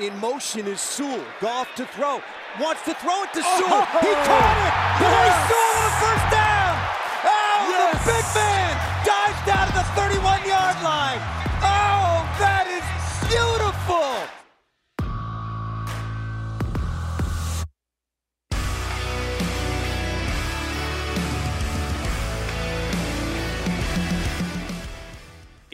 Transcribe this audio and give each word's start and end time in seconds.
In 0.00 0.18
motion 0.18 0.66
is 0.66 0.80
Sewell. 0.80 1.22
Goff 1.42 1.74
to 1.74 1.84
throw. 1.84 2.22
Wants 2.58 2.82
to 2.86 2.94
throw 2.94 3.22
it 3.22 3.32
to 3.34 3.42
oh! 3.44 3.56
Sewell. 3.60 3.84
Oh, 3.84 4.00
he 4.00 4.12
caught 4.24 4.56
it. 4.64 4.72
Yes. 5.04 5.36
Sewell 5.44 5.72
with 5.76 5.92
a 5.92 5.96
first 6.00 6.26
down. 6.32 6.72
Oh, 7.20 7.68
yes. 7.68 7.92
the 7.92 8.08
big 8.08 8.26
man 8.32 8.72
dives 9.04 9.40
down 9.44 9.66
to 9.68 9.74
the 9.76 9.84
31 10.00 10.48
yard 10.48 10.82
line. 10.82 11.39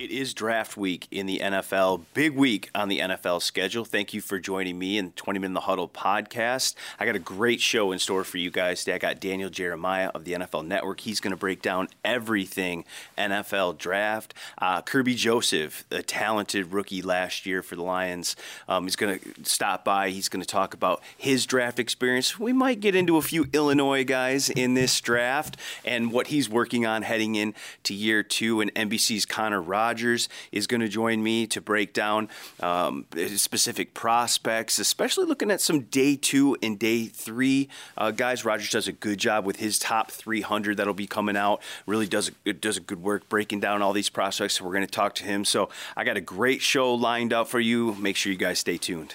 It 0.07 0.13
is 0.13 0.35
draft 0.35 0.77
week 0.77 1.09
in 1.11 1.27
the 1.27 1.41
NFL. 1.41 2.03
Big 2.15 2.37
week 2.37 2.71
on 2.77 2.89
the 2.89 3.01
NFL 3.01 3.43
schedule. 3.43 3.85
Thank 3.85 4.15
you 4.15 4.21
for 4.21 4.39
joining 4.39 4.79
me 4.79 4.99
in 4.99 5.11
Twentyman 5.11 5.49
in 5.49 5.53
the 5.53 5.63
Huddle 5.63 5.89
podcast. 5.89 6.77
I 7.01 7.07
got 7.07 7.17
a 7.17 7.19
great 7.19 7.61
show 7.61 7.91
in 7.91 7.99
store 7.99 8.23
for 8.23 8.39
you 8.39 8.53
guys 8.53 8.85
today. 8.85 8.95
I 8.95 8.99
got 8.99 9.19
Daniel 9.19 9.51
Jeremiah 9.51 10.13
of 10.15 10.25
the 10.25 10.35
NFL 10.35 10.65
Network. 10.65 11.01
He's 11.01 11.19
going 11.19 11.33
to 11.33 11.37
break 11.37 11.61
down 11.61 11.89
everything 12.05 12.85
NFL 13.19 13.79
draft. 13.79 14.33
Uh, 14.59 14.81
Kerby 14.81 15.17
Joseph, 15.17 15.85
a 15.91 16.05
talented 16.05 16.73
rookie 16.73 17.03
last 17.03 17.45
year 17.45 17.61
for 17.61 17.75
the 17.75 17.83
Lions, 17.83 18.37
um, 18.69 18.85
he's 18.85 18.95
going 18.95 19.19
to 19.19 19.45
stop 19.45 19.85
by. 19.85 20.11
He's 20.11 20.29
going 20.29 20.41
to 20.41 20.47
talk 20.47 20.73
about 20.73 21.03
his 21.19 21.47
draft 21.47 21.81
experience. 21.81 22.39
We 22.39 22.53
might 22.53 22.79
get 22.79 22.95
into 22.95 23.17
a 23.17 23.23
few 23.23 23.47
Illinois 23.53 24.05
guys 24.05 24.51
in 24.51 24.75
this 24.75 25.01
draft 25.01 25.57
and 25.85 26.13
what 26.13 26.29
he's 26.29 26.49
working 26.49 26.87
on 26.87 27.03
heading 27.03 27.35
into 27.35 27.93
year 27.93 28.23
two. 28.23 28.61
And 28.61 28.73
NBC's 28.77 29.27
Connor 29.27 29.61
Rogers 29.61 29.96
Rogers 29.97 30.29
is 30.53 30.67
going 30.67 30.83
to 30.83 30.89
join 30.89 31.23
me 31.23 31.47
to 31.47 31.59
break 31.63 31.95
down 31.95 32.29
um, 32.61 33.07
specific 33.37 33.95
prospects, 33.95 34.79
especially 34.79 35.25
looking 35.25 35.51
at 35.51 35.63
some 35.63 35.81
day 35.85 36.17
two 36.17 36.55
and 36.63 36.79
day 36.79 37.07
three 37.07 37.71
uh, 37.97 38.11
guys. 38.11 38.45
Rogers 38.45 38.69
does 38.69 38.89
a 38.89 38.93
good 38.93 39.17
job 39.17 39.47
with 39.47 39.57
his 39.57 39.79
top 39.79 40.11
300 40.11 40.77
that'll 40.77 40.93
be 40.93 41.07
coming 41.07 41.35
out. 41.35 41.63
Really 41.87 42.07
does 42.07 42.31
a, 42.45 42.53
does 42.53 42.77
a 42.77 42.81
good 42.81 43.03
work 43.03 43.27
breaking 43.31 43.61
down 43.61 43.81
all 43.81 43.95
these 43.95 44.11
prospects. 44.11 44.59
So 44.59 44.67
we're 44.67 44.73
going 44.73 44.85
to 44.85 44.91
talk 44.91 45.15
to 45.15 45.25
him. 45.25 45.47
So 45.47 45.71
I 45.97 46.05
got 46.05 46.19
a 46.19 46.21
great 46.21 46.61
show 46.61 46.93
lined 46.93 47.33
up 47.33 47.49
for 47.49 47.59
you. 47.59 47.95
Make 47.95 48.17
sure 48.17 48.31
you 48.31 48.37
guys 48.37 48.59
stay 48.59 48.77
tuned. 48.77 49.15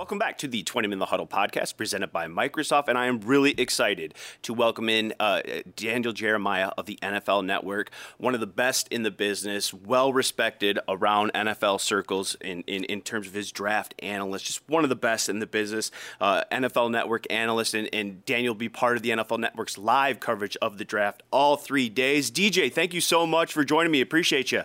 Welcome 0.00 0.18
back 0.18 0.38
to 0.38 0.48
the 0.48 0.62
Twentyman 0.62 0.98
the 0.98 1.04
Huddle 1.04 1.26
podcast 1.26 1.76
presented 1.76 2.10
by 2.10 2.26
Microsoft. 2.26 2.88
And 2.88 2.96
I 2.96 3.04
am 3.04 3.20
really 3.20 3.50
excited 3.58 4.14
to 4.40 4.54
welcome 4.54 4.88
in 4.88 5.12
uh, 5.20 5.42
Daniel 5.76 6.14
Jeremiah 6.14 6.70
of 6.78 6.86
the 6.86 6.98
NFL 7.02 7.44
Network, 7.44 7.90
one 8.16 8.32
of 8.32 8.40
the 8.40 8.46
best 8.46 8.88
in 8.88 9.02
the 9.02 9.10
business, 9.10 9.74
well 9.74 10.10
respected 10.10 10.78
around 10.88 11.34
NFL 11.34 11.82
circles 11.82 12.34
in, 12.40 12.62
in, 12.62 12.84
in 12.84 13.02
terms 13.02 13.26
of 13.26 13.34
his 13.34 13.52
draft 13.52 13.94
analyst, 13.98 14.46
just 14.46 14.66
one 14.70 14.84
of 14.84 14.88
the 14.88 14.96
best 14.96 15.28
in 15.28 15.38
the 15.38 15.46
business, 15.46 15.90
uh, 16.18 16.44
NFL 16.50 16.90
Network 16.90 17.30
analyst. 17.30 17.74
And, 17.74 17.86
and 17.92 18.24
Daniel 18.24 18.54
will 18.54 18.58
be 18.58 18.70
part 18.70 18.96
of 18.96 19.02
the 19.02 19.10
NFL 19.10 19.38
Network's 19.38 19.76
live 19.76 20.18
coverage 20.18 20.56
of 20.62 20.78
the 20.78 20.84
draft 20.86 21.22
all 21.30 21.58
three 21.58 21.90
days. 21.90 22.30
DJ, 22.30 22.72
thank 22.72 22.94
you 22.94 23.02
so 23.02 23.26
much 23.26 23.52
for 23.52 23.64
joining 23.64 23.92
me. 23.92 24.00
Appreciate 24.00 24.50
you. 24.50 24.62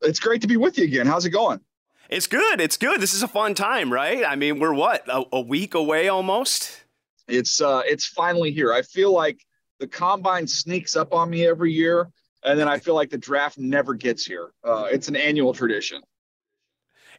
It's 0.00 0.18
great 0.18 0.40
to 0.40 0.48
be 0.48 0.56
with 0.56 0.76
you 0.76 0.82
again. 0.82 1.06
How's 1.06 1.24
it 1.24 1.30
going? 1.30 1.60
It's 2.12 2.26
good. 2.26 2.60
It's 2.60 2.76
good. 2.76 3.00
This 3.00 3.14
is 3.14 3.22
a 3.22 3.28
fun 3.28 3.54
time, 3.54 3.90
right? 3.90 4.22
I 4.22 4.36
mean, 4.36 4.58
we're 4.58 4.74
what 4.74 5.08
a, 5.08 5.24
a 5.32 5.40
week 5.40 5.72
away 5.72 6.08
almost. 6.08 6.84
It's 7.26 7.62
uh, 7.62 7.80
it's 7.86 8.06
finally 8.06 8.52
here. 8.52 8.70
I 8.70 8.82
feel 8.82 9.12
like 9.12 9.40
the 9.80 9.86
combine 9.86 10.46
sneaks 10.46 10.94
up 10.94 11.14
on 11.14 11.30
me 11.30 11.46
every 11.46 11.72
year, 11.72 12.10
and 12.44 12.58
then 12.58 12.68
I 12.68 12.78
feel 12.78 12.94
like 12.94 13.08
the 13.08 13.16
draft 13.16 13.56
never 13.56 13.94
gets 13.94 14.26
here. 14.26 14.52
Uh, 14.62 14.88
it's 14.92 15.08
an 15.08 15.16
annual 15.16 15.54
tradition 15.54 16.02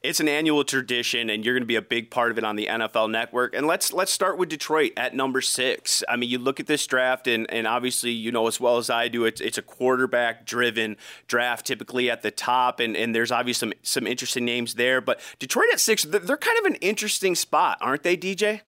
it's 0.04 0.20
an 0.20 0.28
annual 0.28 0.66
tradition, 0.66 1.30
and 1.30 1.46
you're 1.46 1.54
going 1.54 1.64
to 1.64 1.68
be 1.68 1.78
a 1.78 1.82
big 1.82 2.12
part 2.12 2.30
of 2.30 2.38
it 2.38 2.44
on 2.44 2.58
the 2.58 2.68
NFL 2.68 3.10
Network. 3.10 3.56
And 3.56 3.66
let's 3.66 3.94
let's 3.94 4.12
start 4.12 4.38
with 4.38 4.50
Detroit 4.50 4.92
at 4.98 5.16
number 5.16 5.40
six. 5.40 6.04
I 6.10 6.18
mean, 6.18 6.30
you 6.30 6.38
look 6.38 6.60
at 6.60 6.68
this 6.68 6.86
draft, 6.86 7.26
and 7.26 7.50
and 7.50 7.66
obviously 7.66 8.12
you 8.12 8.32
know 8.32 8.48
as 8.48 8.60
well 8.60 8.78
as 8.78 8.90
I 8.90 9.08
do, 9.08 9.24
it's 9.24 9.40
it's 9.40 9.58
a 9.58 9.62
quarterback 9.62 10.46
driven 10.46 10.98
draft, 11.28 11.66
typically 11.66 12.10
at 12.12 12.22
the 12.22 12.32
top, 12.32 12.82
and 12.82 12.98
and 12.98 13.16
there's 13.16 13.32
obviously 13.32 13.70
some 13.70 13.74
some 13.82 14.06
interesting 14.06 14.44
names 14.44 14.74
there. 14.74 15.00
But 15.00 15.22
Detroit 15.40 15.68
at 15.72 15.80
six, 15.80 16.04
they're 16.04 16.38
kind 16.38 16.60
of 16.60 16.66
an 16.66 16.76
interesting 16.76 17.34
spot, 17.34 17.78
aren't 17.80 18.04
they, 18.04 18.18
DJ? 18.18 18.62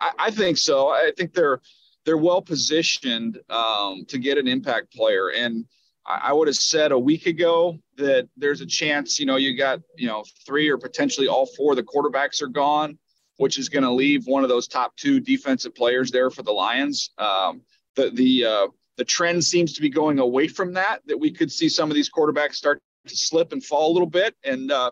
I, 0.00 0.10
I 0.18 0.30
think 0.30 0.58
so. 0.58 0.88
I 0.88 1.10
think 1.16 1.32
they're 1.32 1.62
they're 2.04 2.18
well 2.18 2.42
positioned 2.42 3.40
um, 3.48 4.04
to 4.08 4.18
get 4.18 4.36
an 4.36 4.46
impact 4.46 4.92
player 4.92 5.30
and 5.30 5.64
I 6.06 6.32
would 6.32 6.48
have 6.48 6.56
said 6.56 6.92
a 6.92 6.98
week 6.98 7.26
ago 7.26 7.78
that 7.96 8.28
there's 8.36 8.60
a 8.60 8.66
chance, 8.66 9.18
you 9.18 9.24
know, 9.24 9.36
you 9.36 9.56
got, 9.56 9.80
you 9.96 10.06
know, 10.06 10.24
three 10.46 10.68
or 10.68 10.76
potentially 10.76 11.28
all 11.28 11.46
four 11.46 11.72
of 11.72 11.76
the 11.76 11.82
quarterbacks 11.82 12.42
are 12.42 12.48
gone, 12.48 12.98
which 13.38 13.58
is 13.58 13.70
going 13.70 13.84
to 13.84 13.90
leave 13.90 14.26
one 14.26 14.42
of 14.42 14.50
those 14.50 14.68
top 14.68 14.94
two 14.96 15.18
defensive 15.18 15.74
players 15.74 16.10
there 16.10 16.30
for 16.30 16.42
the 16.42 16.52
Lions. 16.52 17.10
Um, 17.16 17.62
the 17.96 18.10
the 18.10 18.44
uh, 18.44 18.66
the 18.96 19.04
trend 19.04 19.44
seems 19.44 19.72
to 19.74 19.80
be 19.80 19.88
going 19.88 20.18
away 20.18 20.48
from 20.48 20.74
that. 20.74 21.00
That 21.06 21.18
we 21.18 21.30
could 21.30 21.50
see 21.50 21.68
some 21.68 21.90
of 21.90 21.94
these 21.94 22.10
quarterbacks 22.10 22.54
start 22.54 22.82
to 23.06 23.16
slip 23.16 23.52
and 23.52 23.64
fall 23.64 23.90
a 23.90 23.94
little 23.94 24.08
bit, 24.08 24.34
and 24.44 24.70
uh, 24.70 24.90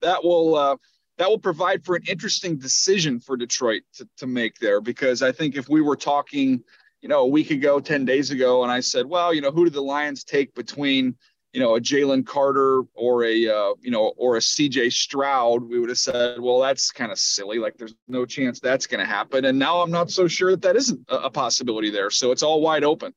that 0.00 0.24
will 0.24 0.54
uh, 0.54 0.76
that 1.18 1.28
will 1.28 1.38
provide 1.38 1.84
for 1.84 1.94
an 1.94 2.04
interesting 2.08 2.56
decision 2.56 3.20
for 3.20 3.36
Detroit 3.36 3.82
to, 3.96 4.08
to 4.16 4.26
make 4.26 4.58
there. 4.58 4.80
Because 4.80 5.22
I 5.22 5.30
think 5.30 5.56
if 5.56 5.68
we 5.68 5.82
were 5.82 5.96
talking 5.96 6.62
you 7.04 7.08
know, 7.08 7.20
a 7.20 7.26
week 7.26 7.50
ago, 7.50 7.80
10 7.80 8.06
days 8.06 8.30
ago, 8.30 8.62
and 8.62 8.72
I 8.72 8.80
said, 8.80 9.04
well, 9.04 9.34
you 9.34 9.42
know, 9.42 9.50
who 9.50 9.64
do 9.64 9.70
the 9.70 9.82
Lions 9.82 10.24
take 10.24 10.54
between, 10.54 11.14
you 11.52 11.60
know, 11.60 11.76
a 11.76 11.80
Jalen 11.80 12.24
Carter 12.24 12.80
or 12.94 13.24
a, 13.24 13.46
uh, 13.46 13.74
you 13.82 13.90
know, 13.90 14.14
or 14.16 14.36
a 14.36 14.40
CJ 14.40 14.90
Stroud? 14.90 15.68
We 15.68 15.78
would 15.78 15.90
have 15.90 15.98
said, 15.98 16.40
well, 16.40 16.60
that's 16.60 16.90
kind 16.90 17.12
of 17.12 17.18
silly. 17.18 17.58
Like, 17.58 17.76
there's 17.76 17.94
no 18.08 18.24
chance 18.24 18.58
that's 18.58 18.86
going 18.86 19.00
to 19.00 19.06
happen. 19.06 19.44
And 19.44 19.58
now 19.58 19.82
I'm 19.82 19.90
not 19.90 20.10
so 20.10 20.26
sure 20.26 20.52
that 20.52 20.62
that 20.62 20.76
isn't 20.76 21.04
a 21.10 21.28
possibility 21.28 21.90
there. 21.90 22.08
So 22.08 22.32
it's 22.32 22.42
all 22.42 22.62
wide 22.62 22.84
open. 22.84 23.12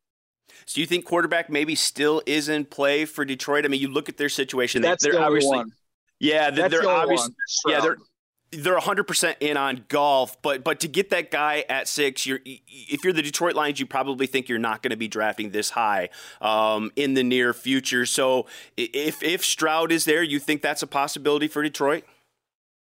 So 0.65 0.75
do 0.75 0.81
you 0.81 0.87
think 0.87 1.05
quarterback 1.05 1.49
maybe 1.49 1.73
still 1.73 2.21
is 2.25 2.49
in 2.49 2.65
play 2.65 3.05
for 3.05 3.23
Detroit? 3.23 3.63
I 3.63 3.69
mean, 3.69 3.79
you 3.79 3.87
look 3.87 4.09
at 4.09 4.17
their 4.17 4.27
situation. 4.27 4.81
That's 4.81 5.01
they're 5.01 5.13
the 5.13 5.23
obviously, 5.23 5.59
one. 5.59 5.71
Yeah, 6.19 6.51
they're, 6.51 6.67
they're 6.67 6.81
the 6.81 6.89
obviously, 6.89 7.33
yeah, 7.67 7.79
they're 7.79 7.97
they're 8.51 8.77
100% 8.77 9.35
in 9.39 9.57
on 9.57 9.85
Goff, 9.89 10.41
but 10.41 10.63
but 10.63 10.79
to 10.81 10.87
get 10.87 11.09
that 11.09 11.31
guy 11.31 11.65
at 11.67 11.87
six 11.87 12.25
you're 12.25 12.39
if 12.45 13.03
you're 13.03 13.13
the 13.13 13.21
detroit 13.21 13.55
lions 13.55 13.79
you 13.79 13.85
probably 13.85 14.27
think 14.27 14.47
you're 14.47 14.59
not 14.59 14.81
going 14.81 14.91
to 14.91 14.97
be 14.97 15.07
drafting 15.07 15.51
this 15.51 15.71
high 15.71 16.09
um, 16.41 16.91
in 16.95 17.13
the 17.13 17.23
near 17.23 17.53
future 17.53 18.05
so 18.05 18.45
if 18.77 19.21
if 19.21 19.43
stroud 19.43 19.91
is 19.91 20.05
there 20.05 20.23
you 20.23 20.39
think 20.39 20.61
that's 20.61 20.81
a 20.81 20.87
possibility 20.87 21.47
for 21.47 21.61
detroit 21.61 22.03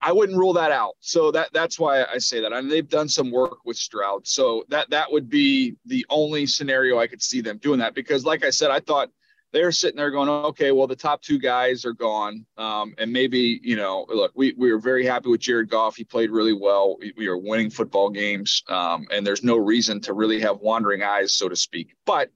I 0.01 0.11
wouldn't 0.11 0.37
rule 0.37 0.53
that 0.53 0.71
out. 0.71 0.95
So 0.99 1.31
that 1.31 1.49
that's 1.51 1.79
why 1.79 2.03
I 2.03 2.19
say 2.19 2.39
that. 2.39 2.53
I 2.53 2.61
mean, 2.61 2.69
they've 2.69 2.87
done 2.87 3.09
some 3.09 3.31
work 3.31 3.65
with 3.65 3.75
Stroud. 3.75 4.27
So 4.27 4.63
that 4.69 4.87
that 4.91 5.11
would 5.11 5.29
be 5.29 5.77
the 5.85 6.05
only 6.09 6.45
scenario 6.45 6.99
I 6.99 7.07
could 7.07 7.23
see 7.23 7.41
them 7.41 7.57
doing 7.57 7.79
that 7.79 7.95
because 7.95 8.23
like 8.23 8.45
I 8.45 8.51
said, 8.51 8.69
I 8.69 8.79
thought 8.79 9.09
they're 9.55 9.71
sitting 9.71 9.95
there 9.95 10.11
going, 10.11 10.27
okay, 10.27 10.73
well, 10.73 10.85
the 10.85 10.97
top 10.97 11.21
two 11.21 11.39
guys 11.39 11.85
are 11.85 11.93
gone. 11.93 12.45
Um, 12.57 12.93
and 12.97 13.09
maybe, 13.09 13.61
you 13.63 13.77
know, 13.77 14.05
look, 14.09 14.33
we, 14.35 14.53
we 14.57 14.69
were 14.69 14.79
very 14.79 15.05
happy 15.05 15.29
with 15.29 15.39
Jared 15.39 15.69
Goff. 15.69 15.95
He 15.95 16.03
played 16.03 16.29
really 16.29 16.51
well. 16.51 16.97
We, 16.99 17.13
we 17.15 17.27
are 17.27 17.37
winning 17.37 17.69
football 17.69 18.09
games. 18.09 18.63
Um, 18.67 19.07
and 19.13 19.25
there's 19.25 19.45
no 19.45 19.55
reason 19.55 20.01
to 20.01 20.13
really 20.13 20.41
have 20.41 20.59
wandering 20.59 21.03
eyes, 21.03 21.33
so 21.33 21.47
to 21.47 21.55
speak. 21.55 21.95
But 22.05 22.31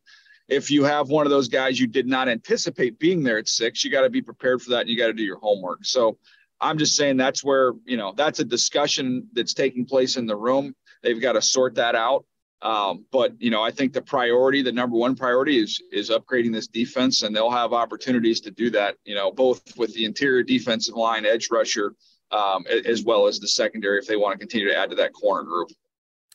if 0.48 0.72
you 0.72 0.86
have 0.86 1.10
one 1.10 1.26
of 1.26 1.30
those 1.30 1.50
guys 1.50 1.78
you 1.78 1.88
did 1.88 2.08
not 2.08 2.30
anticipate 2.30 3.00
being 3.00 3.22
there 3.22 3.38
at 3.38 3.50
six, 3.50 3.84
you 3.84 3.92
got 3.92 4.04
to 4.04 4.10
be 4.10 4.22
prepared 4.22 4.62
for 4.62 4.70
that 4.70 4.82
and 4.82 4.90
you 4.90 4.98
got 4.98 5.08
to 5.08 5.14
do 5.14 5.24
your 5.24 5.40
homework. 5.40 5.80
So 5.84 6.18
I'm 6.62 6.78
just 6.78 6.96
saying 6.96 7.18
that's 7.18 7.44
where, 7.44 7.74
you 7.86 7.98
know, 7.98 8.14
that's 8.16 8.40
a 8.40 8.46
discussion 8.46 9.28
that's 9.34 9.54
taking 9.54 9.86
place 9.86 10.16
in 10.16 10.26
the 10.26 10.38
room. 10.38 10.74
They've 11.04 11.22
got 11.22 11.34
to 11.34 11.42
sort 11.42 11.76
that 11.76 11.96
out. 11.96 12.24
Um, 12.62 13.06
but 13.12 13.34
you 13.42 13.52
know, 13.52 13.64
I 13.64 13.72
think 13.72 13.94
the 13.94 14.02
priority, 14.02 14.62
the 14.62 14.72
number 14.72 14.98
one 14.98 15.16
priority, 15.16 15.60
is 15.60 15.82
is 15.92 16.10
upgrading 16.10 16.54
this 16.54 16.68
defense, 16.68 17.24
and 17.24 17.34
they'll 17.36 17.52
have 17.52 17.72
opportunities 17.74 18.42
to 18.42 18.52
do 18.52 18.70
that. 18.72 18.96
You 19.06 19.16
know, 19.16 19.32
both 19.32 19.78
with 19.78 19.94
the 19.94 20.06
interior 20.06 20.44
defensive 20.44 20.96
line, 20.96 21.26
edge 21.26 21.50
rusher, 21.52 21.96
um, 22.32 22.66
as 22.86 23.04
well 23.04 23.28
as 23.28 23.40
the 23.40 23.48
secondary, 23.48 23.98
if 23.98 24.08
they 24.08 24.18
want 24.18 24.34
to 24.34 24.40
continue 24.40 24.68
to 24.68 24.78
add 24.78 24.90
to 24.90 24.96
that 24.98 25.14
corner 25.14 25.44
group. 25.44 25.70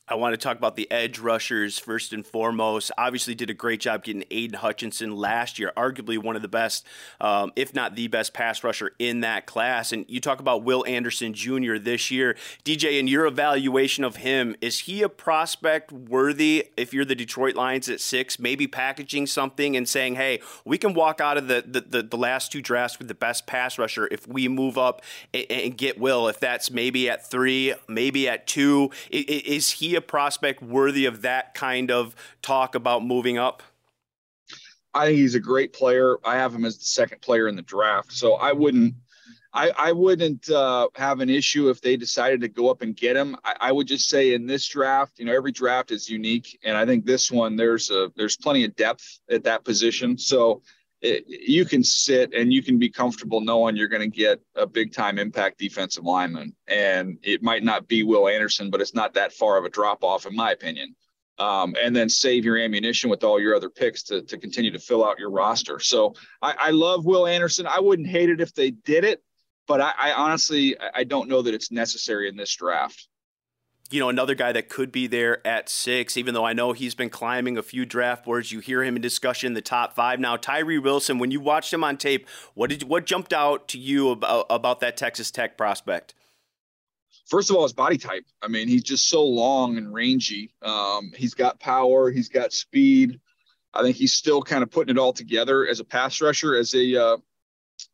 I 0.07 0.13
want 0.15 0.33
to 0.33 0.37
talk 0.37 0.57
about 0.57 0.75
the 0.75 0.89
edge 0.91 1.17
rushers 1.17 1.79
first 1.79 2.13
and 2.13 2.25
foremost. 2.25 2.91
Obviously, 2.95 3.33
did 3.33 3.49
a 3.49 3.55
great 3.55 3.79
job 3.79 4.03
getting 4.03 4.21
Aiden 4.29 4.53
Hutchinson 4.53 5.15
last 5.15 5.57
year, 5.57 5.71
arguably 5.75 6.21
one 6.21 6.35
of 6.35 6.43
the 6.43 6.47
best, 6.47 6.85
um, 7.19 7.51
if 7.55 7.73
not 7.73 7.95
the 7.95 8.07
best 8.07 8.31
pass 8.31 8.63
rusher 8.63 8.91
in 8.99 9.21
that 9.21 9.47
class. 9.47 9.91
And 9.91 10.05
you 10.07 10.19
talk 10.19 10.39
about 10.39 10.63
Will 10.63 10.85
Anderson 10.85 11.33
Jr. 11.33 11.77
this 11.77 12.11
year. 12.11 12.35
DJ, 12.63 12.99
in 12.99 13.07
your 13.07 13.25
evaluation 13.25 14.03
of 14.03 14.17
him, 14.17 14.55
is 14.61 14.81
he 14.81 15.01
a 15.01 15.09
prospect 15.09 15.91
worthy 15.91 16.67
if 16.77 16.93
you're 16.93 17.05
the 17.05 17.15
Detroit 17.15 17.55
Lions 17.55 17.89
at 17.89 17.99
six, 17.99 18.37
maybe 18.37 18.67
packaging 18.67 19.25
something 19.25 19.75
and 19.75 19.89
saying, 19.89 20.15
hey, 20.15 20.39
we 20.65 20.77
can 20.77 20.93
walk 20.93 21.19
out 21.19 21.37
of 21.37 21.47
the, 21.47 21.63
the, 21.65 21.81
the, 21.81 22.03
the 22.03 22.17
last 22.17 22.51
two 22.51 22.61
drafts 22.61 22.99
with 22.99 23.07
the 23.07 23.15
best 23.15 23.47
pass 23.47 23.79
rusher 23.79 24.07
if 24.11 24.27
we 24.27 24.47
move 24.47 24.77
up 24.77 25.01
and, 25.33 25.45
and, 25.49 25.77
get 25.77 25.99
Will, 25.99 26.27
if 26.27 26.39
that's 26.39 26.69
maybe 26.69 27.09
at 27.09 27.27
three, 27.27 27.73
maybe 27.87 28.29
at 28.29 28.45
two? 28.45 28.91
Is 29.09 29.71
he 29.71 29.94
a 29.95 30.01
prospect 30.01 30.61
worthy 30.61 31.05
of 31.05 31.21
that 31.23 31.53
kind 31.53 31.91
of 31.91 32.15
talk 32.41 32.75
about 32.75 33.05
moving 33.05 33.37
up? 33.37 33.63
I 34.93 35.07
think 35.07 35.17
he's 35.17 35.35
a 35.35 35.39
great 35.39 35.73
player. 35.73 36.17
I 36.23 36.35
have 36.35 36.53
him 36.53 36.63
as 36.63 36.77
the 36.77 36.85
second 36.85 37.21
player 37.21 37.47
in 37.47 37.55
the 37.55 37.61
draft, 37.61 38.13
so 38.13 38.35
I 38.35 38.53
wouldn't 38.53 38.95
I, 39.55 39.71
I 39.77 39.91
wouldn't 39.93 40.49
uh, 40.49 40.89
have 40.95 41.21
an 41.21 41.29
issue 41.29 41.69
if 41.69 41.79
they 41.79 41.95
decided 41.95 42.41
to 42.41 42.49
go 42.49 42.69
up 42.69 42.81
and 42.81 42.93
get 42.93 43.15
him. 43.15 43.37
I, 43.45 43.55
I, 43.61 43.71
would 43.71 43.87
just 43.87 44.09
say 44.09 44.33
in 44.33 44.45
this 44.45 44.67
draft, 44.67 45.17
you 45.17 45.23
know, 45.23 45.33
every 45.33 45.53
draft 45.53 45.91
is 45.91 46.09
unique, 46.09 46.59
and 46.65 46.75
I 46.75 46.85
think 46.85 47.05
this 47.05 47.31
one 47.31 47.55
there's 47.55 47.89
a 47.89 48.11
there's 48.17 48.35
plenty 48.35 48.65
of 48.65 48.75
depth 48.75 49.21
at 49.31 49.45
that 49.45 49.63
position. 49.63 50.17
So 50.17 50.61
it, 51.05 51.25
you 51.27 51.65
can 51.65 51.83
sit 51.83 52.33
and 52.33 52.51
you 52.51 52.63
can 52.63 52.79
be 52.79 52.89
comfortable 52.89 53.41
knowing 53.41 53.75
you're 53.75 53.87
going 53.87 54.09
to 54.09 54.17
get 54.17 54.41
a 54.55 54.65
big 54.65 54.93
time 54.93 55.19
impact 55.19 55.59
defensive 55.59 56.03
lineman, 56.03 56.55
and 56.67 57.17
it 57.23 57.43
might 57.43 57.63
not 57.63 57.87
be 57.87 58.03
Will 58.03 58.27
Anderson, 58.27 58.69
but 58.69 58.81
it's 58.81 58.95
not 58.95 59.13
that 59.13 59.33
far 59.33 59.57
of 59.57 59.65
a 59.65 59.69
drop 59.69 60.03
off 60.03 60.25
in 60.25 60.35
my 60.35 60.51
opinion. 60.51 60.95
Um, 61.37 61.75
and 61.81 61.93
then 61.93 62.07
save 62.07 62.45
your 62.45 62.57
ammunition 62.57 63.09
with 63.09 63.25
all 63.25 63.41
your 63.41 63.55
other 63.55 63.69
picks 63.69 64.03
to, 64.03 64.21
to 64.21 64.37
continue 64.37 64.71
to 64.71 64.79
fill 64.79 65.05
out 65.05 65.19
your 65.19 65.29
roster. 65.29 65.81
So 65.81 66.13
I, 66.41 66.55
I 66.57 66.69
love 66.69 67.05
Will 67.05 67.27
Anderson. 67.27 67.67
I 67.67 67.81
wouldn't 67.81 68.07
hate 68.07 68.29
it 68.29 68.39
if 68.39 68.53
they 68.53 68.71
did 68.71 69.03
it 69.03 69.21
but 69.67 69.81
I, 69.81 69.91
I 69.97 70.11
honestly 70.13 70.75
I 70.93 71.03
don't 71.03 71.29
know 71.29 71.41
that 71.41 71.53
it's 71.53 71.71
necessary 71.71 72.29
in 72.29 72.35
this 72.35 72.55
draft 72.55 73.07
you 73.91 73.99
know, 73.99 74.09
another 74.09 74.35
guy 74.35 74.51
that 74.51 74.67
could 74.67 74.91
be 74.91 75.07
there 75.07 75.45
at 75.45 75.69
six, 75.69 76.17
even 76.17 76.33
though 76.33 76.45
I 76.45 76.53
know 76.53 76.73
he's 76.73 76.95
been 76.95 77.09
climbing 77.09 77.57
a 77.57 77.63
few 77.63 77.85
draft 77.85 78.25
boards. 78.25 78.51
You 78.51 78.59
hear 78.59 78.83
him 78.83 78.95
in 78.95 79.01
discussion 79.01 79.47
in 79.47 79.53
the 79.53 79.61
top 79.61 79.93
five 79.93 80.19
now. 80.19 80.37
Tyree 80.37 80.79
Wilson, 80.79 81.19
when 81.19 81.31
you 81.31 81.39
watched 81.39 81.71
him 81.71 81.83
on 81.83 81.97
tape, 81.97 82.27
what 82.55 82.69
did 82.69 82.83
what 82.83 83.05
jumped 83.05 83.31
out 83.31 83.67
to 83.69 83.77
you 83.77 84.09
about 84.09 84.47
about 84.49 84.79
that 84.79 84.97
Texas 84.97 85.29
Tech 85.29 85.57
prospect? 85.57 86.13
First 87.27 87.49
of 87.49 87.55
all, 87.55 87.63
his 87.63 87.73
body 87.73 87.97
type. 87.97 88.25
I 88.41 88.47
mean, 88.47 88.67
he's 88.67 88.83
just 88.83 89.07
so 89.07 89.23
long 89.23 89.77
and 89.77 89.93
rangy. 89.93 90.51
Um, 90.61 91.11
he's 91.15 91.33
got 91.33 91.59
power. 91.59 92.11
He's 92.11 92.29
got 92.29 92.53
speed. 92.53 93.19
I 93.73 93.81
think 93.81 93.97
he's 93.97 94.13
still 94.13 94.41
kind 94.41 94.63
of 94.63 94.71
putting 94.71 94.95
it 94.95 94.99
all 94.99 95.13
together 95.13 95.67
as 95.67 95.79
a 95.79 95.83
pass 95.83 96.21
rusher, 96.21 96.55
as 96.55 96.73
a 96.73 96.95
uh, 96.95 97.17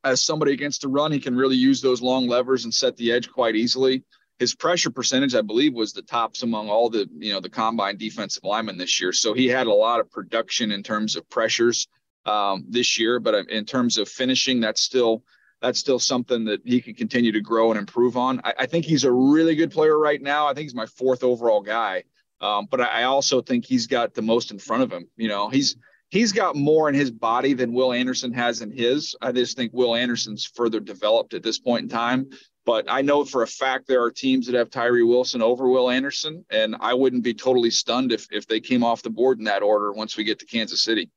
as 0.03 0.21
somebody 0.21 0.53
against 0.53 0.81
the 0.81 0.87
run, 0.87 1.11
he 1.11 1.19
can 1.19 1.35
really 1.35 1.55
use 1.55 1.81
those 1.81 2.01
long 2.01 2.27
levers 2.27 2.63
and 2.63 2.73
set 2.73 2.97
the 2.97 3.11
edge 3.11 3.29
quite 3.31 3.55
easily. 3.55 4.03
His 4.41 4.55
pressure 4.55 4.89
percentage, 4.89 5.35
I 5.35 5.41
believe, 5.41 5.75
was 5.75 5.93
the 5.93 6.01
tops 6.01 6.41
among 6.41 6.67
all 6.67 6.89
the 6.89 7.07
you 7.15 7.31
know 7.31 7.39
the 7.39 7.47
combine 7.47 7.95
defensive 7.95 8.43
linemen 8.43 8.75
this 8.75 8.99
year. 8.99 9.13
So 9.13 9.35
he 9.35 9.47
had 9.47 9.67
a 9.67 9.71
lot 9.71 9.99
of 9.99 10.09
production 10.09 10.71
in 10.71 10.81
terms 10.81 11.15
of 11.15 11.29
pressures 11.29 11.87
um, 12.25 12.65
this 12.67 12.97
year. 12.97 13.19
But 13.19 13.35
uh, 13.35 13.43
in 13.49 13.65
terms 13.65 13.99
of 13.99 14.09
finishing, 14.09 14.59
that's 14.59 14.81
still 14.81 15.23
that's 15.61 15.77
still 15.77 15.99
something 15.99 16.43
that 16.45 16.61
he 16.65 16.81
can 16.81 16.95
continue 16.95 17.31
to 17.33 17.39
grow 17.39 17.69
and 17.69 17.77
improve 17.77 18.17
on. 18.17 18.41
I, 18.43 18.53
I 18.61 18.65
think 18.65 18.83
he's 18.83 19.03
a 19.03 19.11
really 19.11 19.53
good 19.53 19.69
player 19.69 19.99
right 19.99 20.19
now. 20.19 20.47
I 20.47 20.55
think 20.55 20.63
he's 20.63 20.73
my 20.73 20.87
fourth 20.87 21.23
overall 21.23 21.61
guy. 21.61 22.05
Um, 22.39 22.67
but 22.71 22.81
I 22.81 23.03
also 23.03 23.43
think 23.43 23.63
he's 23.63 23.85
got 23.85 24.15
the 24.15 24.23
most 24.23 24.49
in 24.49 24.57
front 24.57 24.81
of 24.81 24.91
him. 24.91 25.07
You 25.17 25.27
know, 25.27 25.49
he's 25.49 25.75
he's 26.09 26.31
got 26.31 26.55
more 26.55 26.89
in 26.89 26.95
his 26.95 27.11
body 27.11 27.53
than 27.53 27.73
Will 27.73 27.93
Anderson 27.93 28.33
has 28.33 28.61
in 28.61 28.71
his. 28.71 29.15
I 29.21 29.33
just 29.33 29.55
think 29.55 29.71
Will 29.71 29.93
Anderson's 29.93 30.45
further 30.45 30.79
developed 30.79 31.35
at 31.35 31.43
this 31.43 31.59
point 31.59 31.83
in 31.83 31.89
time. 31.89 32.31
But 32.65 32.85
I 32.89 33.01
know 33.01 33.25
for 33.25 33.41
a 33.41 33.47
fact 33.47 33.87
there 33.87 34.03
are 34.03 34.11
teams 34.11 34.45
that 34.45 34.55
have 34.55 34.69
Tyree 34.69 35.03
Wilson 35.03 35.41
over 35.41 35.67
Will 35.67 35.89
Anderson, 35.89 36.45
and 36.51 36.75
I 36.79 36.93
wouldn't 36.93 37.23
be 37.23 37.33
totally 37.33 37.71
stunned 37.71 38.11
if 38.11 38.27
if 38.31 38.47
they 38.47 38.59
came 38.59 38.83
off 38.83 39.01
the 39.01 39.09
board 39.09 39.39
in 39.39 39.45
that 39.45 39.63
order 39.63 39.91
once 39.91 40.15
we 40.15 40.23
get 40.23 40.39
to 40.39 40.45
Kansas 40.45 40.83
City. 40.83 41.09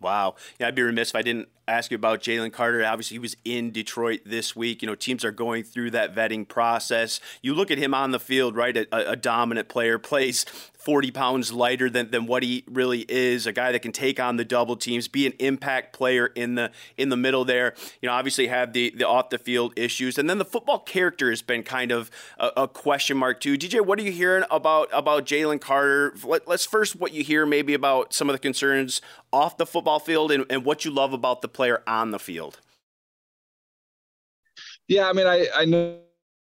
Wow. 0.00 0.34
Yeah, 0.58 0.66
I'd 0.66 0.74
be 0.74 0.82
remiss 0.82 1.10
if 1.10 1.16
I 1.16 1.22
didn't 1.22 1.48
ask 1.72 1.90
you 1.90 1.96
about 1.96 2.20
Jalen 2.20 2.52
Carter. 2.52 2.84
Obviously, 2.84 3.14
he 3.14 3.18
was 3.18 3.36
in 3.44 3.70
Detroit 3.70 4.20
this 4.24 4.54
week. 4.54 4.82
You 4.82 4.86
know, 4.86 4.94
teams 4.94 5.24
are 5.24 5.32
going 5.32 5.64
through 5.64 5.92
that 5.92 6.14
vetting 6.14 6.46
process. 6.46 7.20
You 7.40 7.54
look 7.54 7.70
at 7.70 7.78
him 7.78 7.94
on 7.94 8.10
the 8.10 8.20
field, 8.20 8.56
right? 8.56 8.76
A, 8.76 9.12
a 9.12 9.16
dominant 9.16 9.68
player, 9.68 9.98
plays 9.98 10.44
40 10.82 11.12
pounds 11.12 11.52
lighter 11.52 11.88
than, 11.88 12.10
than 12.10 12.26
what 12.26 12.42
he 12.42 12.64
really 12.66 13.04
is, 13.08 13.46
a 13.46 13.52
guy 13.52 13.70
that 13.70 13.82
can 13.82 13.92
take 13.92 14.18
on 14.18 14.36
the 14.36 14.44
double 14.44 14.76
teams, 14.76 15.06
be 15.06 15.26
an 15.26 15.32
impact 15.38 15.92
player 15.92 16.26
in 16.26 16.56
the 16.56 16.72
in 16.96 17.08
the 17.08 17.16
middle 17.16 17.44
there. 17.44 17.74
You 18.00 18.08
know, 18.08 18.14
obviously 18.14 18.48
have 18.48 18.72
the, 18.72 18.90
the 18.90 19.06
off 19.06 19.30
the 19.30 19.38
field 19.38 19.78
issues. 19.78 20.18
And 20.18 20.28
then 20.28 20.38
the 20.38 20.44
football 20.44 20.80
character 20.80 21.30
has 21.30 21.40
been 21.40 21.62
kind 21.62 21.92
of 21.92 22.10
a, 22.36 22.50
a 22.56 22.68
question 22.68 23.16
mark 23.16 23.40
too. 23.40 23.56
DJ, 23.56 23.80
what 23.80 23.98
are 24.00 24.02
you 24.02 24.10
hearing 24.10 24.44
about 24.50 24.88
about 24.92 25.24
Jalen 25.24 25.60
Carter? 25.60 26.14
Let, 26.24 26.48
us 26.48 26.66
first 26.66 26.96
what 26.96 27.12
you 27.12 27.22
hear 27.22 27.46
maybe 27.46 27.74
about 27.74 28.12
some 28.12 28.28
of 28.28 28.34
the 28.34 28.40
concerns 28.40 29.00
off 29.32 29.56
the 29.56 29.66
football 29.66 30.00
field 30.00 30.32
and, 30.32 30.44
and 30.50 30.64
what 30.64 30.84
you 30.84 30.90
love 30.90 31.12
about 31.12 31.42
the 31.42 31.48
player 31.62 31.80
on 31.86 32.10
the 32.10 32.18
field. 32.18 32.58
Yeah, 34.88 35.08
I 35.08 35.12
mean, 35.12 35.28
I, 35.28 35.46
I 35.54 35.64
know 35.64 36.00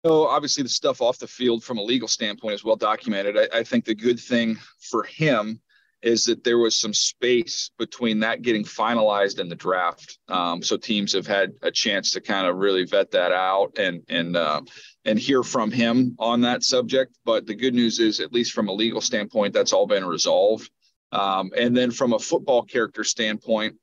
obviously 0.04 0.64
the 0.64 0.68
stuff 0.68 1.00
off 1.00 1.20
the 1.20 1.28
field 1.28 1.62
from 1.62 1.78
a 1.78 1.82
legal 1.82 2.08
standpoint 2.08 2.54
is 2.54 2.64
well 2.64 2.74
documented. 2.74 3.38
I, 3.38 3.58
I, 3.58 3.62
think 3.62 3.84
the 3.84 3.94
good 3.94 4.18
thing 4.18 4.56
for 4.80 5.04
him 5.04 5.60
is 6.02 6.24
that 6.24 6.42
there 6.42 6.58
was 6.58 6.74
some 6.76 6.92
space 6.92 7.70
between 7.78 8.18
that 8.18 8.42
getting 8.42 8.64
finalized 8.64 9.38
and 9.38 9.48
the 9.48 9.54
draft. 9.54 10.18
Um, 10.26 10.60
so 10.60 10.76
teams 10.76 11.12
have 11.12 11.28
had 11.28 11.52
a 11.62 11.70
chance 11.70 12.10
to 12.10 12.20
kind 12.20 12.48
of 12.48 12.56
really 12.56 12.84
vet 12.84 13.12
that 13.12 13.30
out 13.30 13.78
and 13.78 14.02
and 14.08 14.36
uh, 14.36 14.62
and 15.04 15.20
hear 15.20 15.44
from 15.44 15.70
him 15.70 16.16
on 16.18 16.40
that 16.40 16.64
subject. 16.64 17.16
But 17.24 17.46
the 17.46 17.54
good 17.54 17.74
news 17.74 18.00
is, 18.00 18.18
at 18.18 18.32
least 18.32 18.54
from 18.54 18.66
a 18.66 18.72
legal 18.72 19.00
standpoint, 19.00 19.54
that's 19.54 19.72
all 19.72 19.86
been 19.86 20.04
resolved. 20.04 20.68
Um, 21.12 21.52
and 21.56 21.76
then 21.76 21.92
from 21.92 22.12
a 22.12 22.18
football 22.18 22.64
character 22.64 23.04
standpoint, 23.04 23.76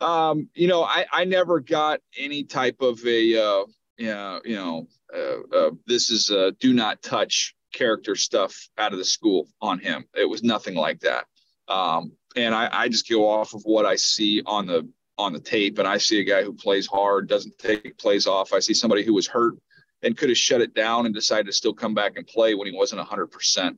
um, 0.00 0.48
you 0.54 0.68
know, 0.68 0.82
I, 0.82 1.06
I 1.12 1.24
never 1.24 1.60
got 1.60 2.00
any 2.18 2.44
type 2.44 2.80
of 2.80 3.04
a 3.06 3.42
uh, 3.42 3.64
yeah, 3.98 4.38
you 4.44 4.56
know, 4.56 4.86
uh, 5.14 5.56
uh, 5.56 5.70
this 5.86 6.10
is 6.10 6.30
a 6.30 6.52
do 6.52 6.72
not 6.72 7.02
touch 7.02 7.54
character 7.72 8.14
stuff 8.14 8.68
out 8.78 8.92
of 8.92 8.98
the 8.98 9.04
school 9.04 9.48
on 9.60 9.78
him. 9.78 10.04
It 10.14 10.28
was 10.28 10.42
nothing 10.42 10.74
like 10.74 11.00
that. 11.00 11.24
Um, 11.68 12.12
and 12.36 12.54
I, 12.54 12.68
I 12.72 12.88
just 12.88 13.08
go 13.08 13.28
off 13.28 13.54
of 13.54 13.62
what 13.64 13.86
I 13.86 13.96
see 13.96 14.42
on 14.44 14.66
the 14.66 14.88
on 15.18 15.32
the 15.32 15.40
tape, 15.40 15.78
and 15.78 15.88
I 15.88 15.96
see 15.96 16.20
a 16.20 16.24
guy 16.24 16.42
who 16.42 16.52
plays 16.52 16.86
hard, 16.86 17.28
doesn't 17.28 17.58
take 17.58 17.96
plays 17.96 18.26
off. 18.26 18.52
I 18.52 18.58
see 18.58 18.74
somebody 18.74 19.02
who 19.02 19.14
was 19.14 19.26
hurt 19.26 19.54
and 20.02 20.16
could 20.16 20.28
have 20.28 20.36
shut 20.36 20.60
it 20.60 20.74
down 20.74 21.06
and 21.06 21.14
decided 21.14 21.46
to 21.46 21.52
still 21.52 21.72
come 21.72 21.94
back 21.94 22.16
and 22.16 22.26
play 22.26 22.54
when 22.54 22.66
he 22.66 22.76
wasn't 22.76 23.00
100%. 23.00 23.76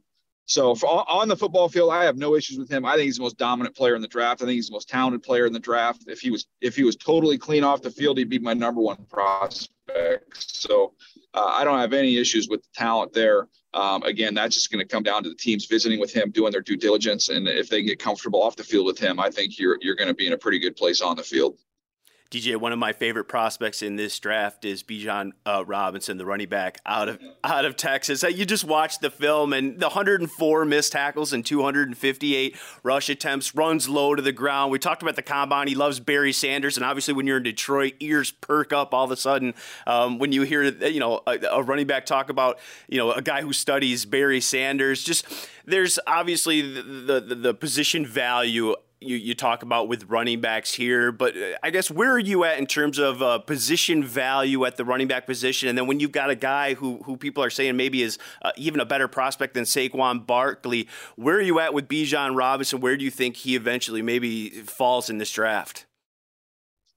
So 0.49 0.75
for, 0.75 0.89
on 0.89 1.29
the 1.29 1.37
football 1.37 1.69
field, 1.69 1.93
I 1.93 2.05
have 2.05 2.17
no 2.17 2.35
issues 2.35 2.59
with 2.59 2.71
him. 2.71 2.87
I 2.87 2.95
think 2.95 3.05
he's 3.05 3.19
the 3.19 3.23
most 3.23 3.37
dominant 3.37 3.77
player 3.77 3.95
in 3.95 4.01
the 4.01 4.09
draft. 4.09 4.41
I 4.41 4.47
think 4.47 4.57
he's 4.57 4.69
the 4.69 4.73
most 4.73 4.89
talented 4.89 5.23
player 5.23 5.45
in 5.45 5.53
the 5.53 5.61
draft. 5.61 6.05
If 6.09 6.21
he 6.21 6.31
was 6.31 6.47
if 6.63 6.75
he 6.75 6.85
was 6.85 6.97
totally 6.97 7.37
clean 7.37 7.65
off 7.65 7.83
the 7.83 7.91
field, 7.91 8.17
he'd 8.17 8.31
be 8.31 8.39
my 8.39 8.55
number 8.55 8.81
one 8.81 8.97
prospect. 9.11 10.35
So 10.39 10.95
uh, 11.35 11.53
I 11.55 11.65
don't 11.65 11.79
have 11.79 11.93
any 11.93 12.17
issues 12.17 12.49
with 12.49 12.63
the 12.63 12.69
talent 12.75 13.13
there. 13.13 13.47
Um, 13.75 14.03
again, 14.05 14.33
that's 14.33 14.55
just 14.55 14.73
going 14.73 14.81
to 14.81 14.91
come 14.91 15.03
down 15.03 15.23
to 15.23 15.29
the 15.29 15.35
teams 15.35 15.67
visiting 15.67 16.01
with 16.01 16.15
him, 16.15 16.31
doing 16.31 16.51
their 16.51 16.63
due 16.63 16.79
diligence, 16.79 17.29
and 17.29 17.47
if 17.47 17.69
they 17.69 17.83
get 17.83 17.99
comfortable 17.99 18.43
off 18.43 18.57
the 18.57 18.65
field 18.65 18.87
with 18.87 18.99
him, 18.99 19.21
I 19.21 19.29
think 19.29 19.59
you're 19.59 19.77
you're 19.83 19.97
going 19.97 20.09
to 20.09 20.15
be 20.15 20.27
in 20.27 20.33
a 20.33 20.39
pretty 20.39 20.59
good 20.59 20.77
place 20.77 21.03
on 21.03 21.17
the 21.17 21.23
field. 21.23 21.59
DJ, 22.31 22.57
one 22.57 22.73
of 22.73 22.79
my 22.79 22.93
favorite 22.93 23.25
prospects 23.25 23.81
in 23.81 23.97
this 23.97 24.19
draft 24.19 24.67
is 24.67 24.83
Bijan 24.83 25.33
uh, 25.47 25.65
Robinson, 25.67 26.19
the 26.19 26.27
running 26.27 26.51
back 26.51 26.77
out 26.85 27.09
of 27.09 27.19
out 27.43 27.65
of 27.65 27.75
Texas. 27.75 28.23
You 28.23 28.45
just 28.45 28.65
watched 28.65 29.01
the 29.01 29.09
film 29.09 29.55
and 29.55 29.81
the 29.81 29.87
104 29.87 30.67
missed 30.67 30.93
tackles 30.93 31.33
and 31.33 31.45
258 31.45 32.55
rush 32.83 33.09
attempts, 33.09 33.55
runs 33.55 33.89
low 33.89 34.15
to 34.15 34.21
the 34.21 34.33
ground. 34.33 34.71
We 34.71 34.79
talked 34.79 35.01
about 35.01 35.17
the 35.17 35.23
combine. 35.23 35.69
He 35.69 35.75
loves 35.75 36.01
Barry 36.01 36.35
Sanders, 36.35 36.77
and 36.77 36.85
obviously 36.85 37.15
when 37.15 37.27
you're 37.27 37.39
in 37.39 37.45
Detroit, 37.45 37.95
ears 38.01 38.31
perk 38.31 38.75
up 38.75 38.93
all 38.93 39.07
of 39.07 39.11
a 39.11 39.17
sudden 39.17 39.55
um, 39.87 40.19
when 40.19 40.31
you 40.31 40.43
hear 40.43 40.65
you 40.65 41.01
know 41.01 41.23
a, 41.27 41.39
a 41.51 41.63
running 41.63 41.87
back 41.87 42.05
talk 42.05 42.29
about 42.29 42.59
you 42.89 42.99
know 42.99 43.11
a 43.11 43.23
guy 43.23 43.41
who 43.41 43.55
studies 43.55 44.05
Barry 44.05 44.43
Sanders. 44.43 45.03
Just 45.03 45.25
there's 45.65 45.99
obviously 46.07 46.61
the, 46.61 47.23
the, 47.27 47.35
the 47.35 47.55
position 47.55 48.05
value 48.05 48.75
you, 49.01 49.17
you 49.17 49.35
talk 49.35 49.63
about 49.63 49.89
with 49.89 50.05
running 50.05 50.41
backs 50.41 50.75
here, 50.75 51.13
but 51.13 51.37
uh, 51.37 51.57
I 51.63 51.71
guess 51.71 51.91
where 51.91 52.13
are 52.13 52.19
you 52.19 52.45
at 52.45 52.59
in 52.59 52.67
terms 52.67 52.99
of 52.99 53.23
uh, 53.23 53.39
position 53.39 54.03
value 54.03 54.65
at 54.65 54.77
the 54.77 54.85
running 54.85 55.09
back 55.09 55.27
position? 55.27 55.69
And 55.69 55.79
then 55.79 55.87
when 55.87 56.01
you've 56.01 56.13
got 56.13 56.31
a 56.31 56.35
guy 56.35 56.75
who, 56.75 56.99
who 57.05 57.17
people 57.17 57.43
are 57.43 57.51
saying 57.51 57.77
maybe 57.77 58.03
is 58.03 58.19
uh, 58.43 58.53
even 58.57 58.81
a 58.81 58.85
better 58.85 59.09
prospect 59.09 59.55
than 59.55 59.65
Saquon 59.65 60.27
Barkley, 60.27 60.89
where 61.17 61.37
are 61.37 61.43
you 61.43 61.61
at 61.61 61.75
with 61.75 61.89
Bijan 61.89 62.37
Robinson? 62.37 62.81
Where 62.81 62.97
do 62.97 63.05
you 63.05 63.11
think 63.11 63.37
he 63.37 63.55
eventually 63.55 64.03
maybe 64.03 64.51
falls 64.51 65.09
in 65.09 65.19
this 65.19 65.33
draft? 65.33 65.87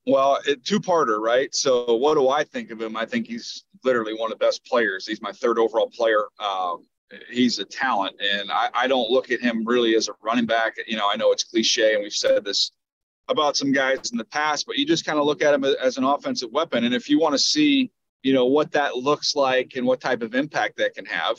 Well, 0.07 0.39
two 0.63 0.79
parter, 0.79 1.19
right? 1.19 1.53
So, 1.53 1.95
what 1.95 2.15
do 2.15 2.29
I 2.29 2.43
think 2.43 2.71
of 2.71 2.81
him? 2.81 2.97
I 2.97 3.05
think 3.05 3.27
he's 3.27 3.65
literally 3.83 4.15
one 4.15 4.31
of 4.31 4.39
the 4.39 4.43
best 4.43 4.65
players. 4.65 5.05
He's 5.05 5.21
my 5.21 5.31
third 5.31 5.59
overall 5.59 5.89
player. 5.89 6.23
Um, 6.39 6.87
he's 7.29 7.59
a 7.59 7.65
talent, 7.65 8.15
and 8.21 8.51
I, 8.51 8.69
I 8.73 8.87
don't 8.87 9.09
look 9.09 9.31
at 9.31 9.41
him 9.41 9.65
really 9.65 9.95
as 9.95 10.07
a 10.07 10.13
running 10.21 10.45
back. 10.45 10.75
You 10.87 10.97
know, 10.97 11.09
I 11.11 11.17
know 11.17 11.31
it's 11.31 11.43
cliche, 11.43 11.93
and 11.93 12.03
we've 12.03 12.13
said 12.13 12.43
this 12.43 12.71
about 13.27 13.55
some 13.57 13.71
guys 13.71 14.11
in 14.11 14.17
the 14.17 14.25
past, 14.25 14.65
but 14.65 14.77
you 14.77 14.85
just 14.85 15.05
kind 15.05 15.19
of 15.19 15.25
look 15.25 15.41
at 15.41 15.53
him 15.53 15.63
as 15.63 15.97
an 15.97 16.03
offensive 16.03 16.51
weapon. 16.51 16.83
And 16.83 16.93
if 16.93 17.09
you 17.09 17.19
want 17.19 17.33
to 17.33 17.39
see, 17.39 17.91
you 18.23 18.33
know, 18.33 18.45
what 18.45 18.71
that 18.73 18.95
looks 18.95 19.35
like 19.35 19.73
and 19.75 19.85
what 19.85 20.01
type 20.01 20.21
of 20.21 20.35
impact 20.35 20.77
that 20.77 20.95
can 20.95 21.05
have, 21.05 21.37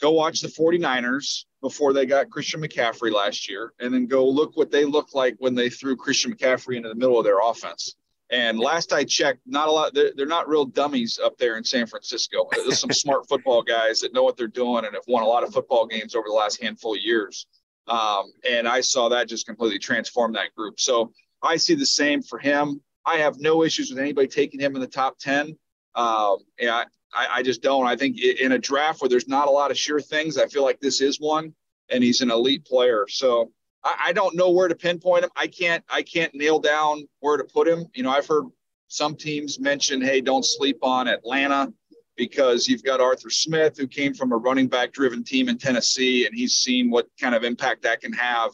go 0.00 0.10
watch 0.12 0.40
the 0.40 0.48
49ers 0.48 1.44
before 1.60 1.92
they 1.92 2.06
got 2.06 2.30
Christian 2.30 2.60
McCaffrey 2.60 3.12
last 3.12 3.48
year, 3.48 3.72
and 3.80 3.92
then 3.92 4.06
go 4.06 4.28
look 4.28 4.56
what 4.56 4.70
they 4.70 4.84
look 4.84 5.14
like 5.14 5.36
when 5.38 5.54
they 5.54 5.70
threw 5.70 5.96
Christian 5.96 6.34
McCaffrey 6.34 6.76
into 6.76 6.88
the 6.88 6.94
middle 6.94 7.18
of 7.18 7.24
their 7.24 7.40
offense. 7.40 7.96
And 8.34 8.58
last 8.58 8.92
I 8.92 9.04
checked, 9.04 9.42
not 9.46 9.68
a 9.68 9.70
lot. 9.70 9.94
They're, 9.94 10.10
they're 10.16 10.26
not 10.26 10.48
real 10.48 10.64
dummies 10.64 11.20
up 11.22 11.38
there 11.38 11.56
in 11.56 11.62
San 11.62 11.86
Francisco. 11.86 12.48
There's 12.50 12.80
some 12.80 12.90
smart 12.90 13.28
football 13.28 13.62
guys 13.62 14.00
that 14.00 14.12
know 14.12 14.24
what 14.24 14.36
they're 14.36 14.48
doing 14.48 14.84
and 14.84 14.92
have 14.92 15.04
won 15.06 15.22
a 15.22 15.26
lot 15.26 15.44
of 15.44 15.54
football 15.54 15.86
games 15.86 16.16
over 16.16 16.26
the 16.26 16.34
last 16.34 16.60
handful 16.60 16.96
of 16.96 17.00
years. 17.00 17.46
Um, 17.86 18.32
and 18.48 18.66
I 18.66 18.80
saw 18.80 19.08
that 19.10 19.28
just 19.28 19.46
completely 19.46 19.78
transform 19.78 20.32
that 20.32 20.52
group. 20.56 20.80
So 20.80 21.12
I 21.44 21.56
see 21.56 21.76
the 21.76 21.86
same 21.86 22.22
for 22.22 22.40
him. 22.40 22.80
I 23.06 23.18
have 23.18 23.38
no 23.38 23.62
issues 23.62 23.90
with 23.90 24.00
anybody 24.00 24.26
taking 24.26 24.58
him 24.58 24.74
in 24.74 24.80
the 24.80 24.88
top 24.88 25.16
10. 25.20 25.56
Um, 25.94 26.38
yeah, 26.58 26.82
I, 27.14 27.28
I 27.34 27.42
just 27.44 27.62
don't. 27.62 27.86
I 27.86 27.94
think 27.94 28.20
in 28.20 28.50
a 28.50 28.58
draft 28.58 29.00
where 29.00 29.08
there's 29.08 29.28
not 29.28 29.46
a 29.46 29.52
lot 29.52 29.70
of 29.70 29.78
sure 29.78 30.00
things, 30.00 30.38
I 30.38 30.48
feel 30.48 30.64
like 30.64 30.80
this 30.80 31.00
is 31.00 31.20
one, 31.20 31.54
and 31.88 32.02
he's 32.02 32.20
an 32.20 32.32
elite 32.32 32.64
player. 32.64 33.06
So 33.08 33.52
I, 33.84 33.96
I 34.06 34.12
don't 34.12 34.34
know 34.34 34.50
where 34.50 34.68
to 34.68 34.74
pinpoint 34.74 35.24
him. 35.24 35.30
I 35.36 35.46
can't. 35.46 35.84
I 35.88 36.02
can't 36.02 36.34
nail 36.34 36.58
down 36.58 37.06
where 37.20 37.36
to 37.36 37.44
put 37.44 37.68
him. 37.68 37.86
You 37.94 38.02
know, 38.02 38.10
I've 38.10 38.26
heard 38.26 38.46
some 38.88 39.16
teams 39.16 39.60
mention, 39.60 40.00
"Hey, 40.00 40.20
don't 40.20 40.44
sleep 40.44 40.78
on 40.82 41.08
Atlanta." 41.08 41.72
Because 42.16 42.68
you've 42.68 42.84
got 42.84 43.00
Arthur 43.00 43.28
Smith, 43.28 43.76
who 43.76 43.88
came 43.88 44.14
from 44.14 44.30
a 44.30 44.36
running 44.36 44.68
back 44.68 44.92
driven 44.92 45.24
team 45.24 45.48
in 45.48 45.58
Tennessee, 45.58 46.26
and 46.26 46.32
he's 46.32 46.54
seen 46.54 46.88
what 46.88 47.08
kind 47.20 47.34
of 47.34 47.42
impact 47.42 47.82
that 47.82 48.00
can 48.00 48.12
have 48.12 48.52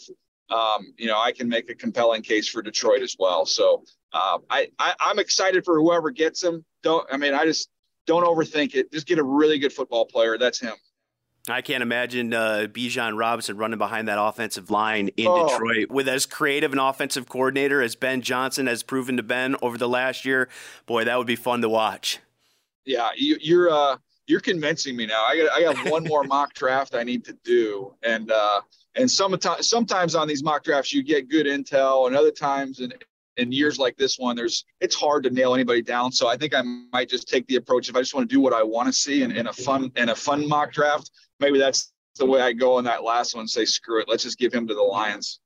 um, 0.51 0.93
you 0.97 1.07
know, 1.07 1.21
I 1.21 1.33
can 1.33 1.49
make 1.49 1.71
a 1.71 1.75
compelling 1.75 2.23
case 2.23 2.49
for 2.49 2.63
Detroit 2.63 3.03
as 3.03 3.17
well. 3.19 3.47
So 3.47 3.85
uh, 4.13 4.39
I, 4.51 4.69
I 4.79 4.95
am 5.11 5.19
excited 5.19 5.65
for 5.65 5.79
whoever 5.79 6.11
gets 6.11 6.43
him. 6.43 6.65
Don't 6.83 7.07
I 7.13 7.17
mean 7.17 7.35
I 7.35 7.45
just 7.45 7.69
don't 8.07 8.25
overthink 8.25 8.75
it. 8.75 8.91
Just 8.91 9.07
get 9.07 9.19
a 9.19 9.23
really 9.23 9.59
good 9.59 9.73
football 9.73 10.07
player. 10.07 10.39
That's 10.39 10.59
him. 10.59 10.75
I 11.49 11.63
can't 11.63 11.83
imagine 11.83 12.35
uh, 12.35 12.67
Bijan 12.71 13.19
Robinson 13.19 13.57
running 13.57 13.79
behind 13.79 14.09
that 14.09 14.21
offensive 14.21 14.71
line 14.71 15.09
in 15.17 15.27
oh. 15.27 15.49
Detroit 15.49 15.91
with 15.91 16.09
as 16.09 16.27
creative 16.27 16.73
an 16.73 16.79
offensive 16.79 17.29
coordinator 17.29 17.83
as 17.83 17.95
Ben 17.95 18.21
Johnson 18.21 18.67
has 18.67 18.83
proven 18.83 19.17
to 19.17 19.23
Ben 19.23 19.57
over 19.63 19.79
the 19.79 19.89
last 19.89 20.25
year. 20.25 20.49
Boy, 20.87 21.05
that 21.05 21.17
would 21.17 21.27
be 21.27 21.37
fun 21.37 21.63
to 21.63 21.69
watch. 21.69 22.21
Yeah, 22.85 23.11
you, 23.17 23.37
you're 23.41 23.71
uh, 23.71 23.97
you're 24.27 24.41
convincing 24.41 24.97
me 24.97 25.07
now. 25.07 25.25
I 25.25 25.37
got 25.37 25.53
I 25.53 25.63
got 25.63 25.91
one 25.91 26.05
more 26.05 26.25
mock 26.25 26.55
draft 26.55 26.95
I 26.95 27.03
need 27.03 27.25
to 27.25 27.33
do, 27.45 27.95
and 28.03 28.31
uh, 28.31 28.61
and 28.95 29.11
sometimes 29.11 29.69
sometimes 29.69 30.15
on 30.15 30.29
these 30.29 30.43
mock 30.43 30.65
drafts 30.65 30.93
you 30.93 31.03
get 31.03 31.29
good 31.29 31.47
intel, 31.47 32.07
and 32.07 32.17
other 32.17 32.31
times 32.31 32.81
in 32.81 32.93
in 33.37 33.53
years 33.53 33.79
like 33.79 33.97
this 33.97 34.19
one, 34.19 34.37
there's 34.37 34.65
it's 34.81 34.95
hard 34.95 35.25
to 35.25 35.31
nail 35.31 35.55
anybody 35.55 35.83
down. 35.83 36.13
So 36.13 36.29
I 36.29 36.37
think 36.37 36.55
I 36.55 36.63
might 36.93 37.09
just 37.09 37.29
take 37.29 37.47
the 37.47 37.57
approach 37.57 37.89
if 37.89 37.97
I 37.97 38.01
just 38.01 38.15
want 38.15 38.29
to 38.29 38.35
do 38.35 38.41
what 38.41 38.53
I 38.53 38.63
want 38.63 38.87
to 38.87 38.93
see 38.93 39.23
in, 39.23 39.33
in 39.33 39.47
a 39.47 39.53
fun 39.53 39.91
in 39.97 40.11
a 40.11 40.15
fun 40.15 40.47
mock 40.49 40.73
draft. 40.73 41.11
Maybe 41.41 41.59
that's 41.59 41.93
the 42.17 42.27
way 42.27 42.41
I 42.41 42.53
go 42.53 42.77
on 42.77 42.85
that 42.85 43.03
last 43.03 43.35
one. 43.35 43.49
Say 43.49 43.65
screw 43.65 44.01
it, 44.01 44.09
let's 44.09 44.23
just 44.23 44.39
give 44.39 44.53
him 44.53 44.67
to 44.69 44.75
the 44.75 44.83
Lions. 44.83 45.41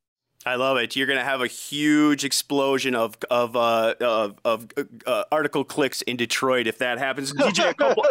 I 0.46 0.56
love 0.56 0.76
it. 0.76 0.94
You're 0.94 1.06
going 1.06 1.18
to 1.18 1.24
have 1.24 1.40
a 1.40 1.46
huge 1.46 2.24
explosion 2.24 2.94
of 2.94 3.16
of 3.30 3.56
uh, 3.56 3.94
of, 4.00 4.36
of 4.44 4.68
uh, 5.06 5.24
article 5.32 5.64
clicks 5.64 6.02
in 6.02 6.16
Detroit 6.16 6.66
if 6.66 6.78
that 6.78 6.98
happens. 6.98 7.32
DJ, 7.44 7.70
a 7.70 7.74
couple, 7.74 8.04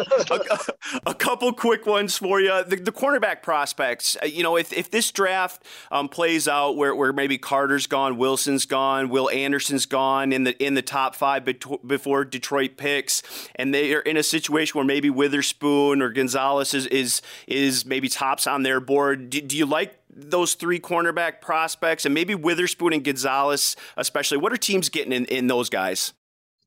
a, 1.05 1.09
a, 1.11 1.13
couple 1.13 1.53
quick 1.53 1.85
ones 1.85 2.17
for 2.17 2.41
you. 2.41 2.63
The, 2.63 2.77
the 2.77 2.91
cornerback 2.91 3.43
prospects. 3.43 4.17
Uh, 4.21 4.25
you 4.25 4.41
know, 4.41 4.57
if, 4.57 4.73
if 4.73 4.89
this 4.89 5.11
draft 5.11 5.63
um, 5.91 6.09
plays 6.09 6.47
out 6.47 6.75
where, 6.75 6.95
where 6.95 7.13
maybe 7.13 7.37
Carter's 7.37 7.85
gone, 7.85 8.17
Wilson's 8.17 8.65
gone, 8.65 9.09
Will 9.09 9.29
Anderson's 9.29 9.85
gone 9.85 10.33
in 10.33 10.43
the 10.43 10.63
in 10.63 10.73
the 10.73 10.81
top 10.81 11.15
five 11.15 11.45
before 11.85 12.25
Detroit 12.25 12.77
picks, 12.77 13.21
and 13.55 13.73
they 13.73 13.93
are 13.93 14.01
in 14.01 14.17
a 14.17 14.23
situation 14.23 14.77
where 14.77 14.85
maybe 14.85 15.09
Witherspoon 15.09 16.01
or 16.01 16.09
Gonzalez 16.09 16.73
is 16.73 16.87
is, 16.87 17.21
is 17.47 17.85
maybe 17.85 18.09
tops 18.09 18.47
on 18.47 18.63
their 18.63 18.79
board. 18.79 19.29
Do, 19.29 19.39
do 19.41 19.55
you 19.55 19.67
like 19.67 19.99
those 20.15 20.53
three 20.53 20.79
cornerback 20.79 21.41
prospects 21.41 22.05
and 22.05 22.13
maybe 22.13 22.35
Witherspoon 22.35 22.93
and 22.93 23.03
Gonzalez, 23.03 23.75
especially? 23.97 24.37
What 24.37 24.53
are 24.53 24.57
teams 24.57 24.89
getting 24.89 25.13
in, 25.13 25.25
in 25.25 25.47
those 25.47 25.69
guys? 25.69 26.13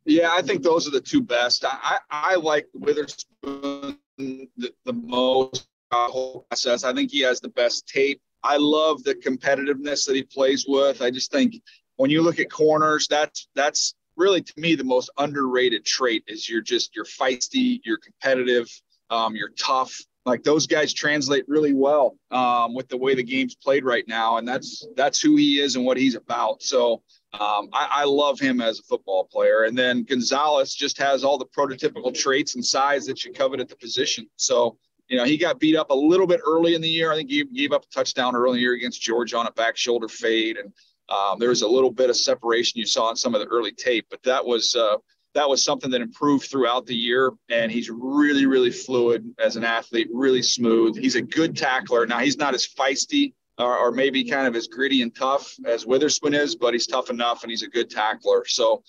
Yeah, 0.04 0.30
I 0.32 0.42
think 0.42 0.62
those 0.62 0.86
are 0.86 0.92
the 0.92 1.00
two 1.00 1.20
best. 1.20 1.64
I, 1.64 1.98
I 2.10 2.36
like 2.36 2.68
Witherspoon 2.74 3.98
the, 4.18 4.72
the 4.84 4.92
most 4.92 5.66
process. 5.90 6.84
I 6.84 6.92
think 6.92 7.10
he 7.10 7.20
has 7.20 7.40
the 7.40 7.48
best 7.48 7.88
tape. 7.88 8.20
I 8.42 8.56
love 8.56 9.02
the 9.02 9.14
competitiveness 9.14 10.06
that 10.06 10.14
he 10.14 10.22
plays 10.22 10.64
with. 10.68 11.02
I 11.02 11.10
just 11.10 11.32
think 11.32 11.60
when 11.96 12.10
you 12.10 12.22
look 12.22 12.38
at 12.38 12.50
corners, 12.50 13.08
that's 13.08 13.48
that's 13.54 13.94
really 14.16 14.42
to 14.42 14.52
me 14.56 14.74
the 14.74 14.84
most 14.84 15.10
underrated 15.18 15.84
trait 15.84 16.24
is 16.26 16.48
you're 16.48 16.62
just 16.62 16.94
you're 16.94 17.04
feisty, 17.04 17.80
you're 17.84 17.98
competitive, 17.98 18.68
um, 19.10 19.34
you're 19.34 19.50
tough 19.58 20.00
like 20.26 20.42
those 20.42 20.66
guys 20.66 20.92
translate 20.92 21.44
really 21.46 21.72
well 21.72 22.18
um, 22.32 22.74
with 22.74 22.88
the 22.88 22.96
way 22.96 23.14
the 23.14 23.22
game's 23.22 23.54
played 23.54 23.84
right 23.84 24.06
now, 24.08 24.38
and 24.38 24.46
that's 24.46 24.86
that's 24.96 25.20
who 25.20 25.36
he 25.36 25.60
is 25.60 25.76
and 25.76 25.84
what 25.84 25.96
he's 25.96 26.16
about. 26.16 26.62
So 26.62 27.02
um, 27.32 27.68
I, 27.72 27.88
I, 27.90 28.04
love 28.04 28.40
him 28.40 28.60
as 28.60 28.80
a 28.80 28.82
football 28.82 29.24
player. 29.24 29.64
And 29.64 29.76
then 29.76 30.04
Gonzalez 30.04 30.74
just 30.74 30.98
has 30.98 31.22
all 31.22 31.38
the 31.38 31.46
prototypical 31.46 32.12
traits 32.12 32.54
and 32.54 32.64
size 32.64 33.04
that 33.06 33.24
you 33.24 33.32
covet 33.32 33.60
at 33.60 33.68
the 33.68 33.76
position. 33.76 34.26
So 34.36 34.78
you 35.08 35.16
know 35.16 35.24
he 35.24 35.36
got 35.36 35.60
beat 35.60 35.76
up 35.76 35.90
a 35.90 35.94
little 35.94 36.26
bit 36.26 36.40
early 36.44 36.74
in 36.74 36.80
the 36.80 36.88
year. 36.88 37.12
I 37.12 37.16
think 37.16 37.30
he 37.30 37.44
gave 37.44 37.72
up 37.72 37.84
a 37.84 37.94
touchdown 37.94 38.34
early 38.34 38.50
in 38.50 38.56
the 38.56 38.62
year 38.62 38.74
against 38.74 39.00
Georgia 39.00 39.38
on 39.38 39.46
a 39.46 39.52
back 39.52 39.76
shoulder 39.76 40.08
fade, 40.08 40.56
and 40.56 40.72
um, 41.08 41.38
there 41.38 41.50
was 41.50 41.62
a 41.62 41.68
little 41.68 41.92
bit 41.92 42.10
of 42.10 42.16
separation 42.16 42.80
you 42.80 42.86
saw 42.86 43.10
in 43.10 43.16
some 43.16 43.34
of 43.34 43.40
the 43.40 43.46
early 43.46 43.72
tape, 43.72 44.06
but 44.10 44.22
that 44.24 44.44
was. 44.44 44.74
Uh, 44.74 44.96
that 45.36 45.48
was 45.48 45.62
something 45.62 45.90
that 45.90 46.00
improved 46.00 46.50
throughout 46.50 46.86
the 46.86 46.94
year. 46.94 47.30
And 47.50 47.70
he's 47.70 47.90
really, 47.90 48.46
really 48.46 48.70
fluid 48.70 49.34
as 49.38 49.56
an 49.56 49.64
athlete, 49.64 50.08
really 50.12 50.42
smooth. 50.42 50.96
He's 50.96 51.14
a 51.14 51.22
good 51.22 51.56
tackler. 51.56 52.06
Now, 52.06 52.20
he's 52.20 52.38
not 52.38 52.54
as 52.54 52.66
feisty 52.66 53.34
or, 53.58 53.76
or, 53.76 53.92
maybe 53.92 54.24
kind 54.24 54.46
of 54.46 54.56
as 54.56 54.66
gritty 54.66 55.02
and 55.02 55.14
tough 55.14 55.54
as 55.64 55.86
Witherspoon 55.86 56.34
is, 56.34 56.56
but 56.56 56.74
he's 56.74 56.86
tough 56.86 57.10
enough 57.10 57.42
and 57.42 57.50
he's 57.50 57.62
a 57.62 57.68
good 57.68 57.88
tackler. 57.88 58.44
So 58.46 58.82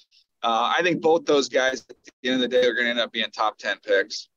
uh, 0.44 0.74
I 0.78 0.82
think 0.84 1.02
both 1.02 1.26
those 1.26 1.50
guys 1.50 1.86
at 1.90 1.96
the 2.22 2.30
end 2.30 2.42
of 2.44 2.50
the 2.50 2.56
day 2.56 2.66
are 2.66 2.74
going 2.74 2.86
to 2.86 2.92
end 2.92 3.00
up 3.00 3.12
being 3.12 3.30
top 3.32 3.58
10 3.58 3.78
picks. 3.86 4.30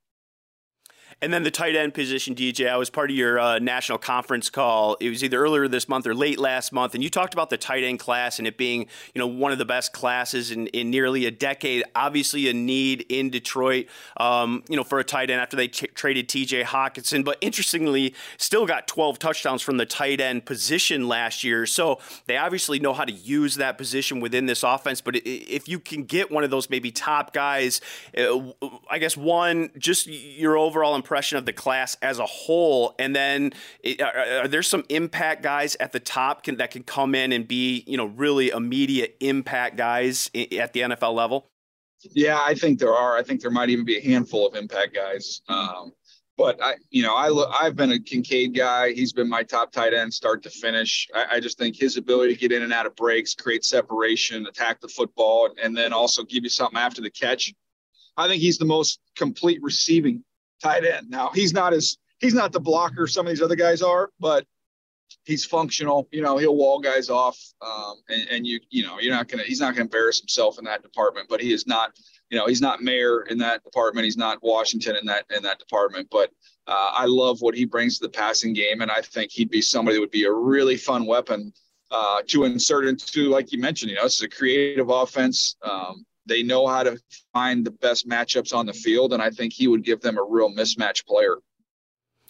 And 1.22 1.34
then 1.34 1.42
the 1.42 1.50
tight 1.50 1.76
end 1.76 1.92
position, 1.92 2.34
DJ, 2.34 2.70
I 2.70 2.78
was 2.78 2.88
part 2.88 3.10
of 3.10 3.16
your 3.16 3.38
uh, 3.38 3.58
national 3.58 3.98
conference 3.98 4.48
call. 4.48 4.96
It 5.00 5.10
was 5.10 5.22
either 5.22 5.38
earlier 5.38 5.68
this 5.68 5.86
month 5.86 6.06
or 6.06 6.14
late 6.14 6.38
last 6.38 6.72
month, 6.72 6.94
and 6.94 7.04
you 7.04 7.10
talked 7.10 7.34
about 7.34 7.50
the 7.50 7.58
tight 7.58 7.84
end 7.84 7.98
class 7.98 8.38
and 8.38 8.48
it 8.48 8.56
being, 8.56 8.86
you 9.14 9.18
know, 9.18 9.26
one 9.26 9.52
of 9.52 9.58
the 9.58 9.66
best 9.66 9.92
classes 9.92 10.50
in, 10.50 10.68
in 10.68 10.88
nearly 10.88 11.26
a 11.26 11.30
decade. 11.30 11.84
Obviously, 11.94 12.48
a 12.48 12.54
need 12.54 13.04
in 13.10 13.28
Detroit, 13.28 13.86
um, 14.16 14.64
you 14.66 14.76
know, 14.76 14.82
for 14.82 14.98
a 14.98 15.04
tight 15.04 15.28
end 15.28 15.42
after 15.42 15.58
they 15.58 15.68
t- 15.68 15.88
traded 15.88 16.26
T.J. 16.26 16.62
Hockenson. 16.62 17.22
But 17.22 17.36
interestingly, 17.42 18.14
still 18.38 18.64
got 18.64 18.88
12 18.88 19.18
touchdowns 19.18 19.60
from 19.60 19.76
the 19.76 19.86
tight 19.86 20.22
end 20.22 20.46
position 20.46 21.06
last 21.06 21.44
year. 21.44 21.66
So 21.66 21.98
they 22.28 22.38
obviously 22.38 22.78
know 22.78 22.94
how 22.94 23.04
to 23.04 23.12
use 23.12 23.56
that 23.56 23.76
position 23.76 24.20
within 24.20 24.46
this 24.46 24.62
offense. 24.62 25.02
But 25.02 25.16
if 25.16 25.68
you 25.68 25.80
can 25.80 26.04
get 26.04 26.30
one 26.30 26.44
of 26.44 26.50
those 26.50 26.70
maybe 26.70 26.90
top 26.90 27.34
guys, 27.34 27.82
uh, 28.16 28.52
I 28.88 28.96
guess 28.96 29.18
one, 29.18 29.68
just 29.76 30.06
your 30.06 30.56
overall 30.56 30.94
impression 30.94 31.09
impression 31.10 31.38
of 31.38 31.44
the 31.44 31.52
class 31.52 31.96
as 32.02 32.20
a 32.20 32.26
whole? 32.26 32.94
And 33.00 33.16
then 33.16 33.52
are, 34.00 34.42
are 34.42 34.48
there 34.48 34.62
some 34.62 34.84
impact 34.88 35.42
guys 35.42 35.76
at 35.80 35.90
the 35.90 35.98
top 35.98 36.44
can, 36.44 36.58
that 36.58 36.70
can 36.70 36.84
come 36.84 37.16
in 37.16 37.32
and 37.32 37.48
be, 37.48 37.82
you 37.88 37.96
know, 37.96 38.06
really 38.06 38.50
immediate 38.50 39.16
impact 39.18 39.76
guys 39.76 40.30
at 40.34 40.72
the 40.72 40.80
NFL 40.80 41.14
level? 41.14 41.48
Yeah, 42.12 42.38
I 42.40 42.54
think 42.54 42.78
there 42.78 42.94
are. 42.94 43.18
I 43.18 43.24
think 43.24 43.42
there 43.42 43.50
might 43.50 43.70
even 43.70 43.84
be 43.84 43.98
a 43.98 44.00
handful 44.00 44.46
of 44.46 44.54
impact 44.54 44.94
guys. 44.94 45.42
Um, 45.48 45.92
but 46.38 46.62
I, 46.62 46.76
you 46.90 47.02
know, 47.02 47.14
I 47.14 47.28
look, 47.28 47.50
I've 47.52 47.76
been 47.76 47.92
a 47.92 47.98
Kincaid 47.98 48.56
guy. 48.56 48.92
He's 48.92 49.12
been 49.12 49.28
my 49.28 49.42
top 49.42 49.72
tight 49.72 49.92
end, 49.92 50.14
start 50.14 50.42
to 50.44 50.50
finish. 50.50 51.08
I, 51.12 51.26
I, 51.32 51.40
just 51.40 51.58
think 51.58 51.76
his 51.76 51.98
ability 51.98 52.34
to 52.34 52.40
get 52.40 52.52
in 52.52 52.62
and 52.62 52.72
out 52.72 52.86
of 52.86 52.96
breaks, 52.96 53.34
create 53.34 53.64
separation, 53.64 54.46
attack 54.46 54.80
the 54.80 54.88
football, 54.88 55.50
and 55.62 55.76
then 55.76 55.92
also 55.92 56.22
give 56.22 56.44
you 56.44 56.48
something 56.48 56.78
after 56.78 57.02
the 57.02 57.10
catch. 57.10 57.52
I 58.16 58.28
think 58.28 58.40
he's 58.40 58.56
the 58.56 58.64
most 58.64 59.00
complete 59.16 59.58
receiving 59.62 60.24
tight 60.62 60.84
end. 60.84 61.10
Now 61.10 61.30
he's 61.34 61.52
not 61.52 61.72
as 61.72 61.98
he's 62.20 62.34
not 62.34 62.52
the 62.52 62.60
blocker 62.60 63.06
some 63.06 63.26
of 63.26 63.30
these 63.30 63.42
other 63.42 63.56
guys 63.56 63.82
are, 63.82 64.10
but 64.20 64.46
he's 65.24 65.44
functional. 65.44 66.08
You 66.12 66.22
know, 66.22 66.36
he'll 66.38 66.56
wall 66.56 66.80
guys 66.80 67.08
off, 67.08 67.38
um, 67.62 67.96
and, 68.08 68.28
and, 68.30 68.46
you 68.46 68.60
you 68.70 68.84
know 68.84 68.98
you're 69.00 69.14
not 69.14 69.28
gonna 69.28 69.42
he's 69.42 69.60
not 69.60 69.74
gonna 69.74 69.84
embarrass 69.84 70.20
himself 70.20 70.58
in 70.58 70.64
that 70.64 70.82
department. 70.82 71.28
But 71.28 71.40
he 71.40 71.52
is 71.52 71.66
not 71.66 71.92
you 72.30 72.38
know 72.38 72.46
he's 72.46 72.60
not 72.60 72.82
Mayer 72.82 73.22
in 73.22 73.38
that 73.38 73.64
department. 73.64 74.04
He's 74.04 74.16
not 74.16 74.42
Washington 74.42 74.96
in 74.96 75.06
that 75.06 75.24
in 75.34 75.42
that 75.42 75.58
department. 75.58 76.08
But 76.10 76.30
uh, 76.66 76.90
I 76.92 77.06
love 77.06 77.40
what 77.40 77.54
he 77.54 77.64
brings 77.64 77.98
to 77.98 78.06
the 78.06 78.12
passing 78.12 78.52
game, 78.52 78.80
and 78.80 78.90
I 78.90 79.00
think 79.00 79.30
he'd 79.32 79.50
be 79.50 79.62
somebody 79.62 79.96
that 79.96 80.00
would 80.00 80.10
be 80.10 80.24
a 80.24 80.32
really 80.32 80.76
fun 80.76 81.06
weapon. 81.06 81.52
Uh, 81.92 82.22
to 82.24 82.44
insert 82.44 82.86
into, 82.86 83.28
like 83.30 83.50
you 83.50 83.58
mentioned, 83.58 83.90
you 83.90 83.96
know, 83.96 84.04
this 84.04 84.18
is 84.18 84.22
a 84.22 84.28
creative 84.28 84.90
offense. 84.90 85.56
Um, 85.60 86.06
they 86.30 86.42
know 86.42 86.66
how 86.66 86.84
to 86.84 86.98
find 87.34 87.66
the 87.66 87.72
best 87.72 88.08
matchups 88.08 88.54
on 88.54 88.64
the 88.64 88.72
field, 88.72 89.12
and 89.12 89.20
I 89.20 89.30
think 89.30 89.52
he 89.52 89.66
would 89.66 89.84
give 89.84 90.00
them 90.00 90.16
a 90.16 90.22
real 90.22 90.48
mismatch 90.48 91.04
player. 91.04 91.36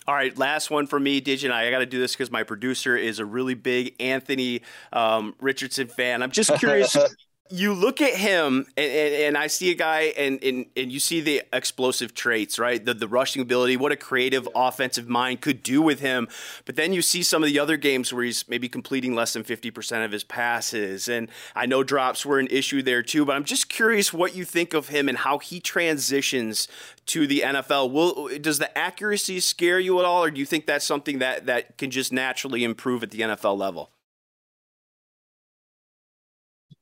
All 0.09 0.15
right, 0.15 0.37
last 0.37 0.71
one 0.71 0.87
for 0.87 0.99
me, 0.99 1.21
DJ. 1.21 1.51
I 1.51 1.71
got 1.71 1.81
to 1.81 1.87
do 1.87 2.01
this 2.01 2.13
because 2.13 2.31
my 2.31 2.43
producer 2.43 2.97
is 2.97 3.19
a 3.19 3.25
really 3.25 3.55
big 3.55 3.95
Anthony 4.01 4.63
um, 4.93 5.35
Richardson 5.41 5.87
fan. 5.87 6.23
I'm 6.23 6.31
just 6.31 6.53
curious. 6.57 6.97
you 7.51 7.75
look 7.75 8.01
at 8.01 8.15
him 8.15 8.67
and, 8.77 8.93
and, 8.93 9.15
and, 9.15 9.39
I 9.39 9.49
see 9.49 9.71
a 9.71 9.75
guy 9.75 10.13
and, 10.17 10.43
and, 10.43 10.67
and 10.77 10.93
you 10.93 11.01
see 11.01 11.21
the 11.21 11.43
explosive 11.53 12.15
traits, 12.15 12.59
right? 12.59 12.85
The, 12.85 12.95
the 12.95 13.09
rushing 13.09 13.43
ability, 13.43 13.77
what 13.77 13.91
a 13.91 13.97
creative 13.97 14.49
offensive 14.55 15.09
mind 15.09 15.41
could 15.41 15.63
do 15.63 15.83
with 15.83 16.01
him. 16.01 16.29
But 16.65 16.77
then 16.77 16.93
you 16.93 17.03
see 17.03 17.23
some 17.23 17.43
of 17.43 17.49
the 17.49 17.59
other 17.59 17.77
games 17.77 18.13
where 18.13 18.25
he's 18.25 18.49
maybe 18.49 18.69
completing 18.69 19.15
less 19.15 19.33
than 19.33 19.43
50% 19.43 20.05
of 20.05 20.13
his 20.13 20.23
passes. 20.23 21.09
And 21.09 21.29
I 21.57 21.67
know 21.67 21.83
drops 21.83 22.25
were 22.25 22.39
an 22.39 22.49
issue 22.51 22.83
there 22.83 23.03
too, 23.03 23.25
but 23.25 23.35
I'm 23.35 23.45
just 23.45 23.69
curious 23.69 24.13
what 24.13 24.37
you 24.37 24.45
think 24.45 24.73
of 24.73 24.89
him 24.89 25.09
and 25.09 25.19
how 25.19 25.39
he 25.39 25.59
transitions 25.59 26.69
to 27.07 27.27
the 27.27 27.41
NFL. 27.41 27.91
Will, 27.91 28.39
does 28.39 28.59
the 28.59 28.77
accuracy 28.79 29.41
scare 29.41 29.81
you 29.81 29.99
at 29.99 30.05
all, 30.05 30.23
or 30.23 30.31
do 30.31 30.39
you 30.39 30.47
think 30.47 30.67
that's 30.67 30.87
something 30.87 31.19
that, 31.19 31.47
that 31.47 31.77
can 31.79 31.91
just 31.91 32.13
naturally 32.13 32.63
improve 32.63 33.03
at 33.03 33.11
the 33.11 33.21
NFL 33.21 33.59
level? 33.59 33.91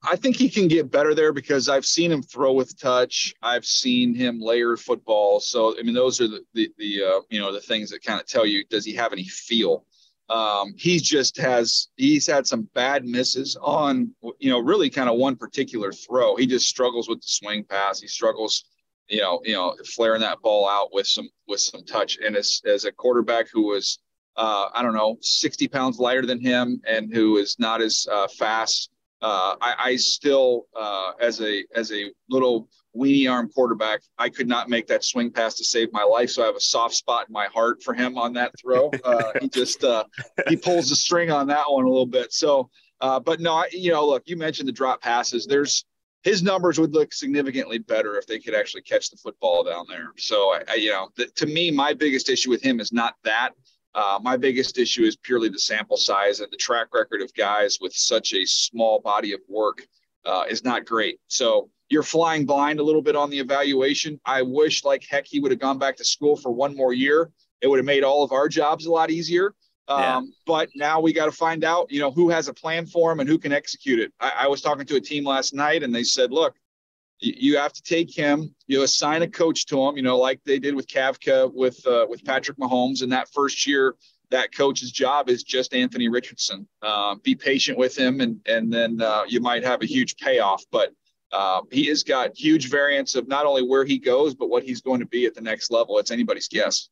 I 0.03 0.17
think 0.17 0.37
he 0.37 0.49
can 0.49 0.69
get 0.69 0.91
better 0.91 1.15
there 1.15 1.33
because 1.33 1.69
I've 1.69 1.87
seen 1.87 2.13
him 2.13 2.23
throw 2.23 2.53
with 2.53 2.79
touch. 2.79 3.35
I've 3.43 3.65
seen 3.65 4.15
him 4.15 4.41
layer 4.41 4.77
football. 4.77 5.41
So 5.41 5.79
I 5.79 5.83
mean, 5.83 5.95
those 5.95 6.21
are 6.21 6.29
the 6.29 6.45
the, 6.55 6.71
the 6.79 7.03
uh, 7.03 7.21
you 7.31 7.41
know 7.41 7.53
the 7.53 7.61
things 7.61 7.91
that 7.91 8.05
kind 8.05 8.21
of 8.21 8.27
tell 8.27 8.47
you 8.47 8.65
does 8.67 8.85
he 8.85 8.95
have 8.95 9.13
any 9.13 9.25
feel. 9.25 9.85
Um, 10.31 10.75
he 10.77 10.99
just 10.99 11.37
has 11.39 11.89
he's 11.97 12.27
had 12.27 12.47
some 12.47 12.69
bad 12.75 13.05
misses 13.05 13.57
on 13.61 14.15
you 14.39 14.51
know 14.51 14.61
really 14.61 14.89
kind 14.89 15.11
of 15.11 15.17
one 15.17 15.37
particular 15.37 15.91
throw. 15.91 16.37
He 16.37 16.47
just 16.47 16.69
struggles 16.69 17.09
with 17.09 17.21
the 17.21 17.29
swing 17.29 17.65
pass. 17.65 18.01
He 18.01 18.07
struggles 18.07 18.65
you 19.09 19.21
know 19.21 19.41
you 19.45 19.55
know 19.55 19.75
flaring 19.85 20.21
that 20.21 20.41
ball 20.43 20.69
out 20.69 20.93
with 20.93 21.09
some 21.09 21.29
with 21.49 21.61
some 21.61 21.85
touch. 21.85 22.19
And 22.25 22.37
as 22.37 22.63
as 22.65 22.85
a 22.85 22.93
quarterback 22.93 23.49
who 23.53 23.63
was 23.63 23.99
uh, 24.37 24.69
I 24.73 24.83
don't 24.83 24.95
know 24.95 25.17
60 25.23 25.67
pounds 25.67 25.99
lighter 25.99 26.25
than 26.25 26.41
him 26.41 26.81
and 26.87 27.13
who 27.13 27.39
is 27.39 27.57
not 27.59 27.83
as 27.83 28.07
uh, 28.09 28.29
fast 28.39 28.91
uh, 29.21 29.57
I, 29.61 29.75
I, 29.79 29.97
still, 29.97 30.67
uh, 30.79 31.13
as 31.21 31.41
a 31.41 31.65
as 31.75 31.93
a 31.93 32.13
little 32.31 32.69
weenie 32.97 33.31
arm 33.31 33.51
quarterback, 33.53 34.03
I 34.19 34.29
could 34.29 34.49
not 34.49 34.69
make 34.69 34.87
that 34.89 35.05
swing 35.05 35.31
pass 35.31 35.55
to 35.55 35.65
save 35.65 35.93
my 35.93 36.05
life. 36.05 36.31
So 36.31 36.43
I 36.43 36.47
have 36.47 36.57
a 36.57 36.61
soft 36.61 36.95
spot 36.95 37.29
in 37.29 37.33
my 37.33 37.47
heart 37.47 37.83
for 37.83 37.95
him 37.95 38.17
on 38.17 38.33
that 38.35 38.53
throw. 38.61 38.91
Uh, 39.05 39.33
he 39.41 39.49
just 39.49 39.85
uh, 39.85 40.05
he 40.49 40.57
pulls 40.57 40.89
the 40.89 40.97
string 40.97 41.31
on 41.31 41.47
that 41.49 41.65
one 41.69 41.85
a 41.85 41.89
little 41.89 42.07
bit. 42.07 42.33
So, 42.33 42.71
uh, 43.01 43.21
but 43.21 43.41
no, 43.41 43.55
I, 43.55 43.69
you 43.73 43.93
know, 43.93 44.07
look, 44.07 44.25
you 44.27 44.37
mentioned 44.37 44.69
the 44.69 44.73
drop 44.73 45.01
passes. 45.01 45.47
There's 45.47 45.85
his 46.23 46.43
numbers 46.43 46.79
would 46.79 46.93
look 46.93 47.13
significantly 47.13 47.79
better 47.79 48.19
if 48.19 48.27
they 48.27 48.39
could 48.39 48.55
actually 48.55 48.83
catch 48.83 49.11
the 49.11 49.17
football 49.17 49.65
down 49.65 49.87
there. 49.89 50.13
So, 50.17 50.53
I, 50.53 50.63
I 50.69 50.75
you 50.75 50.91
know, 50.91 51.09
the, 51.17 51.27
to 51.27 51.47
me, 51.47 51.71
my 51.71 51.95
biggest 51.95 52.29
issue 52.29 52.51
with 52.51 52.63
him 52.63 52.81
is 52.81 52.93
not 52.93 53.15
that. 53.25 53.51
Uh, 53.95 54.19
my 54.23 54.37
biggest 54.37 54.79
issue 54.79 55.03
is 55.03 55.17
purely 55.17 55.49
the 55.49 55.59
sample 55.59 55.97
size 55.97 56.41
and 56.41 56.51
the 56.53 56.57
track 56.57 56.89
record 56.93 57.23
of 57.23 57.33
guys 57.35 57.79
with 57.81 57.93
such 57.93 58.35
a 58.35 58.45
small 58.45 59.01
body 59.01 59.33
of 59.33 59.41
work 59.49 59.87
uh, 60.25 60.45
is 60.49 60.65
not 60.65 60.85
great. 60.85 61.19
So 61.29 61.71
you're 61.89 62.03
flying 62.03 62.45
blind 62.45 62.81
a 62.81 62.83
little 62.83 63.03
bit 63.03 63.17
on 63.17 63.31
the 63.31 63.39
evaluation. 63.39 64.21
I 64.25 64.43
wish, 64.43 64.85
like 64.85 65.05
heck, 65.09 65.27
he 65.27 65.41
would 65.41 65.51
have 65.51 65.61
gone 65.61 65.79
back 65.79 65.97
to 65.97 66.05
school 66.05 66.37
for 66.37 66.53
one 66.53 66.77
more 66.77 66.93
year. 66.93 67.31
It 67.61 67.67
would 67.69 67.79
have 67.79 67.87
made 67.87 68.05
all 68.05 68.23
of 68.23 68.33
our 68.33 68.49
jobs 68.49 68.87
a 68.87 68.91
lot 68.91 69.11
easier. 69.11 69.55
Um, 69.89 70.01
yeah. 70.01 70.21
But 70.47 70.69
now 70.77 71.01
we 71.01 71.15
got 71.15 71.27
to 71.27 71.33
find 71.33 71.65
out, 71.65 71.91
you 71.91 71.99
know, 71.99 72.11
who 72.11 72.29
has 72.29 72.49
a 72.49 72.55
plan 72.55 72.87
for 72.87 73.11
him 73.11 73.21
and 73.21 73.29
who 73.29 73.39
can 73.39 73.53
execute 73.53 73.99
it. 73.99 74.13
I, 74.21 74.33
I 74.41 74.47
was 74.49 74.61
talking 74.61 74.85
to 74.85 74.97
a 74.97 75.01
team 75.01 75.25
last 75.25 75.55
night, 75.55 75.83
and 75.83 75.95
they 75.95 76.05
said, 76.05 76.31
"Look, 76.31 76.57
you 77.21 77.57
have 77.57 77.73
to 77.73 77.83
take 77.83 78.15
him. 78.15 78.55
You 78.67 78.83
assign 78.83 79.23
a 79.23 79.29
coach 79.29 79.67
to 79.67 79.81
him. 79.87 79.97
You 79.97 80.03
know, 80.03 80.19
like 80.19 80.41
they 80.45 80.59
did 80.59 80.75
with 80.75 80.87
Kafka 80.87 81.53
with 81.53 81.85
uh, 81.87 82.07
with 82.09 82.25
Patrick 82.25 82.59
Mahomes. 82.59 83.03
In 83.03 83.11
that 83.11 83.29
first 83.31 83.67
year, 83.67 83.97
that 84.31 84.55
coach's 84.55 84.93
job 84.93 85.29
is 85.29 85.43
just 85.43 85.75
Anthony 85.75 86.09
Richardson. 86.09 86.69
Uh, 86.83 87.17
be 87.23 87.35
patient 87.35 87.79
with 87.79 87.97
him, 87.97 88.21
and 88.21 88.41
and 88.47 88.73
then 88.73 89.01
uh, 89.01 89.23
you 89.27 89.41
might 89.41 89.65
have 89.65 89.83
a 89.83 89.87
huge 89.87 90.17
payoff. 90.17 90.65
But 90.71 90.93
uh, 91.33 91.63
he 91.71 91.87
has 91.87 92.03
got 92.03 92.37
huge 92.37 92.71
variance 92.71 93.15
of 93.15 93.29
not 93.29 93.47
only 93.47 93.63
where 93.63 93.85
he 93.85 93.99
goes, 93.99 94.35
but 94.35 94.49
what 94.49 94.63
he's 94.63 94.81
going 94.81 95.01
to 95.01 95.07
be 95.07 95.27
at 95.27 95.35
the 95.35 95.41
next 95.41 95.71
level. 95.71 95.99
It's 95.99 96.11
anybody's 96.11 96.49
guess. 96.49 96.89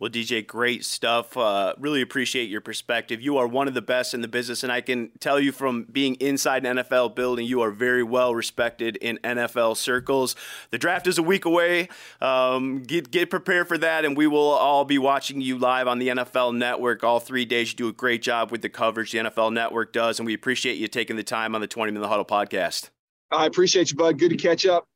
Well, 0.00 0.10
DJ, 0.10 0.46
great 0.46 0.82
stuff. 0.86 1.36
Uh, 1.36 1.74
really 1.78 2.00
appreciate 2.00 2.48
your 2.48 2.62
perspective. 2.62 3.20
You 3.20 3.36
are 3.36 3.46
one 3.46 3.68
of 3.68 3.74
the 3.74 3.82
best 3.82 4.14
in 4.14 4.22
the 4.22 4.28
business, 4.28 4.62
and 4.62 4.72
I 4.72 4.80
can 4.80 5.10
tell 5.20 5.38
you 5.38 5.52
from 5.52 5.84
being 5.92 6.14
inside 6.14 6.64
an 6.64 6.78
NFL 6.78 7.14
building, 7.14 7.44
you 7.44 7.60
are 7.60 7.70
very 7.70 8.02
well 8.02 8.34
respected 8.34 8.96
in 8.96 9.18
NFL 9.18 9.76
circles. 9.76 10.36
The 10.70 10.78
draft 10.78 11.06
is 11.06 11.18
a 11.18 11.22
week 11.22 11.44
away. 11.44 11.90
Um, 12.22 12.82
get 12.82 13.10
get 13.10 13.28
prepared 13.28 13.68
for 13.68 13.76
that, 13.76 14.06
and 14.06 14.16
we 14.16 14.26
will 14.26 14.40
all 14.40 14.86
be 14.86 14.96
watching 14.96 15.42
you 15.42 15.58
live 15.58 15.86
on 15.86 15.98
the 15.98 16.08
NFL 16.08 16.56
Network 16.56 17.04
all 17.04 17.20
three 17.20 17.44
days. 17.44 17.72
You 17.72 17.76
do 17.76 17.88
a 17.88 17.92
great 17.92 18.22
job 18.22 18.50
with 18.50 18.62
the 18.62 18.70
coverage 18.70 19.12
the 19.12 19.18
NFL 19.18 19.52
Network 19.52 19.92
does, 19.92 20.18
and 20.18 20.24
we 20.24 20.32
appreciate 20.32 20.78
you 20.78 20.88
taking 20.88 21.16
the 21.16 21.22
time 21.22 21.54
on 21.54 21.60
the 21.60 21.66
Twentyman 21.66 22.02
Huddle 22.04 22.24
podcast. 22.24 22.88
I 23.30 23.44
appreciate 23.44 23.90
you, 23.90 23.98
bud. 23.98 24.18
Good 24.18 24.30
to 24.30 24.36
catch 24.38 24.64
up. 24.64 24.86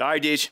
All 0.00 0.08
right, 0.08 0.22
DJ. 0.22 0.48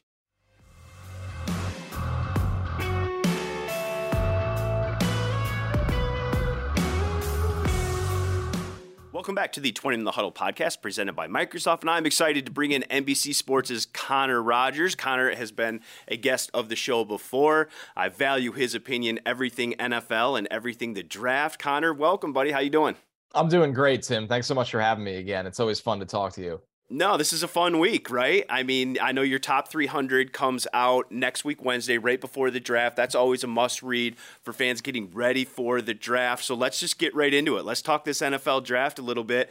Welcome 9.27 9.43
back 9.43 9.55
to 9.55 9.61
the 9.61 9.73
20 9.73 9.99
in 9.99 10.05
the 10.05 10.13
Huddle 10.13 10.31
podcast 10.31 10.81
presented 10.81 11.15
by 11.15 11.27
Microsoft. 11.27 11.81
And 11.81 11.91
I'm 11.91 12.07
excited 12.07 12.47
to 12.47 12.53
bring 12.53 12.71
in 12.71 12.85
NBC 12.89 13.35
Sports' 13.35 13.85
Connor 13.85 14.41
Rogers. 14.41 14.95
Connor 14.95 15.35
has 15.35 15.51
been 15.51 15.81
a 16.07 16.17
guest 16.17 16.49
of 16.55 16.69
the 16.69 16.77
show 16.77 17.05
before. 17.05 17.67
I 17.97 18.09
value 18.09 18.53
his 18.53 18.77
opinion, 18.77 19.19
everything 19.27 19.75
NFL 19.81 20.39
and 20.39 20.47
everything 20.49 20.95
the 20.95 21.03
draft. 21.03 21.59
Connor, 21.59 21.93
welcome, 21.93 22.33
buddy. 22.33 22.53
How 22.53 22.61
you 22.61 22.71
doing? 22.71 22.95
I'm 23.35 23.49
doing 23.49 23.73
great, 23.73 24.05
Tim. 24.05 24.29
Thanks 24.29 24.47
so 24.47 24.55
much 24.55 24.71
for 24.71 24.81
having 24.81 25.03
me 25.03 25.17
again. 25.17 25.45
It's 25.45 25.59
always 25.59 25.81
fun 25.81 25.99
to 25.99 26.07
talk 26.07 26.33
to 26.35 26.41
you. 26.41 26.61
No, 26.89 27.17
this 27.17 27.33
is 27.33 27.43
a 27.43 27.49
fun 27.49 27.81
week, 27.81 28.13
right? 28.13 28.47
I 28.49 28.63
mean, 28.63 28.97
I 29.03 29.11
know 29.11 29.23
your 29.23 29.41
top 29.41 29.67
300 29.67 30.33
comes 30.33 30.69
out 30.73 31.11
next 31.11 31.45
week, 31.45 31.65
Wednesday, 31.65 31.99
right 31.99 32.21
before 32.21 32.49
the 32.53 32.61
draft. 32.61 32.95
That's 32.95 33.17
always 33.17 33.43
a 33.43 33.49
must 33.49 33.83
read 33.83 34.17
for 34.43 34.53
fans 34.53 34.81
getting 34.81 35.13
ready 35.13 35.45
for 35.45 35.83
the 35.83 35.95
draft. 35.95 36.45
So 36.45 36.55
let's 36.55 36.79
just 36.79 36.97
get 37.01 37.13
right 37.13 37.35
into 37.35 37.57
it. 37.57 37.65
Let's 37.65 37.83
talk 37.83 38.05
this 38.05 38.21
NFL 38.21 38.65
draft 38.65 39.01
a 39.01 39.03
little 39.03 39.25
bit. 39.25 39.51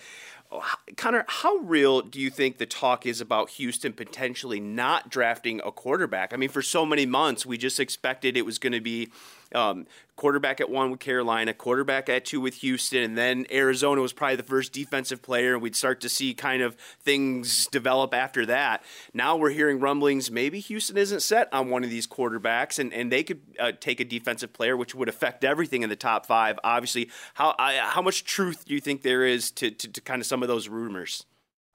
Oh, 0.50 0.64
Connor, 0.96 1.26
how 1.28 1.58
real 1.58 2.02
do 2.02 2.22
you 2.22 2.30
think 2.30 2.58
the 2.58 2.66
talk 2.66 3.06
is 3.06 3.20
about 3.20 3.50
Houston 3.52 3.92
potentially 3.92 4.62
not 4.62 5.10
drafting 5.10 5.60
a 5.66 5.74
quarterback? 5.74 6.34
I 6.34 6.38
mean, 6.38 6.50
for 6.50 6.62
so 6.62 6.86
many 6.86 7.06
months, 7.06 7.46
we 7.46 7.58
just 7.58 7.82
expected 7.82 8.38
it 8.38 8.46
was 8.46 8.60
going 8.60 8.72
to 8.72 8.80
be 8.80 9.10
um, 9.56 9.88
quarterback 10.16 10.62
at 10.62 10.70
one 10.70 10.92
with 10.92 11.00
Carolina, 11.00 11.54
quarterback 11.54 12.10
at 12.10 12.26
two 12.26 12.40
with 12.40 12.56
Houston, 12.56 13.04
and 13.04 13.18
then 13.18 13.46
Arizona 13.52 14.02
was 14.02 14.14
probably 14.14 14.36
the 14.36 14.44
first 14.44 14.72
defensive 14.74 15.22
player, 15.22 15.54
and 15.54 15.62
we'd 15.62 15.76
start 15.76 16.02
to 16.02 16.10
see 16.10 16.34
kind 16.34 16.62
of 16.62 16.76
things 17.00 17.68
develop 17.68 18.14
after 18.14 18.46
that. 18.46 18.84
Now 19.14 19.36
we're 19.36 19.52
hearing 19.52 19.80
rumblings 19.80 20.30
maybe 20.30 20.60
Houston 20.60 20.98
isn't 20.98 21.22
set 21.22 21.52
on 21.54 21.70
one 21.70 21.84
of 21.84 21.90
these 21.90 22.08
quarterbacks, 22.08 22.80
and, 22.80 22.94
and 22.94 23.12
they 23.12 23.24
could 23.24 23.42
uh, 23.60 23.72
take 23.80 24.00
a 24.00 24.06
defensive 24.06 24.54
player, 24.54 24.78
which 24.78 24.94
would 24.94 25.10
affect 25.10 25.44
everything 25.44 25.84
in 25.84 25.90
the 25.90 25.96
top 25.96 26.26
five. 26.26 26.60
Obviously, 26.64 27.10
how 27.34 27.56
I, 27.58 27.76
how 27.78 28.02
much 28.02 28.24
truth 28.24 28.66
do 28.66 28.74
you 28.74 28.82
think 28.82 29.02
there 29.02 29.26
is 29.26 29.52
to, 29.52 29.72
to, 29.72 29.88
to 29.88 30.02
kind 30.02 30.22
of 30.22 30.26
some 30.26 30.42
of 30.42 30.48
those 30.48 30.68
rumors? 30.68 31.26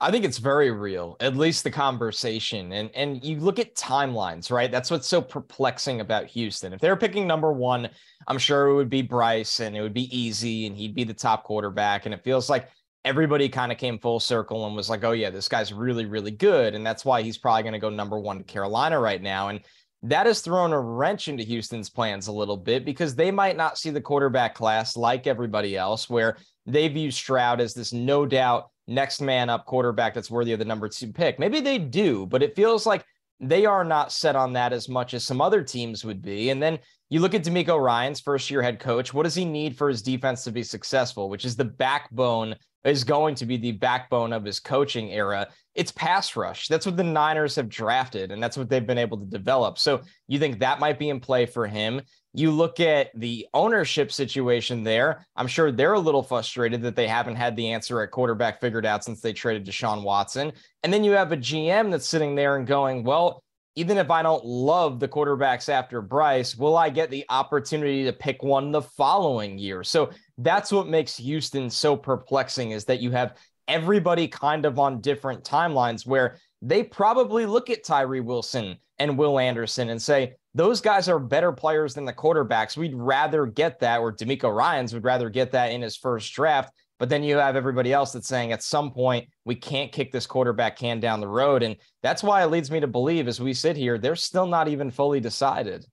I 0.03 0.09
think 0.09 0.25
it's 0.25 0.39
very 0.39 0.71
real, 0.71 1.15
at 1.19 1.37
least 1.37 1.63
the 1.63 1.69
conversation. 1.69 2.73
And 2.73 2.89
and 2.95 3.23
you 3.23 3.39
look 3.39 3.59
at 3.59 3.75
timelines, 3.75 4.49
right? 4.51 4.71
That's 4.71 4.89
what's 4.89 5.07
so 5.07 5.21
perplexing 5.21 6.01
about 6.01 6.25
Houston. 6.25 6.73
If 6.73 6.81
they're 6.81 6.97
picking 6.97 7.27
number 7.27 7.53
one, 7.53 7.87
I'm 8.27 8.39
sure 8.39 8.67
it 8.67 8.73
would 8.73 8.89
be 8.89 9.03
Bryce 9.03 9.59
and 9.59 9.77
it 9.77 9.81
would 9.81 9.93
be 9.93 10.15
easy 10.17 10.65
and 10.65 10.75
he'd 10.75 10.95
be 10.95 11.03
the 11.03 11.13
top 11.13 11.43
quarterback. 11.43 12.07
And 12.07 12.15
it 12.15 12.23
feels 12.23 12.49
like 12.49 12.69
everybody 13.05 13.47
kind 13.47 13.71
of 13.71 13.77
came 13.77 13.99
full 13.99 14.19
circle 14.19 14.65
and 14.65 14.75
was 14.75 14.89
like, 14.89 15.03
oh, 15.03 15.11
yeah, 15.11 15.29
this 15.29 15.47
guy's 15.47 15.71
really, 15.71 16.05
really 16.05 16.31
good. 16.31 16.73
And 16.73 16.85
that's 16.85 17.05
why 17.05 17.21
he's 17.21 17.37
probably 17.37 17.63
going 17.63 17.73
to 17.73 17.79
go 17.79 17.89
number 17.89 18.19
one 18.19 18.39
to 18.39 18.43
Carolina 18.43 18.99
right 18.99 19.21
now. 19.21 19.49
And 19.49 19.61
that 20.03 20.25
has 20.25 20.41
thrown 20.41 20.73
a 20.73 20.79
wrench 20.79 21.27
into 21.27 21.43
Houston's 21.43 21.89
plans 21.89 22.27
a 22.27 22.31
little 22.31 22.57
bit 22.57 22.85
because 22.85 23.15
they 23.15 23.29
might 23.29 23.55
not 23.55 23.77
see 23.77 23.91
the 23.91 24.01
quarterback 24.01 24.55
class 24.55 24.97
like 24.97 25.27
everybody 25.27 25.77
else, 25.77 26.09
where 26.09 26.37
they 26.65 26.87
view 26.87 27.11
Stroud 27.11 27.61
as 27.61 27.73
this 27.73 27.93
no 27.93 28.25
doubt 28.25 28.69
next 28.87 29.21
man 29.21 29.49
up 29.49 29.65
quarterback 29.65 30.13
that's 30.13 30.31
worthy 30.31 30.53
of 30.53 30.59
the 30.59 30.65
number 30.65 30.89
two 30.89 31.11
pick. 31.11 31.37
Maybe 31.39 31.59
they 31.59 31.77
do, 31.77 32.25
but 32.25 32.41
it 32.41 32.55
feels 32.55 32.85
like 32.85 33.05
they 33.39 33.65
are 33.65 33.83
not 33.83 34.11
set 34.11 34.35
on 34.35 34.53
that 34.53 34.73
as 34.73 34.89
much 34.89 35.13
as 35.13 35.25
some 35.25 35.41
other 35.41 35.63
teams 35.63 36.03
would 36.05 36.21
be. 36.21 36.49
And 36.49 36.61
then 36.61 36.79
you 37.09 37.19
look 37.19 37.33
at 37.33 37.43
DeMeco 37.43 37.79
Ryans 37.79 38.19
first 38.19 38.49
year 38.49 38.61
head 38.61 38.79
coach. 38.79 39.13
What 39.13 39.23
does 39.23 39.35
he 39.35 39.45
need 39.45 39.77
for 39.77 39.89
his 39.89 40.01
defense 40.01 40.43
to 40.43 40.51
be 40.51 40.63
successful, 40.63 41.29
which 41.29 41.45
is 41.45 41.55
the 41.55 41.65
backbone, 41.65 42.55
is 42.83 43.03
going 43.03 43.35
to 43.35 43.45
be 43.45 43.57
the 43.57 43.73
backbone 43.73 44.33
of 44.33 44.43
his 44.43 44.59
coaching 44.59 45.11
era? 45.11 45.47
It's 45.75 45.91
pass 45.91 46.35
rush. 46.35 46.67
That's 46.67 46.85
what 46.85 46.97
the 46.97 47.03
Niners 47.03 47.55
have 47.55 47.69
drafted, 47.69 48.31
and 48.31 48.41
that's 48.41 48.57
what 48.57 48.69
they've 48.69 48.85
been 48.85 48.97
able 48.97 49.17
to 49.17 49.25
develop. 49.25 49.77
So 49.77 50.01
you 50.27 50.39
think 50.39 50.59
that 50.59 50.79
might 50.79 50.99
be 50.99 51.09
in 51.09 51.19
play 51.19 51.45
for 51.45 51.67
him? 51.67 52.01
You 52.33 52.51
look 52.51 52.79
at 52.79 53.09
the 53.13 53.47
ownership 53.53 54.11
situation 54.11 54.83
there. 54.83 55.25
I'm 55.35 55.47
sure 55.47 55.71
they're 55.71 55.93
a 55.93 55.99
little 55.99 56.23
frustrated 56.23 56.81
that 56.83 56.95
they 56.95 57.07
haven't 57.07 57.35
had 57.35 57.55
the 57.55 57.71
answer 57.71 58.01
at 58.01 58.11
quarterback 58.11 58.61
figured 58.61 58.85
out 58.85 59.03
since 59.03 59.21
they 59.21 59.33
traded 59.33 59.65
Deshaun 59.65 60.03
Watson. 60.03 60.51
And 60.83 60.93
then 60.93 61.03
you 61.03 61.11
have 61.11 61.31
a 61.31 61.37
GM 61.37 61.91
that's 61.91 62.07
sitting 62.07 62.35
there 62.35 62.57
and 62.57 62.65
going, 62.65 63.03
well, 63.03 63.43
even 63.75 63.97
if 63.97 64.11
I 64.11 64.21
don't 64.21 64.45
love 64.45 64.99
the 64.99 65.07
quarterbacks 65.07 65.69
after 65.69 66.01
Bryce, 66.01 66.57
will 66.57 66.77
I 66.77 66.89
get 66.89 67.09
the 67.09 67.25
opportunity 67.29 68.03
to 68.03 68.13
pick 68.13 68.43
one 68.43 68.71
the 68.71 68.81
following 68.81 69.57
year? 69.57 69.83
So 69.83 70.09
that's 70.37 70.71
what 70.71 70.87
makes 70.87 71.15
Houston 71.17 71.69
so 71.69 71.95
perplexing 71.95 72.71
is 72.71 72.85
that 72.85 72.99
you 72.99 73.11
have 73.11 73.37
everybody 73.67 74.27
kind 74.27 74.65
of 74.65 74.79
on 74.79 74.99
different 74.99 75.43
timelines 75.43 76.05
where 76.05 76.37
they 76.61 76.83
probably 76.83 77.45
look 77.45 77.69
at 77.69 77.83
Tyree 77.83 78.19
Wilson 78.19 78.77
and 78.99 79.17
Will 79.17 79.39
Anderson 79.39 79.89
and 79.89 80.01
say, 80.01 80.35
those 80.53 80.81
guys 80.81 81.07
are 81.07 81.17
better 81.17 81.53
players 81.53 81.93
than 81.93 82.05
the 82.05 82.13
quarterbacks. 82.13 82.75
We'd 82.75 82.93
rather 82.93 83.45
get 83.45 83.79
that, 83.79 84.01
or 84.01 84.13
DeMeco 84.13 84.53
Ryans 84.53 84.93
would 84.93 85.05
rather 85.05 85.29
get 85.29 85.53
that 85.53 85.71
in 85.71 85.81
his 85.81 85.95
first 85.95 86.33
draft. 86.33 86.73
But 87.01 87.09
then 87.09 87.23
you 87.23 87.37
have 87.37 87.55
everybody 87.55 87.91
else 87.91 88.11
that's 88.11 88.27
saying 88.27 88.51
at 88.51 88.61
some 88.61 88.91
point 88.91 89.27
we 89.43 89.55
can't 89.55 89.91
kick 89.91 90.11
this 90.11 90.27
quarterback 90.27 90.77
can 90.77 90.99
down 90.99 91.19
the 91.19 91.27
road. 91.27 91.63
And 91.63 91.75
that's 92.03 92.21
why 92.21 92.43
it 92.43 92.51
leads 92.51 92.69
me 92.69 92.79
to 92.79 92.85
believe 92.85 93.27
as 93.27 93.41
we 93.41 93.55
sit 93.55 93.75
here, 93.75 93.97
they're 93.97 94.15
still 94.15 94.45
not 94.45 94.67
even 94.67 94.91
fully 94.91 95.19
decided. 95.19 95.83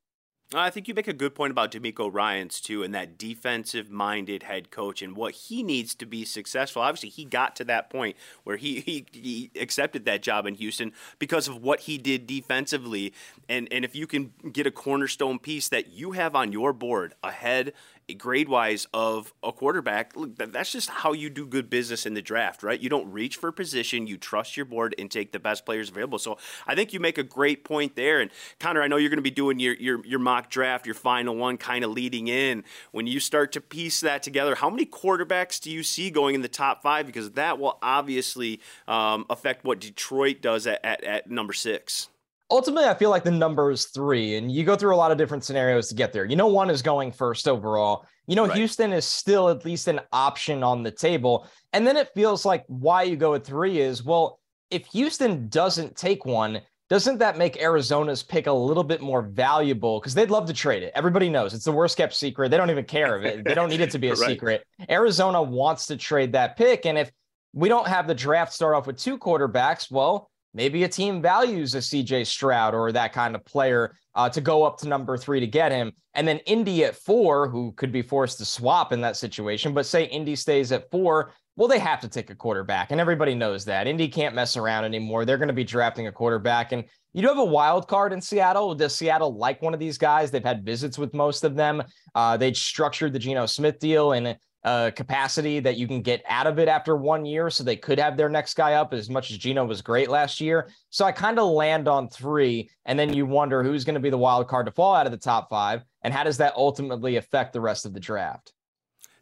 I 0.54 0.68
think 0.68 0.86
you 0.86 0.92
make 0.92 1.08
a 1.08 1.14
good 1.14 1.34
point 1.34 1.50
about 1.50 1.72
DeMeco 1.72 2.12
Ryans 2.12 2.60
too, 2.60 2.82
and 2.82 2.94
that 2.94 3.18
defensive-minded 3.18 4.42
head 4.42 4.70
coach 4.70 5.00
and 5.02 5.16
what 5.16 5.34
he 5.34 5.62
needs 5.62 5.94
to 5.94 6.06
be 6.06 6.26
successful. 6.26 6.82
Obviously, 6.82 7.10
he 7.10 7.24
got 7.24 7.56
to 7.56 7.64
that 7.64 7.88
point 7.90 8.16
where 8.44 8.56
he, 8.56 8.80
he, 8.80 9.06
he 9.12 9.50
accepted 9.58 10.04
that 10.04 10.22
job 10.22 10.46
in 10.46 10.54
Houston 10.54 10.92
because 11.18 11.48
of 11.48 11.62
what 11.62 11.80
he 11.80 11.96
did 11.98 12.26
defensively. 12.26 13.14
And 13.48 13.68
and 13.70 13.84
if 13.84 13.94
you 13.94 14.06
can 14.06 14.32
get 14.52 14.66
a 14.66 14.70
cornerstone 14.70 15.38
piece 15.38 15.68
that 15.68 15.88
you 15.88 16.12
have 16.12 16.34
on 16.34 16.52
your 16.52 16.72
board 16.72 17.14
ahead 17.22 17.72
grade 18.14 18.48
wise 18.48 18.86
of 18.94 19.32
a 19.42 19.52
quarterback, 19.52 20.16
look, 20.16 20.36
that's 20.36 20.72
just 20.72 20.88
how 20.88 21.12
you 21.12 21.28
do 21.28 21.46
good 21.46 21.68
business 21.68 22.06
in 22.06 22.14
the 22.14 22.22
draft, 22.22 22.62
right? 22.62 22.80
You 22.80 22.88
don't 22.88 23.10
reach 23.10 23.36
for 23.36 23.52
position, 23.52 24.06
you 24.06 24.16
trust 24.16 24.56
your 24.56 24.66
board 24.66 24.94
and 24.98 25.10
take 25.10 25.32
the 25.32 25.38
best 25.38 25.66
players 25.66 25.90
available. 25.90 26.18
So 26.18 26.38
I 26.66 26.74
think 26.74 26.92
you 26.92 27.00
make 27.00 27.18
a 27.18 27.22
great 27.22 27.64
point 27.64 27.96
there. 27.96 28.20
And 28.20 28.30
Connor, 28.58 28.82
I 28.82 28.88
know 28.88 28.96
you're 28.96 29.10
going 29.10 29.18
to 29.18 29.22
be 29.22 29.30
doing 29.30 29.58
your, 29.58 29.74
your, 29.74 30.04
your 30.06 30.18
mock 30.18 30.50
draft, 30.50 30.86
your 30.86 30.94
final 30.94 31.36
one 31.36 31.58
kind 31.58 31.84
of 31.84 31.90
leading 31.90 32.28
in. 32.28 32.64
When 32.92 33.06
you 33.06 33.20
start 33.20 33.52
to 33.52 33.60
piece 33.60 34.00
that 34.00 34.22
together, 34.22 34.54
how 34.54 34.70
many 34.70 34.86
quarterbacks 34.86 35.60
do 35.60 35.70
you 35.70 35.82
see 35.82 36.10
going 36.10 36.34
in 36.34 36.42
the 36.42 36.48
top 36.48 36.82
five? 36.82 37.06
Because 37.06 37.32
that 37.32 37.58
will 37.58 37.78
obviously 37.82 38.60
um, 38.86 39.26
affect 39.28 39.64
what 39.64 39.80
Detroit 39.80 40.40
does 40.40 40.66
at, 40.66 40.84
at, 40.84 41.04
at 41.04 41.30
number 41.30 41.52
six 41.52 42.08
ultimately, 42.50 42.88
I 42.88 42.94
feel 42.94 43.10
like 43.10 43.24
the 43.24 43.30
number 43.30 43.70
is 43.70 43.86
three, 43.86 44.36
and 44.36 44.50
you 44.50 44.64
go 44.64 44.76
through 44.76 44.94
a 44.94 44.96
lot 44.96 45.10
of 45.10 45.18
different 45.18 45.44
scenarios 45.44 45.88
to 45.88 45.94
get 45.94 46.12
there. 46.12 46.24
You 46.24 46.36
know, 46.36 46.46
one 46.46 46.70
is 46.70 46.82
going 46.82 47.12
first 47.12 47.48
overall. 47.48 48.06
You 48.26 48.36
know, 48.36 48.46
right. 48.46 48.56
Houston 48.56 48.92
is 48.92 49.04
still 49.04 49.48
at 49.48 49.64
least 49.64 49.88
an 49.88 50.00
option 50.12 50.62
on 50.62 50.82
the 50.82 50.90
table. 50.90 51.46
And 51.72 51.86
then 51.86 51.96
it 51.96 52.10
feels 52.14 52.44
like 52.44 52.64
why 52.66 53.02
you 53.04 53.16
go 53.16 53.34
at 53.34 53.44
three 53.44 53.80
is 53.80 54.04
well, 54.04 54.40
if 54.70 54.86
Houston 54.86 55.48
doesn't 55.48 55.96
take 55.96 56.26
one, 56.26 56.60
doesn't 56.90 57.18
that 57.18 57.36
make 57.36 57.60
Arizona's 57.60 58.22
pick 58.22 58.46
a 58.46 58.52
little 58.52 58.84
bit 58.84 59.00
more 59.00 59.22
valuable? 59.22 60.00
Because 60.00 60.14
they'd 60.14 60.30
love 60.30 60.46
to 60.46 60.54
trade 60.54 60.82
it. 60.82 60.92
Everybody 60.94 61.28
knows 61.28 61.52
it's 61.52 61.64
the 61.64 61.72
worst 61.72 61.96
kept 61.96 62.14
secret. 62.14 62.50
They 62.50 62.56
don't 62.56 62.70
even 62.70 62.84
care 62.84 63.14
of 63.14 63.24
it. 63.24 63.44
They 63.44 63.54
don't 63.54 63.68
need 63.68 63.80
it 63.80 63.90
to 63.90 63.98
be 63.98 64.08
a 64.08 64.14
right. 64.14 64.28
secret. 64.28 64.64
Arizona 64.88 65.42
wants 65.42 65.86
to 65.86 65.96
trade 65.96 66.32
that 66.32 66.56
pick. 66.56 66.86
And 66.86 66.96
if 66.98 67.10
we 67.52 67.68
don't 67.68 67.86
have 67.86 68.06
the 68.06 68.14
draft 68.14 68.52
start 68.52 68.74
off 68.74 68.86
with 68.86 68.96
two 68.96 69.18
quarterbacks, 69.18 69.90
well, 69.90 70.30
Maybe 70.54 70.84
a 70.84 70.88
team 70.88 71.20
values 71.20 71.74
a 71.74 71.78
CJ 71.78 72.26
Stroud 72.26 72.74
or 72.74 72.90
that 72.92 73.12
kind 73.12 73.34
of 73.34 73.44
player 73.44 73.94
uh, 74.14 74.28
to 74.30 74.40
go 74.40 74.64
up 74.64 74.78
to 74.78 74.88
number 74.88 75.16
three 75.16 75.40
to 75.40 75.46
get 75.46 75.72
him. 75.72 75.92
And 76.14 76.26
then 76.26 76.38
Indy 76.40 76.84
at 76.84 76.96
four, 76.96 77.48
who 77.48 77.72
could 77.72 77.92
be 77.92 78.02
forced 78.02 78.38
to 78.38 78.44
swap 78.44 78.92
in 78.92 79.00
that 79.02 79.16
situation. 79.16 79.74
But 79.74 79.86
say 79.86 80.04
Indy 80.04 80.34
stays 80.36 80.72
at 80.72 80.90
four, 80.90 81.32
well, 81.56 81.68
they 81.68 81.78
have 81.80 82.00
to 82.00 82.08
take 82.08 82.30
a 82.30 82.34
quarterback. 82.34 82.92
And 82.92 83.00
everybody 83.00 83.34
knows 83.34 83.64
that. 83.64 83.86
Indy 83.86 84.08
can't 84.08 84.34
mess 84.34 84.56
around 84.56 84.84
anymore. 84.84 85.24
They're 85.24 85.38
going 85.38 85.48
to 85.48 85.54
be 85.54 85.64
drafting 85.64 86.06
a 86.06 86.12
quarterback. 86.12 86.72
And 86.72 86.84
you 87.12 87.22
do 87.22 87.28
have 87.28 87.38
a 87.38 87.44
wild 87.44 87.88
card 87.88 88.12
in 88.12 88.20
Seattle. 88.20 88.74
Does 88.74 88.94
Seattle 88.94 89.36
like 89.36 89.60
one 89.60 89.74
of 89.74 89.80
these 89.80 89.98
guys? 89.98 90.30
They've 90.30 90.44
had 90.44 90.64
visits 90.64 90.98
with 90.98 91.14
most 91.14 91.42
of 91.42 91.56
them. 91.56 91.82
Uh, 92.14 92.36
they 92.36 92.52
structured 92.52 93.12
the 93.12 93.18
Geno 93.18 93.46
Smith 93.46 93.80
deal 93.80 94.12
and 94.12 94.36
uh, 94.64 94.90
capacity 94.94 95.60
that 95.60 95.76
you 95.76 95.86
can 95.86 96.02
get 96.02 96.22
out 96.28 96.46
of 96.46 96.58
it 96.58 96.68
after 96.68 96.96
one 96.96 97.24
year. 97.24 97.50
So 97.50 97.62
they 97.64 97.76
could 97.76 97.98
have 97.98 98.16
their 98.16 98.28
next 98.28 98.54
guy 98.54 98.74
up 98.74 98.92
as 98.92 99.08
much 99.08 99.30
as 99.30 99.38
Geno 99.38 99.64
was 99.64 99.82
great 99.82 100.10
last 100.10 100.40
year. 100.40 100.70
So 100.90 101.04
I 101.04 101.12
kind 101.12 101.38
of 101.38 101.50
land 101.50 101.88
on 101.88 102.08
three. 102.08 102.70
And 102.84 102.98
then 102.98 103.12
you 103.12 103.26
wonder 103.26 103.62
who's 103.62 103.84
going 103.84 103.94
to 103.94 104.00
be 104.00 104.10
the 104.10 104.18
wild 104.18 104.48
card 104.48 104.66
to 104.66 104.72
fall 104.72 104.94
out 104.94 105.06
of 105.06 105.12
the 105.12 105.18
top 105.18 105.48
five. 105.48 105.82
And 106.02 106.12
how 106.12 106.24
does 106.24 106.38
that 106.38 106.54
ultimately 106.56 107.16
affect 107.16 107.52
the 107.52 107.60
rest 107.60 107.86
of 107.86 107.94
the 107.94 108.00
draft? 108.00 108.52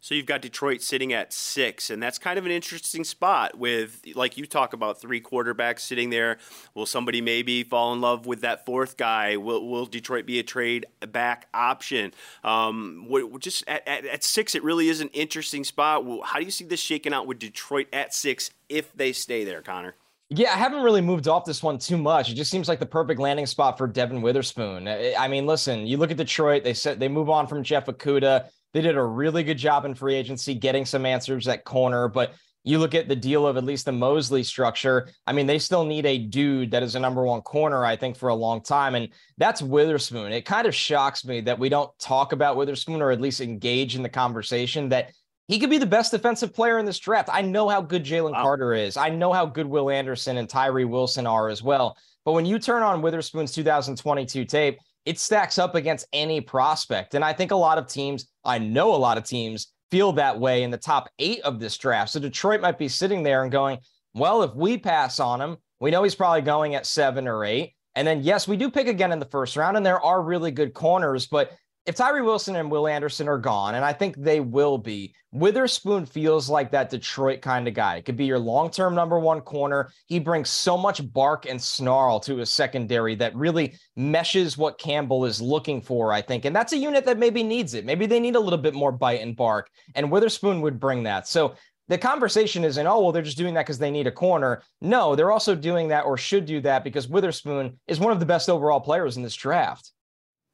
So 0.07 0.15
you've 0.15 0.25
got 0.25 0.41
Detroit 0.41 0.81
sitting 0.81 1.11
at 1.11 1.33
six, 1.33 1.89
and 1.89 2.01
that's 2.01 2.17
kind 2.17 2.39
of 2.39 2.45
an 2.45 2.51
interesting 2.53 3.03
spot 3.03 3.57
with, 3.57 4.03
like 4.15 4.37
you 4.37 4.45
talk 4.45 4.71
about, 4.71 5.01
three 5.01 5.19
quarterbacks 5.19 5.81
sitting 5.81 6.11
there. 6.11 6.37
Will 6.75 6.85
somebody 6.85 7.19
maybe 7.19 7.61
fall 7.63 7.91
in 7.91 7.99
love 7.99 8.25
with 8.25 8.39
that 8.39 8.65
fourth 8.65 8.95
guy? 8.95 9.35
Will, 9.35 9.67
will 9.67 9.85
Detroit 9.85 10.25
be 10.25 10.39
a 10.39 10.43
trade 10.43 10.85
back 11.11 11.49
option? 11.53 12.13
Um, 12.45 13.05
just 13.39 13.65
at, 13.67 13.85
at, 13.85 14.05
at 14.05 14.23
six, 14.23 14.55
it 14.55 14.63
really 14.63 14.87
is 14.87 15.01
an 15.01 15.09
interesting 15.09 15.65
spot. 15.65 16.05
How 16.23 16.39
do 16.39 16.45
you 16.45 16.51
see 16.51 16.63
this 16.63 16.79
shaking 16.79 17.11
out 17.11 17.27
with 17.27 17.39
Detroit 17.39 17.87
at 17.91 18.13
six 18.13 18.49
if 18.69 18.93
they 18.93 19.11
stay 19.11 19.43
there, 19.43 19.61
Connor? 19.61 19.95
Yeah, 20.29 20.53
I 20.53 20.55
haven't 20.55 20.83
really 20.83 21.01
moved 21.01 21.27
off 21.27 21.43
this 21.43 21.61
one 21.61 21.79
too 21.79 21.97
much. 21.97 22.29
It 22.29 22.35
just 22.35 22.49
seems 22.49 22.69
like 22.69 22.79
the 22.79 22.85
perfect 22.85 23.19
landing 23.19 23.45
spot 23.45 23.77
for 23.77 23.87
Devon 23.87 24.21
Witherspoon. 24.21 24.87
I 24.87 25.27
mean, 25.27 25.45
listen, 25.45 25.85
you 25.85 25.97
look 25.97 26.11
at 26.11 26.17
Detroit; 26.17 26.63
they 26.63 26.73
said 26.73 26.97
they 26.97 27.07
move 27.09 27.29
on 27.29 27.47
from 27.47 27.61
Jeff 27.61 27.87
Okudah. 27.87 28.49
They 28.77 28.83
did 28.83 28.95
a 28.95 29.03
really 29.03 29.43
good 29.43 29.57
job 29.57 29.85
in 29.85 29.95
free 29.95 30.13
agency 30.13 30.53
getting 30.53 30.85
some 30.85 31.03
answers 31.03 31.47
at 31.47 31.65
corner, 31.65 32.07
but 32.07 32.35
you 32.63 32.77
look 32.77 32.93
at 32.93 33.07
the 33.07 33.15
deal 33.15 33.47
of 33.47 33.57
at 33.57 33.63
least 33.63 33.85
the 33.85 33.91
Moseley 33.91 34.43
structure. 34.43 35.09
I 35.25 35.33
mean, 35.33 35.47
they 35.47 35.57
still 35.57 35.83
need 35.83 36.05
a 36.05 36.19
dude 36.19 36.69
that 36.69 36.83
is 36.83 36.93
a 36.93 36.99
number 36.99 37.23
one 37.25 37.41
corner, 37.41 37.83
I 37.83 37.95
think, 37.95 38.15
for 38.15 38.29
a 38.29 38.35
long 38.35 38.61
time. 38.61 38.93
And 38.93 39.09
that's 39.39 39.63
Witherspoon. 39.63 40.31
It 40.31 40.45
kind 40.45 40.67
of 40.67 40.75
shocks 40.75 41.25
me 41.25 41.41
that 41.41 41.57
we 41.57 41.69
don't 41.69 41.89
talk 41.97 42.33
about 42.33 42.55
Witherspoon 42.55 43.01
or 43.01 43.09
at 43.09 43.19
least 43.19 43.41
engage 43.41 43.95
in 43.95 44.03
the 44.03 44.09
conversation 44.09 44.89
that 44.89 45.11
he 45.47 45.57
could 45.57 45.71
be 45.71 45.79
the 45.79 45.87
best 45.87 46.11
defensive 46.11 46.53
player 46.53 46.77
in 46.77 46.85
this 46.85 46.99
draft. 46.99 47.29
I 47.33 47.41
know 47.41 47.67
how 47.67 47.81
good 47.81 48.05
Jalen 48.05 48.33
wow. 48.33 48.43
Carter 48.43 48.75
is. 48.75 48.95
I 48.95 49.09
know 49.09 49.33
how 49.33 49.47
good 49.47 49.65
Will 49.65 49.89
Anderson 49.89 50.37
and 50.37 50.47
Tyree 50.47 50.85
Wilson 50.85 51.25
are 51.25 51.49
as 51.49 51.63
well. 51.63 51.97
But 52.25 52.33
when 52.33 52.45
you 52.45 52.59
turn 52.59 52.83
on 52.83 53.01
Witherspoon's 53.01 53.53
2022 53.53 54.45
tape, 54.45 54.77
it 55.07 55.17
stacks 55.17 55.57
up 55.57 55.73
against 55.73 56.05
any 56.11 56.41
prospect. 56.41 57.13
And 57.13 57.23
I 57.23 57.31
think 57.31 57.51
a 57.51 57.55
lot 57.55 57.77
of 57.77 57.87
teams, 57.87 58.27
I 58.43 58.59
know 58.59 58.93
a 58.93 58.97
lot 58.97 59.17
of 59.17 59.23
teams 59.23 59.71
feel 59.89 60.11
that 60.11 60.37
way 60.37 60.63
in 60.63 60.69
the 60.69 60.77
top 60.77 61.09
eight 61.17 61.39
of 61.43 61.61
this 61.61 61.77
draft. 61.77 62.11
So 62.11 62.19
Detroit 62.19 62.59
might 62.59 62.77
be 62.77 62.89
sitting 62.89 63.23
there 63.23 63.43
and 63.43 63.49
going, 63.49 63.77
well, 64.13 64.43
if 64.43 64.53
we 64.53 64.77
pass 64.77 65.21
on 65.21 65.39
him, 65.39 65.55
we 65.79 65.91
know 65.91 66.03
he's 66.03 66.13
probably 66.13 66.41
going 66.41 66.75
at 66.75 66.85
seven 66.85 67.25
or 67.25 67.45
eight. 67.45 67.73
And 67.95 68.05
then, 68.05 68.21
yes, 68.21 68.49
we 68.49 68.57
do 68.57 68.69
pick 68.69 68.89
again 68.89 69.13
in 69.13 69.19
the 69.19 69.25
first 69.25 69.55
round, 69.55 69.77
and 69.77 69.85
there 69.85 70.03
are 70.03 70.21
really 70.21 70.51
good 70.51 70.73
corners, 70.73 71.25
but 71.25 71.53
if 71.87 71.95
Tyree 71.95 72.21
Wilson 72.21 72.57
and 72.57 72.69
Will 72.69 72.85
Anderson 72.85 73.29
are 73.29 73.37
gone, 73.37 73.75
and 73.75 73.85
I 73.85 73.93
think 73.93 74.17
they 74.17 74.41
will 74.41 74.77
be, 74.77 75.15
Witherspoon 75.31 76.05
feels 76.05 76.49
like 76.49 76.69
that 76.71 76.89
Detroit 76.89 77.41
kind 77.41 77.65
of 77.65 77.73
guy. 77.73 77.95
It 77.95 78.05
could 78.05 78.17
be 78.17 78.25
your 78.25 78.39
long 78.39 78.69
term 78.69 78.93
number 78.93 79.17
one 79.17 79.39
corner. 79.39 79.89
He 80.07 80.19
brings 80.19 80.49
so 80.49 80.77
much 80.77 81.13
bark 81.13 81.45
and 81.45 81.61
snarl 81.61 82.19
to 82.21 82.35
his 82.35 82.51
secondary 82.51 83.15
that 83.15 83.35
really 83.37 83.75
meshes 83.95 84.57
what 84.57 84.77
Campbell 84.77 85.23
is 85.23 85.41
looking 85.41 85.81
for, 85.81 86.11
I 86.11 86.21
think. 86.21 86.43
And 86.43 86.53
that's 86.53 86.73
a 86.73 86.77
unit 86.77 87.05
that 87.05 87.17
maybe 87.17 87.41
needs 87.41 87.73
it. 87.73 87.85
Maybe 87.85 88.05
they 88.05 88.19
need 88.19 88.35
a 88.35 88.39
little 88.39 88.59
bit 88.59 88.73
more 88.73 88.91
bite 88.91 89.21
and 89.21 89.35
bark, 89.35 89.69
and 89.95 90.11
Witherspoon 90.11 90.59
would 90.61 90.81
bring 90.81 91.03
that. 91.03 91.25
So 91.25 91.55
the 91.87 91.97
conversation 91.97 92.65
isn't, 92.65 92.85
oh, 92.85 92.99
well, 92.99 93.11
they're 93.13 93.21
just 93.21 93.37
doing 93.37 93.53
that 93.53 93.65
because 93.65 93.79
they 93.79 93.91
need 93.91 94.07
a 94.07 94.11
corner. 94.11 94.61
No, 94.81 95.15
they're 95.15 95.31
also 95.31 95.55
doing 95.55 95.87
that 95.87 96.03
or 96.03 96.17
should 96.17 96.45
do 96.45 96.59
that 96.61 96.83
because 96.83 97.07
Witherspoon 97.07 97.79
is 97.87 97.97
one 97.97 98.11
of 98.11 98.19
the 98.19 98.25
best 98.25 98.49
overall 98.49 98.81
players 98.81 99.15
in 99.15 99.23
this 99.23 99.35
draft. 99.35 99.93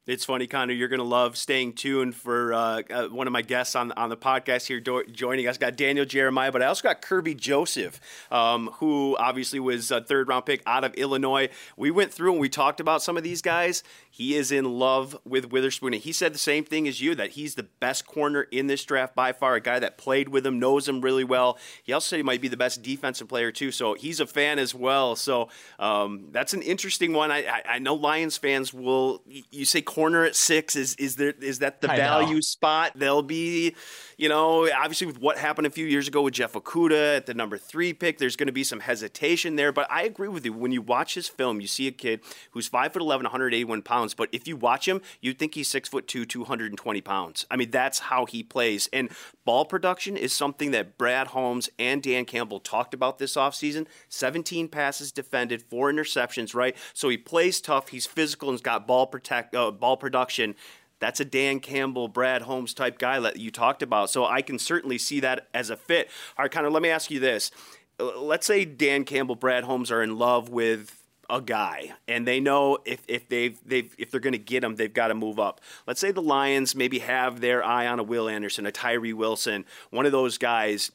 It's 0.06 0.26
funny, 0.26 0.48
Connor. 0.48 0.74
You're 0.74 0.89
going 0.89 1.00
to 1.00 1.06
love 1.06 1.38
staying 1.38 1.76
tuned 1.76 2.13
for 2.13 2.54
uh, 2.54 2.82
uh, 2.92 3.08
one 3.08 3.26
of 3.26 3.32
my 3.32 3.42
guests 3.42 3.74
on 3.74 3.94
on 3.94 4.10
the 4.10 4.18
podcast 4.18 4.68
here 4.68 4.82
do- 4.82 5.06
joining 5.10 5.48
us. 5.48 5.58
Got 5.58 5.78
Daniel 5.78 6.04
Jeremiah, 6.04 6.52
but 6.52 6.62
I 6.62 6.66
also 6.66 6.84
got 6.84 7.02
Kerby 7.02 7.38
Joseph, 7.38 8.02
um, 8.30 8.70
who 8.80 9.16
obviously 9.18 9.62
was 9.62 9.92
a 9.92 10.02
third 10.02 10.28
round 10.28 10.46
pick 10.46 10.62
out 10.66 10.84
of 10.84 10.94
Illinois. 10.96 11.48
We 11.78 11.89
went 11.89 12.12
through 12.12 12.34
and 12.34 12.42
we 12.42 12.50
talked 12.50 12.82
about 12.82 13.02
some 13.02 13.16
of 13.16 13.24
these 13.24 13.42
guys. 13.42 13.82
He 14.12 14.36
is 14.36 14.52
in 14.52 14.66
love 14.78 15.18
with 15.24 15.52
Witherspoon, 15.54 15.94
and 15.94 16.04
he 16.04 16.12
said 16.12 16.34
the 16.34 16.38
same 16.38 16.66
thing 16.66 16.86
as 16.86 17.00
you 17.00 17.16
that 17.16 17.32
he's 17.32 17.56
the 17.56 17.63
best 17.63 18.06
corner 18.06 18.42
in 18.42 18.68
this 18.68 18.84
draft 18.84 19.16
by 19.16 19.32
far. 19.32 19.56
A 19.56 19.62
guy 19.62 19.80
that 19.80 19.98
played 19.98 20.28
with 20.28 20.46
him, 20.46 20.60
knows 20.60 20.88
him 20.88 21.00
really 21.00 21.24
well. 21.24 21.58
He 21.82 21.94
also 21.94 22.10
said 22.10 22.18
he 22.18 22.24
might 22.24 22.42
be 22.42 22.50
the 22.50 22.58
best 22.58 22.84
defensive 22.84 23.30
player 23.30 23.54
too, 23.54 23.72
so 23.72 23.94
he's 23.94 24.20
a 24.20 24.28
fan 24.28 24.60
as 24.60 24.76
well. 24.76 25.16
So 25.16 25.48
um, 25.80 26.28
that's 26.32 26.54
an 26.54 26.62
interesting 26.62 27.13
one. 27.13 27.32
I, 27.32 27.46
I, 27.46 27.62
I 27.76 27.80
know 27.80 27.96
Lions 27.96 28.36
fans 28.36 28.74
will. 28.74 29.24
You 29.50 29.63
say 29.63 29.82
corner 29.94 30.26
at 30.26 30.36
six 30.36 30.76
is 30.76 30.96
is 30.96 31.18
there 31.18 31.34
is 31.40 31.60
that 31.60 31.82
the 31.82 31.92
I 31.92 31.98
value 31.98 32.36
know. 32.36 32.42
spot? 32.42 32.94
They'll 32.96 33.22
be, 33.22 33.76
you 34.18 34.28
know, 34.28 34.68
obviously 34.72 35.06
with 35.06 35.22
what 35.22 35.38
happened 35.38 35.68
a 35.68 35.70
few 35.70 35.86
years 35.86 36.08
ago 36.08 36.24
with 36.24 36.34
Jeff 36.34 36.54
Okudah 36.54 37.18
at 37.18 37.28
the 37.28 37.36
number 37.36 37.60
three 37.60 37.94
pick, 37.94 38.18
there's 38.18 38.36
going 38.36 38.48
to 38.48 38.54
be 38.54 38.64
some 38.64 38.80
hesitation 38.80 39.56
there. 39.56 39.72
But 39.72 39.86
I 39.92 40.04
agree 40.04 40.30
with 40.30 40.46
you. 40.46 40.54
When 40.54 40.72
you 40.72 40.82
watch 40.82 41.14
his 41.14 41.28
film, 41.28 41.62
you 41.62 41.68
see 41.68 41.86
a 41.86 41.92
kid 41.92 42.22
who's 42.52 42.68
five 42.68 42.92
foot 42.92 43.04
11, 43.04 43.26
181 43.26 43.84
pounds. 43.84 44.16
But 44.16 44.30
if 44.32 44.48
you 44.48 44.58
watch 44.58 44.88
him, 44.88 45.00
you'd 45.22 45.38
think 45.38 45.54
he's 45.54 45.68
six 45.68 45.90
foot 45.90 46.08
two, 46.08 46.26
220 46.26 47.02
pounds. 47.02 47.46
I 47.52 47.56
mean, 47.56 47.70
that's 47.70 48.00
how 48.00 48.26
he 48.26 48.42
plays. 48.42 48.90
And 48.92 49.12
ball 49.46 49.64
production 49.64 50.18
is 50.18 50.34
something 50.34 50.72
that 50.72 50.98
Brad 50.98 51.28
Holmes 51.28 51.70
and 51.78 52.02
Dan 52.02 52.26
Campbell 52.26 52.60
talked 52.60 52.96
about 52.96 53.20
this 53.20 53.36
offseason. 53.36 53.86
17 54.10 54.70
passes 54.70 55.12
defended, 55.12 55.62
four 55.62 55.92
interceptions, 55.92 56.56
right? 56.56 56.76
So 56.96 57.10
he 57.10 57.18
plays 57.18 57.62
tough. 57.62 57.90
He's 57.90 58.08
physical 58.08 58.50
and 58.50 58.56
he's 58.56 58.64
got 58.64 58.88
ball 58.88 59.06
protect 59.06 59.54
uh, 59.54 59.70
ball 59.84 59.98
production 59.98 60.56
that's 61.04 61.19
a 61.19 61.26
Dan 61.26 61.60
Campbell, 61.60 62.08
Brad 62.08 62.43
Holmes 62.43 62.74
type 62.74 62.98
guy 62.98 63.19
that 63.19 63.36
you 63.38 63.52
talked 63.52 63.84
about. 63.84 64.10
So 64.10 64.26
I 64.26 64.41
can 64.41 64.58
certainly 64.58 64.98
see 64.98 65.19
that 65.19 65.50
as 65.54 65.69
a 65.69 65.76
fit. 65.76 66.10
All 66.38 66.43
right, 66.46 66.52
Connor, 66.52 66.69
let 66.69 66.82
me 66.82 66.88
ask 66.88 67.12
you 67.12 67.19
this. 67.19 67.52
Uh, 68.00 68.22
let's 68.22 68.48
say 68.48 68.63
Dan 68.63 69.04
Campbell, 69.04 69.36
Brad 69.36 69.65
Holmes 69.65 69.91
are 69.91 70.02
in 70.02 70.17
love 70.17 70.48
with 70.48 71.04
a 71.30 71.41
guy 71.41 71.91
and 72.08 72.26
they 72.26 72.39
know 72.39 72.78
if, 72.86 73.02
if 73.10 73.28
they've, 73.28 73.60
they've 73.65 73.93
if 73.98 74.12
they're 74.12 74.19
going 74.22 74.34
to 74.34 74.38
get 74.38 74.63
him 74.63 74.76
they've 74.76 74.93
got 74.93 75.08
to 75.08 75.15
move 75.15 75.39
up 75.39 75.62
let's 75.88 76.02
say 76.02 76.12
the 76.12 76.22
lions 76.22 76.76
maybe 76.76 77.00
have 77.00 77.39
their 77.39 77.63
eye 77.63 77.88
on 77.88 77.98
a 77.98 78.04
will 78.04 78.28
anderson 78.28 78.65
a 78.65 78.72
tyree 78.74 79.13
wilson 79.13 79.63
one 79.89 80.06
of 80.06 80.12
those 80.12 80.38
guys 80.38 80.91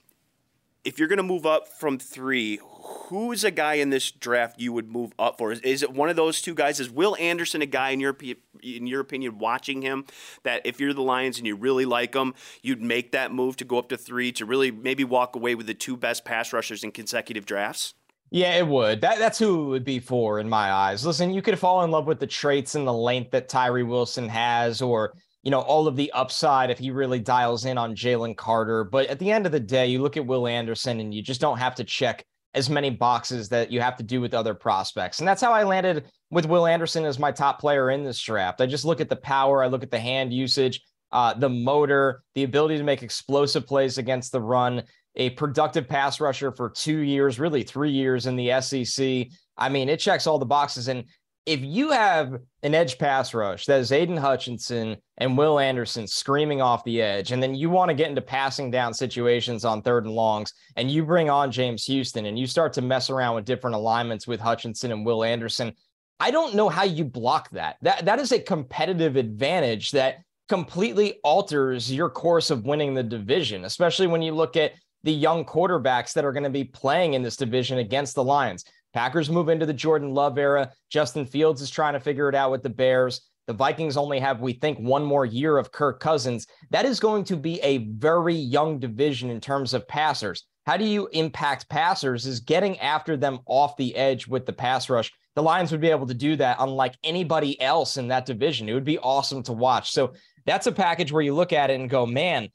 if 0.85 0.99
you're 0.99 1.09
going 1.09 1.17
to 1.17 1.23
move 1.23 1.47
up 1.47 1.67
from 1.67 1.99
three 1.99 2.61
who's 2.81 3.45
a 3.45 3.51
guy 3.51 3.75
in 3.75 3.91
this 3.91 4.11
draft 4.11 4.61
you 4.61 4.73
would 4.73 4.89
move 4.89 5.13
up 5.19 5.39
for 5.39 5.53
is, 5.53 5.61
is 5.61 5.83
it 5.83 5.93
one 5.93 6.09
of 6.09 6.17
those 6.17 6.41
two 6.41 6.55
guys 6.55 6.79
is 6.79 6.91
will 6.91 7.17
anderson 7.19 7.61
a 7.63 7.67
guy 7.67 7.91
in 7.91 8.01
your 8.01 8.17
in 8.63 8.87
your 8.87 9.01
opinion 9.01 9.39
watching 9.39 9.83
him 9.83 10.05
that 10.45 10.63
if 10.65 10.79
you're 10.79 10.93
the 10.93 11.03
lions 11.03 11.39
and 11.39 11.47
you 11.47 11.57
really 11.57 11.85
like 11.85 12.15
him 12.15 12.35
you'd 12.63 12.83
make 12.83 13.13
that 13.13 13.33
move 13.33 13.57
to 13.57 13.65
go 13.65 13.79
up 13.79 13.89
to 13.89 13.97
three 13.97 14.31
to 14.31 14.45
really 14.45 14.71
maybe 14.71 15.05
walk 15.05 15.35
away 15.35 15.55
with 15.55 15.67
the 15.67 15.75
two 15.75 15.97
best 15.97 16.25
pass 16.25 16.53
rushers 16.53 16.85
in 16.85 16.91
consecutive 16.93 17.45
drafts 17.45 17.95
yeah, 18.31 18.57
it 18.57 18.67
would. 18.67 19.01
That 19.01 19.19
that's 19.19 19.39
who 19.39 19.65
it 19.65 19.69
would 19.69 19.85
be 19.85 20.01
for 20.01 20.39
in 20.39 20.51
my 20.51 20.71
eyes. 20.71 21.07
Listen, 21.07 21.33
you 21.33 21.41
could 21.41 21.59
fall 21.59 21.83
in 21.85 21.91
love 21.91 22.07
with 22.07 22.21
the 22.21 22.27
traits 22.27 22.75
and 22.75 22.87
the 22.87 22.93
length 22.93 23.31
that 23.31 23.49
Tyree 23.49 23.85
Wilson 23.85 24.29
has, 24.29 24.83
or 24.83 25.15
you 25.43 25.51
know, 25.51 25.61
all 25.61 25.89
of 25.89 25.97
the 25.97 26.13
upside 26.13 26.71
if 26.71 26.79
he 26.79 26.91
really 26.91 27.21
dials 27.21 27.65
in 27.65 27.79
on 27.79 27.95
Jalen 27.95 28.37
Carter. 28.37 28.85
But 28.85 29.07
at 29.07 29.19
the 29.19 29.31
end 29.31 29.47
of 29.47 29.53
the 29.53 29.61
day, 29.61 29.87
you 29.87 30.03
look 30.03 30.19
at 30.19 30.27
Will 30.27 30.47
Anderson 30.47 31.01
and 31.01 31.15
you 31.15 31.23
just 31.23 31.41
don't 31.41 31.59
have 31.59 31.75
to 31.77 31.85
check 31.85 32.27
as 32.55 32.71
many 32.71 32.91
boxes 32.91 33.49
that 33.51 33.71
you 33.71 33.81
have 33.81 33.97
to 33.97 34.03
do 34.03 34.21
with 34.21 34.35
other 34.35 34.55
prospects. 34.55 35.19
And 35.19 35.29
that's 35.29 35.43
how 35.43 35.53
I 35.53 35.65
landed 35.65 36.07
with 36.31 36.47
Will 36.47 36.67
Anderson 36.67 37.05
as 37.05 37.19
my 37.19 37.31
top 37.31 37.61
player 37.61 37.91
in 37.91 38.05
this 38.05 38.21
draft. 38.21 38.61
I 38.61 38.67
just 38.67 38.85
look 38.85 39.01
at 39.01 39.09
the 39.09 39.17
power, 39.17 39.63
I 39.63 39.67
look 39.67 39.83
at 39.83 39.91
the 39.91 39.99
hand 39.99 40.33
usage, 40.33 40.81
uh, 41.13 41.35
the 41.35 41.49
motor, 41.49 42.23
the 42.35 42.45
ability 42.45 42.79
to 42.79 42.85
make 42.85 43.03
explosive 43.03 43.67
plays 43.67 43.99
against 43.99 44.33
the 44.33 44.41
run 44.41 44.83
a 45.19 45.31
productive 45.31 45.89
pass 45.89 46.21
rusher 46.21 46.53
for 46.53 46.71
two 46.71 46.99
years, 46.99 47.41
really 47.41 47.65
three 47.65 47.91
years 47.91 48.27
in 48.27 48.37
the 48.37 48.61
SEC. 48.61 49.27
I 49.57 49.69
mean, 49.69 49.89
it 49.89 49.99
checks 49.99 50.27
all 50.27 50.39
the 50.39 50.47
boxes. 50.47 50.89
And 50.89 51.05
if 51.47 51.61
you 51.61 51.91
have 51.91 52.39
an 52.63 52.75
edge 52.75 52.99
pass 52.99 53.33
rush 53.33 53.65
that 53.67 53.81
is 53.81 53.91
Aiden 53.91 54.19
Hutchinson 54.19 54.97
and 55.17 55.39
Will 55.39 55.59
Anderson 55.59 56.07
screaming 56.07 56.61
off 56.61 56.85
the 56.85 57.01
edge, 57.01 57.33
and 57.33 57.43
then 57.43 57.55
you 57.55 57.71
want 57.71 57.89
to 57.89 57.95
get 57.95 58.09
into 58.09 58.21
passing 58.21 58.71
down 58.71 58.93
situations 58.93 59.65
on 59.65 59.81
third 59.81 60.05
and 60.05 60.15
longs, 60.15 60.53
and 60.77 60.91
you 60.91 61.05
bring 61.05 61.31
on 61.31 61.51
James 61.51 61.85
Houston 61.87 62.27
and 62.27 62.39
you 62.39 62.47
start 62.47 62.73
to 62.75 62.83
mess 62.83 63.09
around 63.09 63.35
with 63.35 63.45
different 63.45 63.77
alignments 63.77 64.27
with 64.27 64.41
Hutchinson 64.41 64.93
and 64.93 65.07
Will 65.07 65.25
Anderson, 65.25 65.73
I 66.21 66.31
don't 66.31 66.55
know 66.55 66.69
how 66.69 66.85
you 66.85 67.05
block 67.05 67.51
that. 67.51 67.77
That 67.83 68.05
that 68.05 68.19
is 68.19 68.33
a 68.33 68.41
competitive 68.41 69.17
advantage 69.17 69.93
that 69.93 70.19
completely 70.49 71.21
alters 71.23 71.93
your 71.93 72.11
course 72.11 72.51
of 72.51 72.65
winning 72.65 72.95
the 72.95 73.03
division, 73.03 73.65
especially 73.65 74.07
when 74.07 74.23
you 74.23 74.33
look 74.33 74.57
at 74.57 74.73
the 75.05 75.13
young 75.13 75.45
quarterbacks 75.45 76.13
that 76.13 76.25
are 76.25 76.33
going 76.33 76.43
to 76.43 76.51
be 76.51 76.65
playing 76.65 77.15
in 77.15 77.23
this 77.23 77.37
division 77.37 77.79
against 77.79 78.15
the 78.15 78.25
Lions. 78.25 78.65
Packers 78.95 79.31
move 79.31 79.49
into 79.49 79.67
the 79.67 79.73
Jordan 79.73 80.15
Love 80.15 80.39
era. 80.39 80.73
Justin 80.91 81.27
Fields 81.27 81.61
is 81.61 81.71
trying 81.71 81.95
to 81.95 82.01
figure 82.01 82.29
it 82.29 82.35
out 82.35 82.51
with 82.51 82.63
the 82.63 82.71
Bears. 82.71 83.21
The 83.47 83.55
Vikings 83.55 83.97
only 83.97 84.21
have, 84.21 84.41
we 84.41 84.53
think, 84.53 84.79
one 84.79 85.05
more 85.05 85.25
year 85.25 85.57
of 85.57 85.73
Kirk 85.73 86.01
Cousins. 86.01 86.47
That 86.71 86.85
is 86.85 87.01
going 87.01 87.25
to 87.25 87.37
be 87.37 87.61
a 87.61 87.79
very 87.79 88.35
young 88.35 88.79
division 88.79 89.31
in 89.31 89.41
terms 89.41 89.73
of 89.73 89.89
passers. 89.89 90.45
How 90.67 90.77
do 90.77 90.85
you 90.85 91.09
impact 91.13 91.69
passers? 91.71 92.27
Is 92.27 92.41
getting 92.41 92.79
after 92.79 93.17
them 93.17 93.39
off 93.47 93.77
the 93.79 93.97
edge 93.97 94.27
with 94.27 94.45
the 94.45 94.53
pass 94.53 94.91
rush. 94.91 95.11
The 95.35 95.43
Lions 95.43 95.73
would 95.73 95.81
be 95.81 95.91
able 95.91 96.07
to 96.09 96.15
do 96.15 96.37
that 96.37 96.59
unlike 96.61 96.97
anybody 97.03 97.59
else 97.61 97.97
in 97.97 98.09
that 98.09 98.27
division. 98.27 98.69
It 98.69 98.75
would 98.75 98.85
be 98.85 98.99
awesome 98.99 99.43
to 99.45 99.53
watch. 99.55 99.93
So 99.93 100.13
that's 100.45 100.67
a 100.67 100.73
package 100.73 101.11
where 101.13 101.23
you 101.23 101.35
look 101.35 101.53
at 101.53 101.71
it 101.71 101.81
and 101.81 101.89
go, 101.89 102.05
man, 102.05 102.51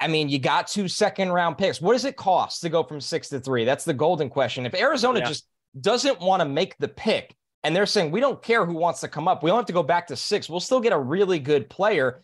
I 0.00 0.08
mean, 0.08 0.28
you 0.28 0.38
got 0.38 0.68
two 0.68 0.88
second 0.88 1.32
round 1.32 1.58
picks. 1.58 1.80
What 1.80 1.92
does 1.92 2.04
it 2.04 2.16
cost 2.16 2.62
to 2.62 2.68
go 2.68 2.82
from 2.82 3.00
six 3.00 3.28
to 3.30 3.40
three? 3.40 3.64
That's 3.64 3.84
the 3.84 3.94
golden 3.94 4.30
question. 4.30 4.64
If 4.64 4.74
Arizona 4.74 5.18
yeah. 5.18 5.26
just 5.26 5.46
doesn't 5.78 6.20
want 6.20 6.40
to 6.40 6.48
make 6.48 6.76
the 6.78 6.88
pick 6.88 7.34
and 7.62 7.76
they're 7.76 7.86
saying, 7.86 8.10
we 8.10 8.20
don't 8.20 8.42
care 8.42 8.64
who 8.64 8.74
wants 8.74 9.00
to 9.00 9.08
come 9.08 9.28
up, 9.28 9.42
we 9.42 9.50
don't 9.50 9.58
have 9.58 9.66
to 9.66 9.72
go 9.72 9.82
back 9.82 10.06
to 10.06 10.16
six, 10.16 10.48
we'll 10.48 10.60
still 10.60 10.80
get 10.80 10.92
a 10.92 10.98
really 10.98 11.38
good 11.38 11.68
player. 11.68 12.22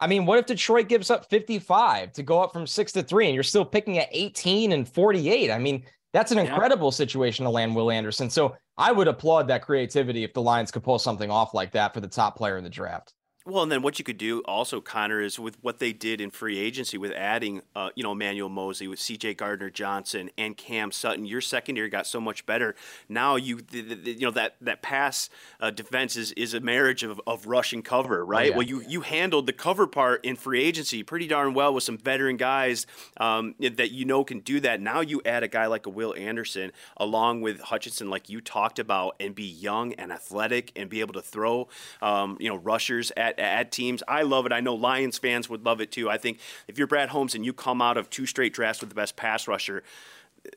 I 0.00 0.06
mean, 0.06 0.24
what 0.24 0.38
if 0.38 0.46
Detroit 0.46 0.88
gives 0.88 1.10
up 1.10 1.28
55 1.28 2.12
to 2.14 2.22
go 2.22 2.42
up 2.42 2.52
from 2.52 2.66
six 2.66 2.92
to 2.92 3.02
three 3.02 3.26
and 3.26 3.34
you're 3.34 3.42
still 3.42 3.64
picking 3.64 3.98
at 3.98 4.08
18 4.12 4.72
and 4.72 4.88
48? 4.88 5.50
I 5.50 5.58
mean, 5.58 5.84
that's 6.12 6.32
an 6.32 6.38
incredible 6.38 6.88
yeah. 6.88 6.92
situation 6.92 7.44
to 7.44 7.50
land 7.50 7.76
Will 7.76 7.90
Anderson. 7.90 8.30
So 8.30 8.56
I 8.78 8.92
would 8.92 9.08
applaud 9.08 9.48
that 9.48 9.62
creativity 9.62 10.24
if 10.24 10.32
the 10.32 10.42
Lions 10.42 10.70
could 10.70 10.82
pull 10.82 10.98
something 10.98 11.30
off 11.30 11.52
like 11.52 11.72
that 11.72 11.92
for 11.92 12.00
the 12.00 12.08
top 12.08 12.36
player 12.36 12.56
in 12.56 12.64
the 12.64 12.70
draft. 12.70 13.12
Well, 13.46 13.62
and 13.62 13.72
then 13.72 13.80
what 13.80 13.98
you 13.98 14.04
could 14.04 14.18
do 14.18 14.40
also, 14.40 14.82
Connor, 14.82 15.22
is 15.22 15.38
with 15.38 15.56
what 15.62 15.78
they 15.78 15.94
did 15.94 16.20
in 16.20 16.30
free 16.30 16.58
agency 16.58 16.98
with 16.98 17.10
adding, 17.12 17.62
uh, 17.74 17.88
you 17.94 18.02
know, 18.02 18.12
Emmanuel 18.12 18.50
Moseley 18.50 18.86
with 18.86 19.00
C.J. 19.00 19.34
Gardner 19.34 19.70
Johnson 19.70 20.30
and 20.36 20.54
Cam 20.58 20.92
Sutton. 20.92 21.24
Your 21.24 21.40
secondary 21.40 21.88
got 21.88 22.06
so 22.06 22.20
much 22.20 22.44
better. 22.44 22.74
Now 23.08 23.36
you, 23.36 23.62
the, 23.62 23.80
the, 23.80 24.12
you 24.12 24.26
know, 24.26 24.30
that 24.32 24.56
that 24.60 24.82
pass 24.82 25.30
uh, 25.58 25.70
defense 25.70 26.16
is, 26.16 26.32
is 26.32 26.52
a 26.52 26.60
marriage 26.60 27.02
of, 27.02 27.18
of 27.26 27.46
rush 27.46 27.72
and 27.72 27.82
cover, 27.82 28.24
right? 28.26 28.48
Oh, 28.48 28.50
yeah. 28.50 28.56
Well, 28.56 28.66
you 28.66 28.82
you 28.86 29.00
handled 29.00 29.46
the 29.46 29.54
cover 29.54 29.86
part 29.86 30.22
in 30.22 30.36
free 30.36 30.62
agency 30.62 31.02
pretty 31.02 31.26
darn 31.26 31.54
well 31.54 31.72
with 31.72 31.82
some 31.82 31.96
veteran 31.96 32.36
guys 32.36 32.86
um, 33.16 33.54
that 33.58 33.90
you 33.90 34.04
know 34.04 34.22
can 34.22 34.40
do 34.40 34.60
that. 34.60 34.82
Now 34.82 35.00
you 35.00 35.22
add 35.24 35.42
a 35.42 35.48
guy 35.48 35.64
like 35.64 35.86
a 35.86 35.90
Will 35.90 36.14
Anderson 36.14 36.72
along 36.98 37.40
with 37.40 37.58
Hutchinson, 37.60 38.10
like 38.10 38.28
you 38.28 38.42
talked 38.42 38.78
about, 38.78 39.16
and 39.18 39.34
be 39.34 39.44
young 39.44 39.94
and 39.94 40.12
athletic 40.12 40.72
and 40.76 40.90
be 40.90 41.00
able 41.00 41.14
to 41.14 41.22
throw, 41.22 41.68
um, 42.02 42.36
you 42.38 42.50
know, 42.50 42.56
rushers 42.56 43.10
at 43.16 43.29
at, 43.30 43.38
at 43.38 43.72
teams. 43.72 44.02
I 44.06 44.22
love 44.22 44.46
it. 44.46 44.52
I 44.52 44.60
know 44.60 44.74
Lions 44.74 45.18
fans 45.18 45.48
would 45.48 45.64
love 45.64 45.80
it 45.80 45.90
too. 45.90 46.10
I 46.10 46.18
think 46.18 46.38
if 46.68 46.78
you're 46.78 46.86
Brad 46.86 47.08
Holmes 47.10 47.34
and 47.34 47.44
you 47.44 47.52
come 47.52 47.80
out 47.82 47.96
of 47.96 48.10
two 48.10 48.26
straight 48.26 48.52
drafts 48.52 48.80
with 48.80 48.88
the 48.88 48.94
best 48.94 49.16
pass 49.16 49.48
rusher, 49.48 49.82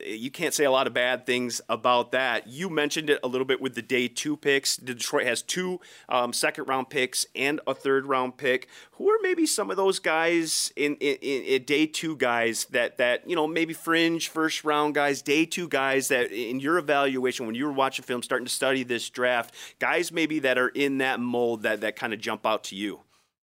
you 0.04 0.30
can't 0.30 0.54
say 0.54 0.64
a 0.64 0.70
lot 0.70 0.86
of 0.86 0.94
bad 0.94 1.26
things 1.26 1.60
about 1.68 2.12
that. 2.12 2.46
You 2.46 2.70
mentioned 2.70 3.10
it 3.10 3.20
a 3.22 3.28
little 3.28 3.44
bit 3.44 3.60
with 3.60 3.74
the 3.74 3.82
day 3.82 4.08
two 4.08 4.36
picks. 4.36 4.76
Detroit 4.76 5.26
has 5.26 5.42
two 5.42 5.80
um, 6.08 6.32
second 6.32 6.64
round 6.66 6.90
picks 6.90 7.26
and 7.34 7.60
a 7.66 7.74
third 7.74 8.06
round 8.06 8.36
pick. 8.36 8.68
Who 8.92 9.10
are 9.10 9.18
maybe 9.22 9.46
some 9.46 9.70
of 9.70 9.76
those 9.76 9.98
guys 9.98 10.72
in, 10.76 10.96
in, 10.96 11.16
in, 11.16 11.64
day 11.64 11.86
two 11.86 12.16
guys 12.16 12.64
that 12.66 12.98
that 12.98 13.28
you 13.28 13.36
know 13.36 13.46
maybe 13.46 13.74
fringe 13.74 14.28
first 14.28 14.64
round 14.64 14.94
guys, 14.94 15.22
day 15.22 15.44
two 15.44 15.68
guys 15.68 16.08
that 16.08 16.32
in 16.32 16.60
your 16.60 16.78
evaluation 16.78 17.46
when 17.46 17.54
you 17.54 17.66
were 17.66 17.72
watching 17.72 18.04
film, 18.04 18.22
starting 18.22 18.46
to 18.46 18.52
study 18.52 18.82
this 18.84 19.10
draft, 19.10 19.54
guys 19.78 20.12
maybe 20.12 20.38
that 20.40 20.58
are 20.58 20.68
in 20.68 20.98
that 20.98 21.20
mold 21.20 21.62
that 21.62 21.80
that 21.82 21.96
kind 21.96 22.12
of 22.12 22.20
jump 22.20 22.46
out 22.46 22.64
to 22.64 22.76
you. 22.76 23.00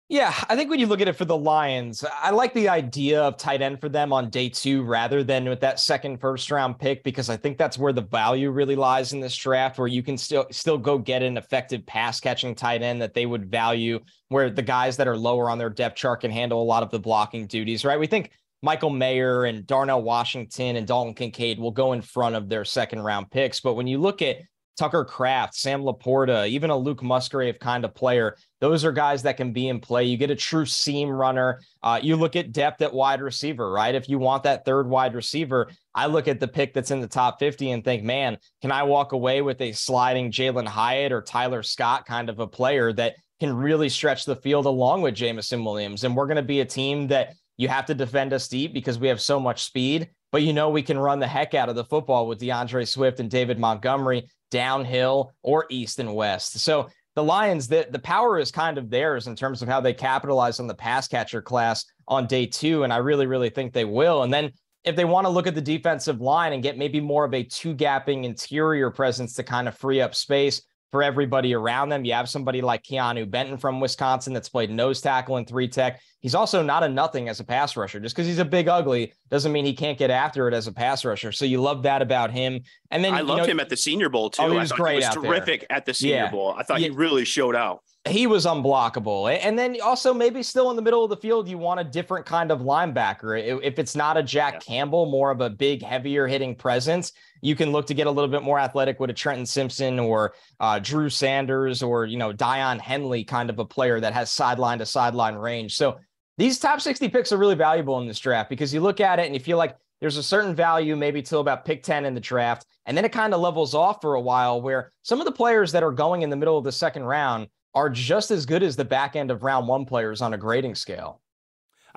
Yeah, 0.09 0.33
I 0.47 0.55
think 0.55 0.69
when 0.69 0.79
you 0.79 0.87
look 0.87 1.01
at 1.01 1.09
it 1.09 1.17
for 1.17 1.25
the 1.25 1.37
Lions, 1.37 2.05
I 2.21 2.29
like 2.29 2.53
the 2.53 2.69
idea 2.69 3.21
of 3.21 3.35
tight 3.35 3.61
end 3.61 3.81
for 3.81 3.89
them 3.89 4.13
on 4.13 4.29
day 4.29 4.47
two 4.47 4.83
rather 4.83 5.21
than 5.21 5.49
with 5.49 5.59
that 5.59 5.81
second 5.81 6.21
first 6.21 6.49
round 6.49 6.79
pick 6.79 7.03
because 7.03 7.29
I 7.29 7.35
think 7.35 7.57
that's 7.57 7.77
where 7.77 7.91
the 7.91 8.03
value 8.03 8.49
really 8.49 8.77
lies 8.77 9.11
in 9.11 9.19
this 9.19 9.35
draft, 9.35 9.77
where 9.77 9.87
you 9.87 10.01
can 10.01 10.17
still 10.17 10.47
still 10.49 10.77
go 10.77 10.97
get 10.97 11.23
an 11.23 11.35
effective 11.35 11.85
pass 11.85 12.21
catching 12.21 12.55
tight 12.55 12.81
end 12.81 13.01
that 13.01 13.13
they 13.13 13.25
would 13.25 13.51
value, 13.51 13.99
where 14.29 14.49
the 14.49 14.61
guys 14.61 14.95
that 14.95 15.09
are 15.09 15.17
lower 15.17 15.49
on 15.49 15.57
their 15.57 15.69
depth 15.69 15.97
chart 15.97 16.21
can 16.21 16.31
handle 16.31 16.61
a 16.61 16.63
lot 16.63 16.83
of 16.83 16.89
the 16.89 16.99
blocking 16.99 17.45
duties, 17.45 17.83
right? 17.83 17.99
We 17.99 18.07
think 18.07 18.31
Michael 18.61 18.91
Mayer 18.91 19.43
and 19.43 19.67
Darnell 19.67 20.03
Washington 20.03 20.77
and 20.77 20.87
Dalton 20.87 21.15
Kincaid 21.15 21.59
will 21.59 21.71
go 21.71 21.91
in 21.91 22.01
front 22.01 22.35
of 22.35 22.47
their 22.47 22.63
second 22.63 23.01
round 23.01 23.29
picks. 23.29 23.59
But 23.59 23.73
when 23.73 23.87
you 23.87 23.97
look 23.97 24.21
at 24.21 24.37
Tucker 24.77 25.03
Kraft, 25.03 25.55
Sam 25.55 25.81
LaPorta, 25.81 26.47
even 26.47 26.69
a 26.69 26.77
Luke 26.77 27.01
Musgrave 27.01 27.59
kind 27.59 27.83
of 27.83 27.95
player. 27.95 28.37
Those 28.61 28.85
are 28.85 28.91
guys 28.91 29.23
that 29.23 29.37
can 29.37 29.51
be 29.51 29.67
in 29.67 29.79
play. 29.79 30.03
You 30.05 30.17
get 30.17 30.31
a 30.31 30.35
true 30.35 30.65
seam 30.65 31.09
runner. 31.09 31.61
Uh, 31.81 31.99
you 32.01 32.15
look 32.15 32.35
at 32.35 32.51
depth 32.51 32.81
at 32.81 32.93
wide 32.93 33.21
receiver, 33.21 33.71
right? 33.71 33.95
If 33.95 34.07
you 34.07 34.19
want 34.19 34.43
that 34.43 34.65
third 34.65 34.87
wide 34.87 35.15
receiver, 35.15 35.69
I 35.95 36.05
look 36.05 36.27
at 36.27 36.39
the 36.39 36.47
pick 36.47 36.73
that's 36.73 36.91
in 36.91 37.01
the 37.01 37.07
top 37.07 37.39
50 37.39 37.71
and 37.71 37.83
think, 37.83 38.03
man, 38.03 38.37
can 38.61 38.71
I 38.71 38.83
walk 38.83 39.11
away 39.11 39.41
with 39.41 39.59
a 39.61 39.71
sliding 39.71 40.31
Jalin 40.31 40.67
Hyatt 40.67 41.11
or 41.11 41.21
Tyler 41.21 41.63
Scott 41.63 42.05
kind 42.05 42.29
of 42.29 42.39
a 42.39 42.47
player 42.47 42.93
that 42.93 43.15
can 43.39 43.55
really 43.55 43.89
stretch 43.89 44.25
the 44.25 44.35
field 44.35 44.65
along 44.65 45.01
with 45.01 45.15
Jameson 45.15 45.63
Williams? 45.65 46.03
And 46.03 46.15
we're 46.15 46.27
going 46.27 46.37
to 46.37 46.43
be 46.43 46.61
a 46.61 46.65
team 46.65 47.07
that 47.07 47.33
you 47.57 47.67
have 47.67 47.87
to 47.87 47.95
defend 47.95 48.33
us 48.33 48.47
deep 48.47 48.73
because 48.73 48.99
we 48.99 49.07
have 49.07 49.19
so 49.19 49.39
much 49.39 49.63
speed 49.63 50.09
but 50.37 50.43
you 50.43 50.53
know 50.53 50.69
we 50.69 50.83
can 50.83 50.99
run 50.99 51.17
the 51.17 51.25
heck 51.25 51.55
out 51.55 51.67
of 51.67 51.75
the 51.75 51.83
football 51.83 52.27
with 52.27 52.37
D'Andre 52.37 52.85
Swift 52.85 53.19
and 53.19 53.27
David 53.27 53.57
Montgomery 53.57 54.29
downhill 54.51 55.33
or 55.41 55.65
east 55.71 55.97
and 55.97 56.13
west. 56.13 56.59
So 56.59 56.89
the 57.15 57.23
Lions, 57.23 57.67
the, 57.67 57.87
the 57.89 57.97
power 57.97 58.37
is 58.37 58.51
kind 58.51 58.77
of 58.77 58.91
theirs 58.91 59.25
in 59.25 59.35
terms 59.35 59.63
of 59.63 59.67
how 59.67 59.81
they 59.81 59.95
capitalize 59.95 60.59
on 60.59 60.67
the 60.67 60.75
pass 60.75 61.07
catcher 61.07 61.41
class 61.41 61.85
on 62.07 62.27
day 62.27 62.45
two. 62.45 62.83
And 62.83 62.93
I 62.93 62.97
really, 62.97 63.25
really 63.25 63.49
think 63.49 63.73
they 63.73 63.83
will. 63.83 64.21
And 64.21 64.31
then 64.31 64.51
if 64.83 64.95
they 64.95 65.05
want 65.05 65.25
to 65.25 65.31
look 65.31 65.47
at 65.47 65.55
the 65.55 65.59
defensive 65.59 66.21
line 66.21 66.53
and 66.53 66.61
get 66.61 66.77
maybe 66.77 67.01
more 67.01 67.25
of 67.25 67.33
a 67.33 67.41
two 67.41 67.73
gapping 67.73 68.23
interior 68.23 68.91
presence 68.91 69.33
to 69.33 69.43
kind 69.43 69.67
of 69.67 69.75
free 69.75 70.01
up 70.01 70.13
space, 70.13 70.61
for 70.91 71.03
everybody 71.03 71.53
around 71.53 71.89
them. 71.89 72.05
You 72.05 72.13
have 72.13 72.29
somebody 72.29 72.61
like 72.61 72.83
Keanu 72.83 73.29
Benton 73.29 73.57
from 73.57 73.79
Wisconsin 73.79 74.33
that's 74.33 74.49
played 74.49 74.69
nose 74.69 75.01
tackle 75.01 75.37
and 75.37 75.47
three 75.47 75.67
tech. 75.67 76.01
He's 76.19 76.35
also 76.35 76.63
not 76.63 76.83
a 76.83 76.89
nothing 76.89 77.29
as 77.29 77.39
a 77.39 77.43
pass 77.43 77.75
rusher. 77.75 77.99
Just 77.99 78.15
because 78.15 78.27
he's 78.27 78.39
a 78.39 78.45
big 78.45 78.67
ugly 78.67 79.13
doesn't 79.29 79.51
mean 79.51 79.65
he 79.65 79.73
can't 79.73 79.97
get 79.97 80.09
after 80.09 80.47
it 80.47 80.53
as 80.53 80.67
a 80.67 80.71
pass 80.71 81.05
rusher. 81.05 81.31
So 81.31 81.45
you 81.45 81.61
love 81.61 81.83
that 81.83 82.01
about 82.01 82.31
him. 82.31 82.61
And 82.91 83.03
then 83.03 83.13
I 83.13 83.21
loved 83.21 83.43
know, 83.43 83.47
him 83.47 83.59
at 83.59 83.69
the 83.69 83.77
Senior 83.77 84.09
Bowl 84.09 84.25
oh, 84.25 84.29
too. 84.29 84.41
Oh, 84.43 84.51
he 84.51 84.57
was 84.57 84.71
great. 84.71 85.01
He 85.01 85.07
was 85.07 85.15
terrific 85.15 85.61
there. 85.61 85.77
at 85.77 85.85
the 85.85 85.93
Senior 85.93 86.15
yeah. 86.15 86.31
Bowl. 86.31 86.55
I 86.57 86.63
thought 86.63 86.81
yeah. 86.81 86.87
he 86.87 86.95
really 86.95 87.25
showed 87.25 87.55
out. 87.55 87.81
He 88.05 88.25
was 88.25 88.45
unblockable. 88.45 89.37
And 89.41 89.59
then 89.59 89.77
also 89.81 90.13
maybe 90.13 90.41
still 90.41 90.69
in 90.69 90.75
the 90.75 90.81
middle 90.81 91.03
of 91.03 91.09
the 91.09 91.17
field, 91.17 91.47
you 91.49 91.57
want 91.57 91.79
a 91.79 91.83
different 91.83 92.25
kind 92.25 92.51
of 92.51 92.61
linebacker. 92.61 93.61
If 93.61 93.79
it's 93.79 93.95
not 93.95 94.17
a 94.17 94.23
Jack 94.23 94.53
yeah. 94.53 94.59
Campbell, 94.59 95.07
more 95.11 95.31
of 95.31 95.41
a 95.41 95.49
big, 95.49 95.83
heavier 95.83 96.27
hitting 96.27 96.55
presence, 96.55 97.11
you 97.41 97.55
can 97.55 97.71
look 97.71 97.85
to 97.87 97.93
get 97.93 98.07
a 98.07 98.11
little 98.11 98.29
bit 98.29 98.43
more 98.43 98.59
athletic 98.59 98.99
with 98.99 99.09
a 99.09 99.13
Trenton 99.13 99.45
Simpson 99.45 99.99
or 99.99 100.33
uh, 100.59 100.79
Drew 100.79 101.09
Sanders 101.09 101.83
or, 101.83 102.05
you 102.05 102.17
know, 102.17 102.31
Daiyan 102.31 102.79
Henley 102.79 103.23
kind 103.23 103.49
of 103.49 103.59
a 103.59 103.65
player 103.65 103.99
that 103.99 104.13
has 104.13 104.31
sideline 104.31 104.79
to 104.79 104.85
sideline 104.85 105.35
range. 105.35 105.75
So 105.75 105.97
these 106.37 106.59
top 106.59 106.81
60 106.81 107.09
picks 107.09 107.31
are 107.31 107.37
really 107.37 107.55
valuable 107.55 107.99
in 107.99 108.07
this 108.07 108.19
draft 108.19 108.49
because 108.49 108.73
you 108.73 108.79
look 108.79 109.01
at 109.01 109.19
it 109.19 109.25
and 109.25 109.33
you 109.33 109.39
feel 109.39 109.57
like 109.57 109.75
there's 109.99 110.17
a 110.17 110.23
certain 110.23 110.55
value 110.55 110.95
maybe 110.95 111.21
till 111.21 111.41
about 111.41 111.65
pick 111.65 111.83
10 111.83 112.05
in 112.05 112.13
the 112.13 112.21
draft. 112.21 112.65
And 112.85 112.95
then 112.95 113.05
it 113.05 113.11
kind 113.11 113.33
of 113.33 113.41
levels 113.41 113.73
off 113.73 114.01
for 114.01 114.13
a 114.15 114.21
while 114.21 114.61
where 114.61 114.91
some 115.01 115.19
of 115.19 115.25
the 115.25 115.31
players 115.31 115.71
that 115.71 115.83
are 115.83 115.91
going 115.91 116.21
in 116.21 116.29
the 116.29 116.35
middle 116.35 116.57
of 116.57 116.63
the 116.63 116.71
second 116.71 117.03
round 117.03 117.47
are 117.73 117.89
just 117.89 118.31
as 118.31 118.45
good 118.45 118.63
as 118.63 118.75
the 118.75 118.85
back 118.85 119.15
end 119.15 119.31
of 119.31 119.43
round 119.43 119.67
one 119.67 119.85
players 119.85 120.21
on 120.21 120.33
a 120.33 120.37
grading 120.37 120.75
scale. 120.75 121.21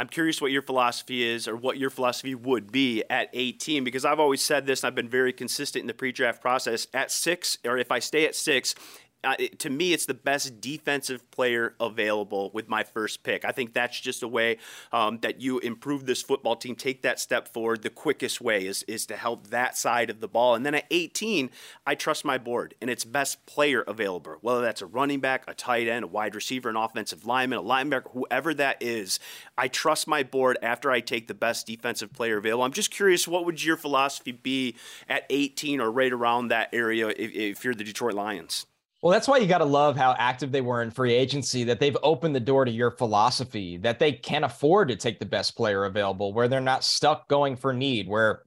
I'm 0.01 0.09
curious 0.09 0.41
what 0.41 0.51
your 0.51 0.63
philosophy 0.63 1.23
is 1.23 1.47
or 1.47 1.55
what 1.55 1.77
your 1.77 1.91
philosophy 1.91 2.35
would 2.35 2.73
be 2.73 3.05
at 3.11 3.29
18 3.35 3.85
because 3.85 4.07
I've 4.07 4.19
always 4.19 4.41
said 4.41 4.65
this 4.65 4.83
and 4.83 4.89
I've 4.89 4.95
been 4.95 5.11
very 5.11 5.33
consistent 5.33 5.83
in 5.83 5.87
the 5.87 5.95
pre 5.95 6.11
draft 6.11 6.41
process. 6.41 6.87
At 6.95 7.11
six, 7.11 7.59
or 7.67 7.77
if 7.77 7.93
I 7.93 7.99
stay 7.99 8.25
at 8.25 8.35
six, 8.35 8.75
uh, 9.23 9.35
to 9.59 9.69
me, 9.69 9.93
it's 9.93 10.07
the 10.07 10.15
best 10.15 10.61
defensive 10.61 11.31
player 11.31 11.75
available 11.79 12.51
with 12.55 12.69
my 12.69 12.83
first 12.83 13.23
pick. 13.23 13.45
I 13.45 13.53
think 13.53 13.75
that's 13.75 14.01
just 14.01 14.23
a 14.23 14.29
way 14.29 14.57
um, 14.93 15.19
that 15.19 15.41
you 15.41 15.59
improve 15.59 16.07
this 16.07 16.23
football 16.23 16.57
team, 16.57 16.75
take 16.75 17.03
that 17.03 17.21
step 17.21 17.49
forward. 17.49 17.83
The 17.83 17.91
quickest 17.91 18.41
way 18.41 18.67
is, 18.67 18.83
is 18.85 19.05
to 19.07 19.17
help 19.17 19.49
that 19.49 19.77
side 19.77 20.09
of 20.09 20.21
the 20.21 20.29
ball. 20.29 20.55
And 20.55 20.65
then 20.65 20.75
at 20.75 20.87
18, 20.91 21.51
I 21.87 21.95
trust 21.95 22.25
my 22.25 22.39
board 22.39 22.75
and 22.81 22.89
its 22.89 23.05
best 23.05 23.45
player 23.45 23.83
available, 23.83 24.37
whether 24.41 24.63
that's 24.63 24.81
a 24.81 24.87
running 24.87 25.21
back, 25.21 25.45
a 25.47 25.55
tight 25.55 25.87
end, 25.87 26.05
a 26.05 26.09
wide 26.09 26.35
receiver, 26.35 26.71
an 26.71 26.77
offensive 26.77 27.27
lineman, 27.27 27.59
a 27.59 27.63
linebacker, 27.63 28.11
whoever 28.13 28.55
that 28.55 28.83
is. 28.83 29.19
I 29.59 29.69
trust 29.69 30.09
my 30.09 30.23
board 30.23 30.57
after 30.63 30.91
I 30.91 31.01
take 31.01 31.27
the 31.27 31.35
best 31.35 31.67
defensive 31.67 32.13
player 32.13 32.39
available. 32.39 32.65
I'm 32.65 32.73
just 32.73 32.91
curious, 32.91 33.29
what 33.29 33.45
would 33.45 33.63
your 33.63 33.77
philosophy 33.77 34.33
be 34.33 34.77
at 35.09 35.27
18 35.29 35.81
or 35.81 35.91
right 35.91 36.13
around 36.13 36.49
that 36.49 36.71
area 36.73 37.09
if, 37.09 37.33
if 37.33 37.65
you're 37.65 37.75
the 37.75 37.85
Detroit 37.85 38.15
Lions? 38.15 38.67
Well, 39.03 39.13
that's 39.13 39.27
why 39.27 39.39
you 39.39 39.47
got 39.47 39.59
to 39.59 39.65
love 39.65 39.97
how 39.97 40.15
active 40.19 40.53
they 40.53 40.61
were 40.61 40.83
in 40.83 40.91
free 40.91 41.15
agency, 41.15 41.65
that 41.65 41.81
they've 41.81 41.97
opened 42.03 42.35
the 42.35 42.41
door 42.41 42.67
to 42.67 42.71
your 42.71 42.91
philosophy, 42.91 43.79
that 43.79 43.99
they 43.99 44.13
can 44.13 44.45
afford 44.45 44.89
to 44.89 44.97
take 44.97 45.19
the 45.19 45.25
best 45.25 45.57
player 45.57 45.87
available, 45.87 46.35
where 46.35 46.49
they're 46.49 46.61
not 46.61 46.85
stuck 46.85 47.27
going 47.29 47.57
for 47.57 47.73
need, 47.73 48.09
where 48.09 48.43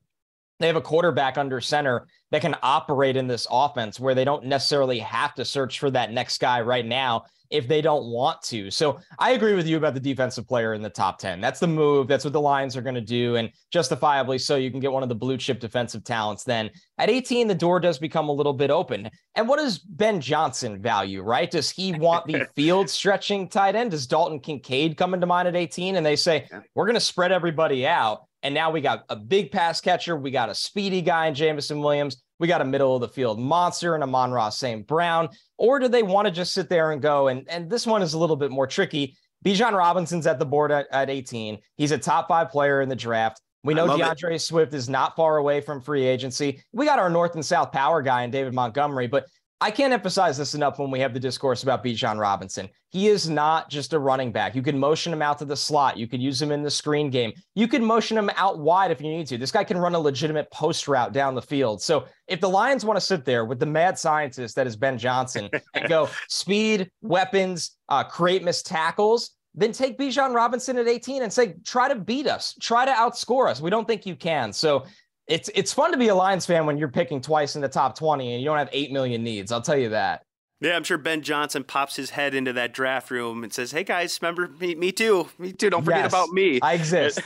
they 0.60 0.68
have 0.68 0.76
a 0.76 0.82
quarterback 0.82 1.40
under 1.40 1.60
center 1.60 2.06
that 2.30 2.42
can 2.42 2.56
operate 2.62 3.18
in 3.18 3.28
this 3.28 3.48
offense 3.50 4.00
where 4.00 4.14
they 4.14 4.26
don't 4.26 4.46
necessarily 4.46 5.00
have 5.00 5.34
to 5.36 5.44
search 5.44 5.80
for 5.80 5.90
that 5.90 6.12
next 6.12 6.40
guy 6.40 6.62
right 6.62 6.86
now 6.86 7.26
if 7.54 7.68
they 7.68 7.82
don't 7.82 8.08
want 8.08 8.42
to. 8.42 8.72
So 8.72 9.00
I 9.20 9.32
agree 9.32 9.54
with 9.54 9.68
you 9.68 9.78
about 9.78 9.94
the 9.94 10.00
defensive 10.00 10.48
player 10.48 10.74
in 10.74 10.82
the 10.82 10.90
top 10.90 11.20
10. 11.20 11.40
That's 11.40 11.60
the 11.60 11.68
move. 11.68 12.08
That's 12.08 12.26
what 12.26 12.34
the 12.34 12.42
Lions 12.42 12.76
are 12.76 12.82
going 12.82 12.96
to 12.96 13.02
do. 13.02 13.36
And 13.36 13.52
justifiably 13.72 14.40
so, 14.40 14.56
you 14.56 14.72
can 14.72 14.80
get 14.80 14.92
one 14.92 15.04
of 15.04 15.10
the 15.10 15.16
blue 15.16 15.38
chip 15.38 15.60
defensive 15.60 16.04
talents. 16.04 16.44
Then 16.44 16.72
at 16.98 17.12
18, 17.12 17.48
the 17.48 17.54
door 17.54 17.80
does 17.80 18.00
become 18.00 18.28
a 18.28 18.34
little 18.34 18.54
bit 18.54 18.72
open. 18.72 19.10
And 19.36 19.48
what 19.48 19.60
does 19.60 19.78
Ben 19.78 20.20
Johnson 20.20 20.82
value, 20.82 21.22
right? 21.22 21.50
Does 21.50 21.70
he 21.70 21.94
want 21.94 22.26
the 22.26 22.48
field 22.56 22.90
stretching 22.90 23.48
tight 23.48 23.76
end? 23.76 23.92
Does 23.92 24.08
Dalton 24.08 24.40
Kincaid 24.40 24.98
come 24.98 25.14
into 25.14 25.28
mind 25.28 25.48
at 25.48 25.56
18? 25.56 25.96
And 25.96 26.06
they 26.06 26.16
say, 26.16 26.50
we're 26.74 26.86
going 26.86 26.96
to 26.96 27.00
spread 27.00 27.32
everybody 27.32 27.86
out. 27.86 28.26
And 28.42 28.54
now 28.54 28.72
we 28.72 28.82
got 28.82 29.06
a 29.10 29.16
big 29.16 29.52
pass 29.52 29.80
catcher. 29.80 30.18
We 30.18 30.32
got 30.32 30.50
a 30.50 30.56
speedy 30.56 31.02
guy 31.02 31.28
in 31.28 31.36
Jameson 31.36 31.80
Williams. 31.80 32.22
We 32.44 32.50
got 32.50 32.60
a 32.60 32.66
middle 32.66 32.94
of 32.94 33.00
the 33.00 33.08
field 33.08 33.40
monster 33.40 33.96
and 33.96 34.04
Amon-Ra 34.04 34.50
St. 34.50 34.86
Brown. 34.86 35.30
Or 35.58 35.80
do 35.80 35.88
they 35.88 36.04
want 36.04 36.26
to 36.26 36.32
just 36.32 36.52
sit 36.52 36.68
there 36.68 36.92
and 36.92 37.02
go? 37.02 37.30
And, 37.30 37.48
and 37.48 37.70
this 37.70 37.88
one 37.88 38.02
is 38.02 38.16
a 38.16 38.20
little 38.20 38.36
bit 38.36 38.52
more 38.52 38.68
tricky. 38.68 39.16
Bijan 39.46 39.72
Robinson's 39.72 40.28
at 40.28 40.40
the 40.40 40.46
board 40.46 40.70
at, 40.70 40.88
at 40.92 41.10
18. 41.10 41.58
He's 41.78 41.92
a 41.92 41.98
top 41.98 42.28
five 42.28 42.50
player 42.50 42.82
in 42.82 42.90
the 42.90 42.98
draft. 42.98 43.40
We 43.64 43.74
know 43.74 43.88
D'Andre 43.88 44.36
it. 44.36 44.40
Swift 44.40 44.74
is 44.74 44.90
not 44.90 45.16
far 45.16 45.38
away 45.38 45.62
from 45.62 45.80
free 45.80 46.04
agency. 46.04 46.62
We 46.74 46.86
got 46.86 47.00
our 47.00 47.10
north 47.10 47.36
and 47.36 47.46
south 47.46 47.72
power 47.72 48.02
guy 48.02 48.24
in 48.24 48.32
David 48.32 48.54
Montgomery, 48.54 49.08
but 49.08 49.26
I 49.62 49.72
can't 49.72 49.94
emphasize 49.94 50.38
this 50.38 50.56
enough 50.56 50.78
when 50.78 50.92
we 50.92 51.00
have 51.00 51.14
the 51.14 51.20
discourse 51.20 51.64
about 51.64 51.84
Bijan 51.84 52.20
Robinson. 52.20 52.68
He 52.90 53.08
is 53.08 53.30
not 53.30 53.70
just 53.70 53.94
a 53.94 54.00
running 54.00 54.32
back. 54.32 54.56
You 54.56 54.62
can 54.62 54.78
motion 54.78 55.14
him 55.14 55.22
out 55.22 55.40
to 55.40 55.46
the 55.46 55.56
slot. 55.56 55.98
You 55.98 56.06
could 56.06 56.22
use 56.22 56.42
him 56.42 56.52
in 56.52 56.64
the 56.64 56.70
screen 56.70 57.10
game. 57.10 57.32
You 57.56 57.68
can 57.68 57.84
motion 57.84 58.18
him 58.18 58.30
out 58.36 58.60
wide 58.60 58.92
if 58.92 59.00
you 59.00 59.08
need 59.08 59.28
to. 59.28 59.38
This 59.38 59.52
guy 59.52 59.64
can 59.64 59.78
run 59.78 59.96
a 59.96 60.00
legitimate 60.00 60.52
post 60.52 60.88
route 60.88 61.14
down 61.14 61.34
the 61.34 61.42
field. 61.42 61.82
So 61.82 62.06
if 62.28 62.42
the 62.42 62.50
Lions 62.50 62.84
want 62.84 62.98
to 62.98 63.06
sit 63.06 63.24
there 63.24 63.46
with 63.46 63.60
the 63.60 63.66
mad 63.66 63.98
scientist 63.98 64.56
that 64.58 64.68
is 64.68 64.76
Ben 64.76 64.98
Johnson 64.98 65.50
and 65.74 65.88
go 65.88 66.10
speed, 66.28 66.92
weapons, 67.02 67.78
uh, 67.88 68.04
create 68.04 68.44
missed 68.44 68.66
tackles, 68.66 69.32
then 69.56 69.72
take 69.72 69.98
Bijan 69.98 70.34
Robinson 70.34 70.78
at 70.78 70.88
18 70.88 71.22
and 71.22 71.32
say, 71.32 71.56
try 71.64 71.88
to 71.88 71.96
beat 71.96 72.28
us, 72.28 72.56
try 72.60 72.86
to 72.86 72.92
outscore 72.92 73.48
us. 73.48 73.62
We 73.62 73.70
don't 73.70 73.88
think 73.88 74.06
you 74.06 74.16
can. 74.16 74.52
So 74.52 74.86
it's 75.28 75.50
it's 75.56 75.74
fun 75.74 75.92
to 75.92 75.98
be 75.98 76.10
a 76.10 76.16
Lions 76.16 76.46
fan 76.46 76.66
when 76.66 76.78
you're 76.78 76.90
picking 76.90 77.22
twice 77.22 77.56
in 77.56 77.62
the 77.62 77.70
top 77.70 77.98
20 77.98 78.34
and 78.34 78.42
you 78.42 78.46
don't 78.46 78.58
have 78.58 78.70
8 78.72 78.92
million 78.92 79.24
needs. 79.24 79.52
I'll 79.52 79.62
tell 79.62 79.78
you 79.78 79.90
that. 79.90 80.24
Yeah, 80.64 80.78
I'm 80.78 80.86
sure 80.86 80.98
Ben 80.98 81.24
Johnson 81.24 81.66
pops 81.66 81.98
his 81.98 82.12
head 82.12 82.34
into 82.34 82.54
that 82.54 82.74
draft 82.74 83.12
room 83.12 83.44
and 83.44 83.52
says, 83.52 83.72
"Hey 83.72 83.84
guys, 83.84 84.18
remember 84.22 84.48
me? 84.48 84.76
Me 84.76 84.94
too. 84.94 85.28
Me 85.38 85.52
too. 85.52 85.70
Don't 85.70 85.84
forget 85.84 86.04
yes, 86.04 86.12
about 86.14 86.30
me. 86.30 86.62
I 86.62 86.76
exist." 86.76 87.20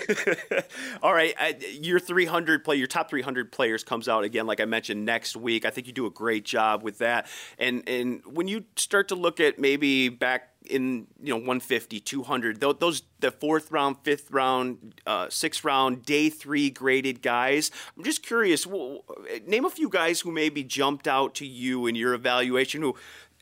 All 1.04 1.14
right, 1.14 1.36
your 1.80 2.00
300 2.00 2.64
play, 2.64 2.78
your 2.78 2.88
top 2.88 3.12
300 3.12 3.52
players 3.52 3.84
comes 3.84 4.10
out 4.10 4.24
again, 4.24 4.48
like 4.48 4.60
I 4.60 4.66
mentioned 4.66 5.06
next 5.06 5.36
week. 5.36 5.66
I 5.66 5.70
think 5.70 5.86
you 5.86 5.94
do 5.94 6.08
a 6.08 6.10
great 6.10 6.46
job 6.46 6.82
with 6.82 6.98
that. 6.98 7.28
And 7.60 7.88
and 7.88 8.24
when 8.26 8.48
you 8.48 8.66
start 8.76 9.10
to 9.10 9.16
look 9.16 9.40
at 9.40 9.60
maybe 9.60 10.10
back 10.10 10.50
in 10.70 11.08
you 11.22 11.34
know 11.34 11.38
150 11.38 12.00
200 12.00 12.60
those 12.60 13.04
the 13.20 13.32
fourth 13.32 13.72
round 13.72 13.98
fifth 14.04 14.30
round 14.32 15.02
uh, 15.06 15.28
sixth 15.30 15.64
round 15.64 16.06
day 16.06 16.30
three 16.30 16.70
graded 16.70 17.22
guys. 17.22 17.72
I'm 17.98 18.04
just 18.04 18.24
curious 18.24 18.68
name 19.46 19.66
a 19.66 19.70
few 19.70 19.90
guys 19.90 20.22
who 20.22 20.32
maybe 20.32 20.64
jumped 20.64 21.08
out 21.08 21.36
to 21.36 21.46
you 21.46 21.88
in 21.88 21.96
your 21.96 22.14
evaluation 22.14 22.82
who 22.82 22.96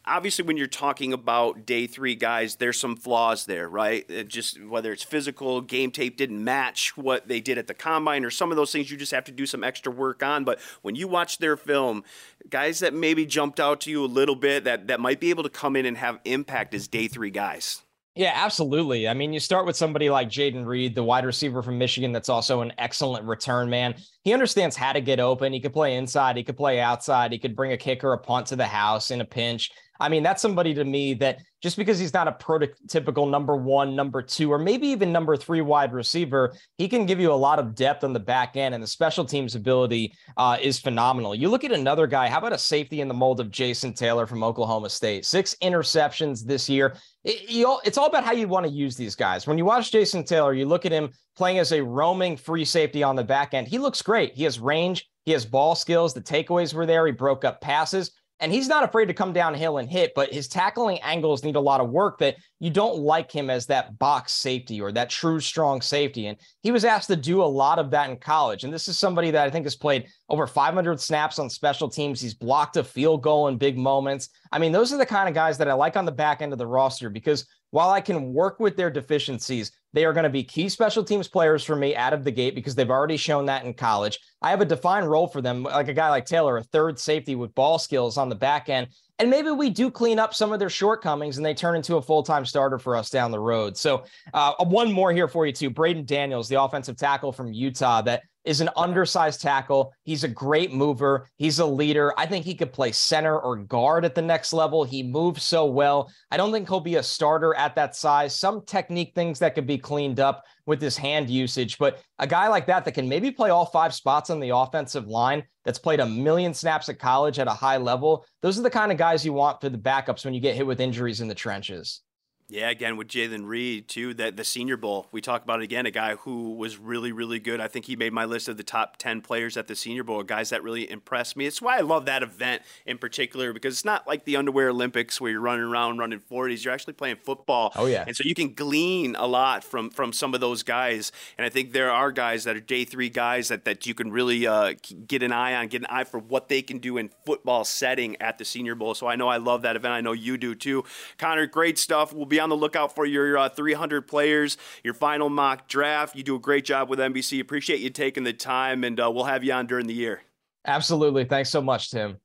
obviously 0.07 0.45
when 0.45 0.57
you're 0.57 0.67
talking 0.67 1.13
about 1.13 1.65
day 1.65 1.87
three 1.87 2.15
guys 2.15 2.55
there's 2.55 2.79
some 2.79 2.95
flaws 2.95 3.45
there 3.45 3.67
right 3.67 4.05
it 4.09 4.27
just 4.27 4.63
whether 4.65 4.91
it's 4.91 5.03
physical 5.03 5.61
game 5.61 5.91
tape 5.91 6.17
didn't 6.17 6.43
match 6.43 6.95
what 6.97 7.27
they 7.27 7.39
did 7.39 7.57
at 7.57 7.67
the 7.67 7.73
combine 7.73 8.23
or 8.23 8.29
some 8.29 8.51
of 8.51 8.57
those 8.57 8.71
things 8.71 8.89
you 8.91 8.97
just 8.97 9.11
have 9.11 9.23
to 9.23 9.31
do 9.31 9.45
some 9.45 9.63
extra 9.63 9.91
work 9.91 10.23
on 10.23 10.43
but 10.43 10.59
when 10.81 10.95
you 10.95 11.07
watch 11.07 11.37
their 11.39 11.57
film 11.57 12.03
guys 12.49 12.79
that 12.79 12.93
maybe 12.93 13.25
jumped 13.25 13.59
out 13.59 13.81
to 13.81 13.89
you 13.89 14.03
a 14.03 14.07
little 14.07 14.35
bit 14.35 14.63
that 14.63 14.87
that 14.87 14.99
might 14.99 15.19
be 15.19 15.29
able 15.29 15.43
to 15.43 15.49
come 15.49 15.75
in 15.75 15.85
and 15.85 15.97
have 15.97 16.19
impact 16.25 16.73
as 16.73 16.87
day 16.87 17.07
three 17.07 17.31
guys 17.31 17.81
yeah, 18.17 18.31
absolutely. 18.33 19.09
I 19.09 19.13
mean, 19.13 19.33
you 19.33 19.41
start 19.41 19.65
with 19.65 19.75
somebody 19.75 20.09
like 20.09 20.29
Jayden 20.29 20.65
Reed, 20.65 20.95
the 20.95 21.03
wide 21.03 21.25
receiver 21.25 21.61
from 21.61 21.77
Michigan, 21.77 22.13
that's 22.13 22.29
also 22.29 22.61
an 22.61 22.71
excellent 22.77 23.25
return 23.25 23.69
man. 23.69 23.93
He 24.23 24.31
understands 24.31 24.77
how 24.77 24.93
to 24.93 25.01
get 25.01 25.19
open. 25.19 25.51
He 25.51 25.59
could 25.59 25.73
play 25.73 25.95
inside, 25.97 26.37
he 26.37 26.43
could 26.43 26.55
play 26.55 26.79
outside, 26.79 27.33
he 27.33 27.37
could 27.37 27.57
bring 27.57 27.73
a 27.73 27.77
kick 27.77 28.05
or 28.05 28.13
a 28.13 28.17
punt 28.17 28.47
to 28.47 28.55
the 28.55 28.65
house 28.65 29.11
in 29.11 29.19
a 29.19 29.25
pinch. 29.25 29.69
I 29.99 30.09
mean, 30.09 30.23
that's 30.23 30.41
somebody 30.41 30.73
to 30.73 30.83
me 30.83 31.13
that 31.15 31.41
just 31.61 31.77
because 31.77 31.97
he's 31.97 32.13
not 32.13 32.27
a 32.27 32.31
prototypical 32.31 33.29
number 33.29 33.55
one, 33.55 33.95
number 33.95 34.21
two, 34.21 34.51
or 34.51 34.59
maybe 34.59 34.87
even 34.87 35.11
number 35.11 35.35
three 35.35 35.61
wide 35.61 35.93
receiver, 35.93 36.53
he 36.77 36.87
can 36.87 37.05
give 37.05 37.19
you 37.19 37.31
a 37.31 37.33
lot 37.33 37.59
of 37.59 37.73
depth 37.73 38.03
on 38.03 38.13
the 38.13 38.19
back 38.19 38.55
end, 38.55 38.75
and 38.75 38.83
the 38.83 38.87
special 38.87 39.25
teams 39.25 39.55
ability 39.55 40.13
uh, 40.37 40.57
is 40.61 40.79
phenomenal. 40.79 41.33
You 41.33 41.49
look 41.49 41.63
at 41.63 41.71
another 41.71 42.07
guy. 42.07 42.29
How 42.29 42.39
about 42.39 42.53
a 42.53 42.57
safety 42.57 43.01
in 43.01 43.07
the 43.07 43.13
mold 43.13 43.39
of 43.39 43.49
Jason 43.49 43.93
Taylor 43.93 44.27
from 44.27 44.43
Oklahoma 44.43 44.89
State? 44.89 45.25
Six 45.25 45.55
interceptions 45.61 46.45
this 46.45 46.69
year. 46.69 46.95
It, 47.23 47.49
you, 47.49 47.79
it's 47.83 47.97
all 47.97 48.07
about 48.07 48.23
how 48.23 48.33
you 48.33 48.47
want 48.47 48.65
to 48.65 48.71
use 48.71 48.95
these 48.95 49.15
guys. 49.15 49.47
When 49.47 49.57
you 49.57 49.65
watch 49.65 49.91
Jason 49.91 50.23
Taylor, 50.23 50.53
you 50.53 50.65
look 50.65 50.85
at 50.85 50.91
him 50.91 51.09
playing 51.35 51.59
as 51.59 51.71
a 51.71 51.83
roaming 51.83 52.37
free 52.37 52.65
safety 52.65 53.01
on 53.01 53.15
the 53.15 53.23
back 53.23 53.53
end. 53.53 53.67
He 53.67 53.79
looks 53.79 54.01
great. 54.01 54.35
He 54.35 54.43
has 54.43 54.59
range. 54.59 55.07
He 55.25 55.31
has 55.31 55.45
ball 55.45 55.73
skills. 55.73 56.13
The 56.13 56.21
takeaways 56.21 56.73
were 56.73 56.85
there. 56.85 57.07
He 57.07 57.11
broke 57.11 57.43
up 57.43 57.59
passes 57.59 58.11
and 58.39 58.51
he's 58.51 58.67
not 58.67 58.83
afraid 58.83 59.05
to 59.05 59.13
come 59.13 59.31
downhill 59.31 59.77
and 59.77 59.89
hit, 59.89 60.11
but 60.13 60.33
his 60.33 60.47
tackling 60.47 60.99
angles 60.99 61.43
need 61.43 61.55
a 61.55 61.61
lot 61.61 61.79
of 61.79 61.89
work 61.89 62.17
that 62.19 62.35
you 62.59 62.69
don't 62.69 62.97
like 62.97 63.31
him 63.31 63.49
as 63.49 63.65
that 63.67 63.97
box 63.97 64.33
safety 64.33 64.81
or 64.81 64.91
that 64.91 65.09
true 65.09 65.39
strong 65.39 65.81
safety. 65.81 66.27
And 66.27 66.37
he 66.61 66.71
was 66.71 66.83
asked 66.83 67.07
to 67.07 67.15
do 67.15 67.41
a 67.41 67.45
lot 67.45 67.79
of 67.79 67.91
that 67.91 68.09
in 68.09 68.17
college. 68.17 68.65
And 68.65 68.73
this 68.73 68.89
is 68.89 68.97
somebody 68.97 69.31
that 69.31 69.47
I 69.47 69.49
think 69.49 69.65
has 69.65 69.75
played 69.75 70.07
over 70.29 70.47
500 70.47 70.99
snaps 70.99 71.39
on 71.39 71.49
special 71.49 71.87
teams. 71.87 72.19
He's 72.19 72.33
blocked 72.33 72.75
a 72.75 72.83
field 72.83 73.23
goal 73.23 73.47
in 73.47 73.57
big 73.57 73.77
moments. 73.77 74.29
I 74.51 74.59
mean, 74.59 74.73
those 74.73 74.91
are 74.91 74.97
the 74.97 75.05
kind 75.05 75.29
of 75.29 75.35
guys 75.35 75.57
that 75.59 75.69
I 75.69 75.73
like 75.73 75.95
on 75.95 76.05
the 76.05 76.11
back 76.11 76.41
end 76.41 76.51
of 76.51 76.59
the 76.59 76.67
roster 76.67 77.09
because 77.09 77.47
while 77.75 77.89
I 77.89 77.99
can 77.99 78.31
work 78.31 78.61
with 78.61 78.77
their 78.77 78.89
deficiencies, 78.89 79.73
they 79.91 80.05
are 80.05 80.13
going 80.13 80.23
to 80.23 80.29
be 80.29 80.45
key 80.45 80.69
special 80.69 81.03
teams 81.03 81.27
players 81.27 81.61
for 81.61 81.75
me 81.75 81.93
out 81.93 82.13
of 82.13 82.23
the 82.23 82.31
gate 82.31 82.55
because 82.55 82.73
they've 82.73 82.89
already 82.89 83.17
shown 83.17 83.47
that 83.47 83.65
in 83.65 83.73
college. 83.73 84.17
I 84.41 84.51
have 84.51 84.61
a 84.61 84.65
defined 84.65 85.09
role 85.09 85.27
for 85.27 85.41
them, 85.41 85.63
like 85.63 85.89
a 85.89 85.93
guy 85.93 86.09
like 86.09 86.25
Taylor, 86.25 86.55
a 86.55 86.63
third 86.63 86.97
safety 86.97 87.35
with 87.35 87.53
ball 87.53 87.77
skills 87.77 88.17
on 88.17 88.29
the 88.29 88.35
back 88.35 88.69
end. 88.69 88.87
And 89.19 89.29
maybe 89.29 89.51
we 89.51 89.69
do 89.69 89.91
clean 89.91 90.19
up 90.19 90.33
some 90.33 90.53
of 90.53 90.59
their 90.59 90.69
shortcomings 90.69 91.35
and 91.35 91.45
they 91.45 91.53
turn 91.53 91.75
into 91.75 91.97
a 91.97 92.01
full 92.01 92.23
time 92.23 92.45
starter 92.45 92.79
for 92.79 92.95
us 92.95 93.09
down 93.09 93.31
the 93.31 93.41
road. 93.41 93.75
So, 93.75 94.05
uh, 94.33 94.53
one 94.63 94.89
more 94.93 95.11
here 95.11 95.27
for 95.27 95.45
you, 95.45 95.51
too. 95.51 95.69
Braeden 95.69 96.05
Daniels, 96.05 96.47
the 96.47 96.61
offensive 96.61 96.95
tackle 96.95 97.33
from 97.33 97.51
Utah, 97.51 98.01
that 98.03 98.23
is 98.45 98.61
an 98.61 98.69
undersized 98.77 99.41
tackle. 99.41 99.93
He's 100.03 100.23
a 100.23 100.27
great 100.27 100.73
mover. 100.73 101.27
He's 101.37 101.59
a 101.59 101.65
leader. 101.65 102.13
I 102.17 102.25
think 102.25 102.45
he 102.45 102.55
could 102.55 102.71
play 102.71 102.91
center 102.91 103.39
or 103.39 103.57
guard 103.57 104.05
at 104.05 104.15
the 104.15 104.21
next 104.21 104.53
level. 104.53 104.83
He 104.83 105.03
moves 105.03 105.43
so 105.43 105.65
well. 105.65 106.11
I 106.31 106.37
don't 106.37 106.51
think 106.51 106.67
he'll 106.67 106.79
be 106.79 106.95
a 106.95 107.03
starter 107.03 107.55
at 107.55 107.75
that 107.75 107.95
size. 107.95 108.35
Some 108.35 108.63
technique 108.65 109.13
things 109.15 109.39
that 109.39 109.55
could 109.55 109.67
be 109.67 109.77
cleaned 109.77 110.19
up 110.19 110.43
with 110.65 110.81
his 110.81 110.97
hand 110.97 111.29
usage, 111.29 111.77
but 111.77 112.01
a 112.19 112.27
guy 112.27 112.47
like 112.47 112.65
that 112.67 112.85
that 112.85 112.93
can 112.93 113.09
maybe 113.09 113.31
play 113.31 113.49
all 113.49 113.65
five 113.65 113.93
spots 113.93 114.29
on 114.29 114.39
the 114.39 114.55
offensive 114.55 115.07
line, 115.07 115.43
that's 115.63 115.79
played 115.79 115.99
a 115.99 116.05
million 116.05 116.53
snaps 116.53 116.89
at 116.89 116.99
college 116.99 117.39
at 117.39 117.47
a 117.47 117.51
high 117.51 117.77
level. 117.77 118.25
Those 118.41 118.57
are 118.57 118.63
the 118.63 118.69
kind 118.69 118.91
of 118.91 118.97
guys 118.97 119.25
you 119.25 119.33
want 119.33 119.61
for 119.61 119.69
the 119.69 119.77
backups 119.77 120.25
when 120.25 120.33
you 120.33 120.39
get 120.39 120.55
hit 120.55 120.65
with 120.65 120.79
injuries 120.79 121.21
in 121.21 121.27
the 121.27 121.35
trenches. 121.35 122.01
Yeah, 122.47 122.69
again 122.69 122.95
with 122.95 123.07
Jayden 123.07 123.47
Reed 123.47 123.87
too. 123.87 124.13
That 124.13 124.37
the 124.37 124.43
Senior 124.43 124.77
Bowl, 124.77 125.07
we 125.11 125.19
talk 125.19 125.43
about 125.43 125.61
it 125.61 125.63
again. 125.63 125.87
A 125.87 125.91
guy 125.91 126.15
who 126.15 126.53
was 126.53 126.77
really, 126.77 127.11
really 127.11 127.39
good. 127.39 127.59
I 127.59 127.67
think 127.67 127.85
he 127.85 127.95
made 127.95 128.13
my 128.13 128.25
list 128.25 128.47
of 128.47 128.55
the 128.55 128.63
top 128.63 128.97
ten 128.97 129.21
players 129.21 129.57
at 129.57 129.67
the 129.67 129.75
Senior 129.75 130.03
Bowl. 130.03 130.21
Guys 130.21 130.51
that 130.51 130.61
really 130.61 130.89
impressed 130.89 131.35
me. 131.35 131.47
It's 131.47 131.59
why 131.59 131.77
I 131.77 131.81
love 131.81 132.05
that 132.05 132.21
event 132.21 132.61
in 132.85 132.99
particular 132.99 133.51
because 133.51 133.73
it's 133.73 133.85
not 133.85 134.05
like 134.05 134.25
the 134.25 134.35
underwear 134.35 134.69
Olympics 134.69 135.19
where 135.19 135.31
you're 135.31 135.41
running 135.41 135.65
around 135.65 135.97
running 135.97 136.19
forties. 136.19 136.63
You're 136.63 136.73
actually 136.73 136.93
playing 136.93 137.15
football. 137.15 137.71
Oh 137.75 137.87
yeah, 137.87 138.03
and 138.05 138.15
so 138.15 138.21
you 138.23 138.35
can 138.35 138.53
glean 138.53 139.15
a 139.15 139.25
lot 139.25 139.63
from 139.63 139.89
from 139.89 140.13
some 140.13 140.35
of 140.35 140.39
those 140.39 140.61
guys. 140.61 141.11
And 141.39 141.45
I 141.45 141.49
think 141.49 141.73
there 141.73 141.89
are 141.89 142.11
guys 142.11 142.43
that 142.43 142.55
are 142.55 142.61
day 142.61 142.85
three 142.85 143.09
guys 143.09 143.47
that 143.47 143.65
that 143.65 143.87
you 143.87 143.95
can 143.95 144.11
really 144.11 144.45
uh, 144.45 144.75
get 145.07 145.23
an 145.23 145.31
eye 145.31 145.55
on, 145.55 145.65
get 145.67 145.81
an 145.81 145.87
eye 145.89 146.03
for 146.03 146.19
what 146.19 146.49
they 146.49 146.61
can 146.61 146.77
do 146.77 146.97
in 146.97 147.09
football 147.25 147.65
setting 147.65 148.21
at 148.21 148.37
the 148.37 148.45
Senior 148.45 148.75
Bowl. 148.75 148.93
So 148.93 149.07
I 149.07 149.15
know 149.15 149.27
I 149.27 149.37
love 149.37 149.63
that 149.63 149.75
event. 149.75 149.95
I 149.95 150.01
know 150.01 150.11
you 150.11 150.37
do 150.37 150.53
too, 150.53 150.83
Connor. 151.17 151.47
Great 151.47 151.79
stuff. 151.79 152.13
We'll 152.13 152.25
be 152.27 152.34
be 152.35 152.39
on 152.41 152.49
the 152.49 152.57
lookout 152.57 152.93
for 152.93 153.05
your 153.05 153.37
uh, 153.37 153.49
300 153.49 154.07
players, 154.07 154.57
your 154.83 154.93
final 154.93 155.29
mock 155.29 155.69
draft. 155.69 156.15
You 156.15 156.23
do 156.23 156.35
a 156.35 156.39
great 156.39 156.65
job 156.65 156.89
with 156.89 156.99
NBC. 156.99 157.39
Appreciate 157.39 157.79
you 157.79 157.89
taking 157.89 158.25
the 158.25 158.33
time, 158.33 158.83
and 158.83 158.99
uh, 158.99 159.09
we'll 159.09 159.23
have 159.23 159.43
you 159.43 159.53
on 159.53 159.67
during 159.67 159.87
the 159.87 159.93
year. 159.93 160.21
Absolutely. 160.67 161.23
Thanks 161.23 161.49
so 161.49 161.61
much, 161.61 161.91
Tim. 161.91 162.17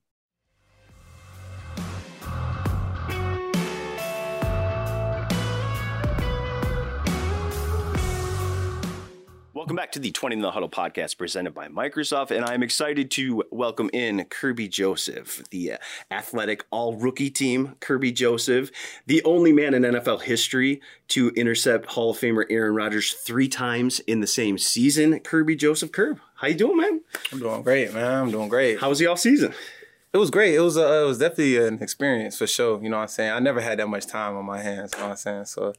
Welcome 9.60 9.76
back 9.76 9.92
to 9.92 9.98
the 9.98 10.10
20 10.10 10.36
in 10.36 10.40
the 10.40 10.52
Huddle 10.52 10.70
podcast 10.70 11.18
presented 11.18 11.52
by 11.52 11.68
Microsoft. 11.68 12.30
And 12.30 12.46
I'm 12.46 12.62
excited 12.62 13.10
to 13.10 13.44
welcome 13.50 13.90
in 13.92 14.24
Kerby 14.24 14.70
Joseph, 14.70 15.42
the 15.50 15.74
athletic 16.10 16.64
all 16.70 16.96
rookie 16.96 17.28
team. 17.28 17.76
Kerby 17.78 18.14
Joseph, 18.14 18.70
the 19.04 19.22
only 19.22 19.52
man 19.52 19.74
in 19.74 19.82
NFL 19.82 20.22
history 20.22 20.80
to 21.08 21.28
intercept 21.36 21.90
Hall 21.90 22.12
of 22.12 22.16
Famer 22.16 22.46
Aaron 22.48 22.74
Rodgers 22.74 23.12
three 23.12 23.48
times 23.48 24.00
in 24.00 24.20
the 24.20 24.26
same 24.26 24.56
season. 24.56 25.20
Kerby 25.20 25.58
Joseph 25.58 25.92
Curb, 25.92 26.20
how 26.36 26.46
you 26.46 26.54
doing, 26.54 26.78
man? 26.78 27.02
I'm 27.30 27.40
doing 27.40 27.60
great, 27.60 27.92
man. 27.92 28.22
I'm 28.22 28.30
doing 28.30 28.48
great. 28.48 28.80
How 28.80 28.88
was 28.88 28.98
the 28.98 29.08
off 29.08 29.18
season? 29.18 29.52
It 30.14 30.16
was 30.16 30.30
great. 30.30 30.54
It 30.54 30.60
was 30.60 30.78
uh, 30.78 31.02
it 31.02 31.06
was 31.06 31.18
definitely 31.18 31.58
an 31.58 31.82
experience 31.82 32.38
for 32.38 32.46
sure. 32.46 32.82
You 32.82 32.88
know 32.88 32.96
what 32.96 33.02
I'm 33.02 33.08
saying? 33.08 33.30
I 33.30 33.38
never 33.40 33.60
had 33.60 33.78
that 33.78 33.88
much 33.88 34.06
time 34.06 34.36
on 34.36 34.46
my 34.46 34.62
hands. 34.62 34.92
You 34.94 35.00
know 35.00 35.04
what 35.04 35.10
I'm 35.10 35.16
saying? 35.18 35.44
So 35.44 35.74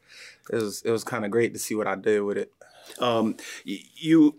it 0.52 0.56
was 0.56 0.84
it 0.84 0.92
was 0.92 1.04
kind 1.04 1.26
of 1.26 1.32
great 1.32 1.54
to 1.54 1.60
see 1.60 1.74
what 1.74 1.88
I 1.88 1.96
did 1.96 2.22
with 2.22 2.38
it. 2.38 2.54
Um, 3.00 3.38
you 3.66 4.36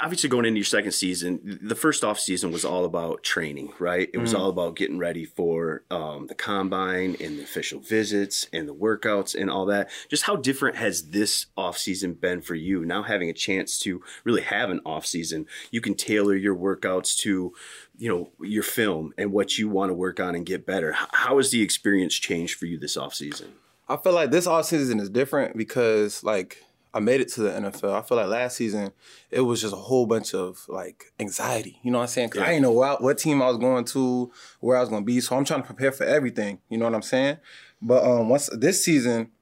obviously 0.00 0.28
going 0.28 0.44
into 0.44 0.58
your 0.58 0.64
second 0.64 0.92
season, 0.92 1.58
the 1.62 1.74
first 1.74 2.04
off 2.04 2.18
season 2.18 2.50
was 2.50 2.64
all 2.64 2.84
about 2.84 3.22
training, 3.22 3.72
right? 3.78 4.10
It 4.12 4.18
was 4.18 4.32
mm 4.32 4.34
all 4.34 4.50
about 4.50 4.74
getting 4.74 4.98
ready 4.98 5.24
for 5.24 5.84
um, 5.92 6.26
the 6.26 6.34
combine 6.34 7.16
and 7.20 7.38
the 7.38 7.44
official 7.44 7.78
visits 7.78 8.48
and 8.52 8.68
the 8.68 8.74
workouts 8.74 9.40
and 9.40 9.48
all 9.48 9.64
that. 9.66 9.88
Just 10.10 10.24
how 10.24 10.34
different 10.34 10.76
has 10.76 11.10
this 11.10 11.46
off 11.56 11.78
season 11.78 12.14
been 12.14 12.42
for 12.42 12.56
you? 12.56 12.84
Now 12.84 13.04
having 13.04 13.30
a 13.30 13.34
chance 13.34 13.78
to 13.80 14.02
really 14.24 14.42
have 14.42 14.70
an 14.70 14.80
off 14.84 15.06
season, 15.06 15.46
you 15.70 15.80
can 15.80 15.94
tailor 15.94 16.34
your 16.34 16.56
workouts 16.56 17.16
to 17.18 17.52
you 17.96 18.08
know 18.08 18.32
your 18.44 18.64
film 18.64 19.14
and 19.16 19.30
what 19.30 19.56
you 19.56 19.68
want 19.68 19.90
to 19.90 19.94
work 19.94 20.18
on 20.18 20.34
and 20.34 20.44
get 20.44 20.66
better. 20.66 20.92
How 21.12 21.36
has 21.36 21.52
the 21.52 21.62
experience 21.62 22.14
changed 22.14 22.58
for 22.58 22.66
you 22.66 22.76
this 22.76 22.96
off 22.96 23.14
season? 23.14 23.52
I 23.88 23.96
feel 23.96 24.12
like 24.12 24.32
this 24.32 24.48
off 24.48 24.66
season 24.66 24.98
is 24.98 25.10
different 25.10 25.56
because 25.56 26.24
like 26.24 26.64
I 26.94 27.00
made 27.00 27.20
it 27.20 27.28
to 27.32 27.42
the 27.42 27.50
NFL. 27.50 27.92
I 27.92 28.02
feel 28.02 28.16
like 28.16 28.28
last 28.28 28.56
season 28.56 28.92
it 29.30 29.40
was 29.40 29.60
just 29.60 29.74
a 29.74 29.76
whole 29.76 30.06
bunch 30.06 30.32
of 30.32 30.64
like 30.68 31.12
anxiety. 31.18 31.80
You 31.82 31.90
know 31.90 31.98
what 31.98 32.04
I'm 32.04 32.08
saying? 32.08 32.28
Because 32.28 32.42
yeah. 32.42 32.46
I 32.46 32.50
didn't 32.50 32.62
know 32.62 32.70
what, 32.70 33.02
what 33.02 33.18
team 33.18 33.42
I 33.42 33.48
was 33.48 33.58
going 33.58 33.84
to, 33.86 34.32
where 34.60 34.76
I 34.76 34.80
was 34.80 34.88
going 34.88 35.02
to 35.02 35.06
be. 35.06 35.20
So 35.20 35.36
I'm 35.36 35.44
trying 35.44 35.62
to 35.62 35.66
prepare 35.66 35.90
for 35.90 36.04
everything. 36.04 36.60
You 36.68 36.78
know 36.78 36.84
what 36.84 36.94
I'm 36.94 37.02
saying? 37.02 37.38
But 37.82 38.04
um, 38.04 38.28
once 38.28 38.48
this 38.52 38.84
season, 38.84 39.32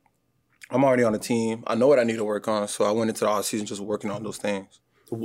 I'm 0.71 0.83
already 0.83 1.05
on 1.05 1.13
the 1.13 1.19
team. 1.19 1.63
I 1.67 1.75
know 1.75 1.87
what 1.87 1.99
I 1.99 2.05
need 2.05 2.17
to 2.17 2.25
work 2.25 2.49
on. 2.49 2.67
So 2.69 2.87
I 2.87 2.91
went 2.91 3.11
into 3.11 3.21
the 3.21 3.29
off 3.29 3.45
season 3.45 3.67
just 3.67 3.83
working 3.83 4.11
on 4.11 4.23
those 4.23 4.39
things 4.39 4.81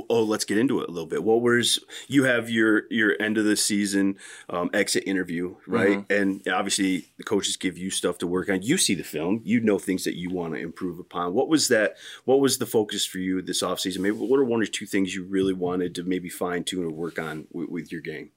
oh 0.08 0.22
let's 0.22 0.44
get 0.44 0.58
into 0.58 0.80
it 0.80 0.88
a 0.88 0.92
little 0.92 1.08
bit. 1.08 1.24
What 1.24 1.40
was 1.40 1.80
you 2.06 2.24
have 2.24 2.50
your 2.50 2.84
your 2.90 3.20
end 3.20 3.38
of 3.38 3.44
the 3.44 3.56
season 3.56 4.16
um, 4.48 4.70
exit 4.72 5.04
interview 5.06 5.56
right? 5.66 5.98
Mm-hmm. 5.98 6.12
and 6.12 6.48
obviously 6.48 7.06
the 7.16 7.24
coaches 7.24 7.56
give 7.56 7.78
you 7.78 7.90
stuff 7.90 8.18
to 8.18 8.26
work 8.26 8.48
on. 8.48 8.62
You 8.62 8.76
see 8.76 8.94
the 8.94 9.04
film. 9.04 9.40
You 9.44 9.60
know 9.60 9.78
things 9.78 10.04
that 10.04 10.16
you 10.16 10.30
want 10.30 10.54
to 10.54 10.60
improve 10.60 10.98
upon. 10.98 11.34
What 11.34 11.48
was 11.48 11.68
that 11.68 11.96
what 12.24 12.40
was 12.40 12.58
the 12.58 12.66
focus 12.66 13.06
for 13.06 13.18
you 13.18 13.40
this 13.42 13.62
offseason? 13.62 13.98
Maybe 14.00 14.16
what 14.16 14.38
are 14.38 14.44
one 14.44 14.62
or 14.62 14.66
two 14.66 14.86
things 14.86 15.14
you 15.14 15.24
really 15.24 15.54
wanted 15.54 15.94
to 15.96 16.04
maybe 16.04 16.28
fine 16.28 16.64
tune 16.64 16.84
or 16.84 16.90
work 16.90 17.18
on 17.18 17.46
with, 17.52 17.68
with 17.68 17.92
your 17.92 18.00
game? 18.00 18.30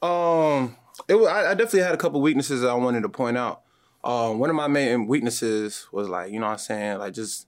Um 0.00 0.76
it 1.08 1.14
was, 1.14 1.28
I, 1.28 1.50
I 1.50 1.54
definitely 1.54 1.80
had 1.80 1.94
a 1.94 1.98
couple 1.98 2.20
weaknesses 2.20 2.60
that 2.60 2.70
i 2.70 2.74
wanted 2.74 3.02
to 3.02 3.08
point 3.08 3.38
out. 3.38 3.62
Um, 4.04 4.38
one 4.38 4.50
of 4.50 4.56
my 4.56 4.66
main 4.66 5.06
weaknesses 5.06 5.86
was 5.92 6.08
like 6.08 6.32
you 6.32 6.40
know 6.40 6.46
what 6.46 6.52
i'm 6.52 6.58
saying? 6.58 6.98
Like 6.98 7.14
just 7.14 7.46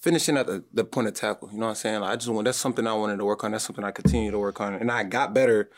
finishing 0.00 0.36
at 0.36 0.46
the, 0.46 0.64
the 0.72 0.84
point 0.84 1.08
of 1.08 1.14
tackle. 1.14 1.48
You 1.52 1.58
know 1.58 1.66
what 1.66 1.70
I'm 1.70 1.76
saying? 1.76 2.00
Like 2.00 2.12
I 2.12 2.16
just 2.16 2.28
want 2.28 2.44
that's 2.46 2.58
something 2.58 2.86
I 2.86 2.94
wanted 2.94 3.18
to 3.18 3.24
work 3.24 3.44
on. 3.44 3.52
That's 3.52 3.64
something 3.64 3.84
I 3.84 3.90
continue 3.90 4.30
to 4.30 4.38
work 4.38 4.60
on, 4.60 4.74
and 4.74 4.90
I 4.90 5.04
got 5.04 5.34
better 5.34 5.70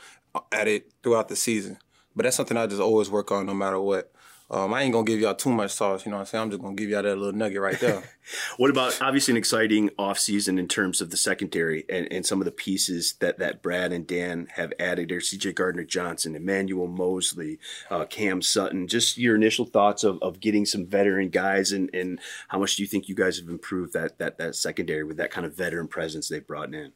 at 0.51 0.69
it 0.69 0.93
throughout 1.03 1.29
the 1.29 1.37
season. 1.37 1.79
But 2.15 2.25
that's 2.25 2.37
something 2.37 2.57
I 2.57 2.67
just 2.67 2.81
always 2.81 3.11
work 3.11 3.31
on, 3.31 3.47
no 3.47 3.55
matter 3.55 3.81
what. 3.81 4.13
Um, 4.53 4.75
I 4.75 4.83
ain't 4.83 4.93
gonna 4.93 5.07
give 5.07 5.19
y'all 5.19 5.35
too 5.35 5.51
much 5.51 5.71
sauce, 5.71 6.05
you 6.05 6.11
know 6.11 6.19
what 6.19 6.23
I'm 6.23 6.27
saying? 6.27 6.43
I'm 6.43 6.51
just 6.51 6.63
gonna 6.63 6.75
give 6.75 6.91
y'all 6.91 7.03
that 7.03 7.17
little 7.17 7.33
nugget 7.33 7.63
right 7.63 7.81
there. 7.81 8.03
what 8.59 8.69
about 8.69 9.01
obviously 9.01 9.33
an 9.33 9.39
exciting 9.39 9.89
offseason 9.99 10.59
in 10.59 10.69
terms 10.69 11.01
of 11.01 11.09
the 11.09 11.17
secondary 11.17 11.87
and, 11.89 12.07
and 12.13 12.27
some 12.27 12.39
of 12.39 12.45
the 12.45 12.51
pieces 12.53 13.15
that, 13.21 13.39
that 13.39 13.63
Brad 13.63 13.93
and 13.93 14.07
Dan 14.07 14.49
have 14.57 14.75
added 14.79 15.09
there? 15.09 15.21
CJ 15.21 15.55
Gardner 15.55 15.85
Johnson, 15.85 16.37
Emmanuel 16.37 16.87
Moseley, 16.87 17.59
uh, 17.91 18.05
Cam 18.05 18.43
Sutton. 18.43 18.89
Just 18.89 19.17
your 19.17 19.37
initial 19.37 19.65
thoughts 19.65 20.05
of, 20.05 20.19
of 20.21 20.39
getting 20.39 20.67
some 20.67 20.85
veteran 20.85 21.31
guys 21.31 21.73
and, 21.73 21.89
and 21.95 22.21
how 22.49 22.59
much 22.59 22.77
do 22.77 22.83
you 22.83 22.87
think 22.87 23.09
you 23.09 23.15
guys 23.15 23.39
have 23.39 23.49
improved 23.49 23.95
that 23.95 24.19
that 24.19 24.37
that 24.37 24.55
secondary 24.55 25.03
with 25.05 25.17
that 25.17 25.31
kind 25.31 25.47
of 25.47 25.57
veteran 25.57 25.89
presence 25.89 26.29
they've 26.29 26.47
brought 26.47 26.75
in? 26.75 26.93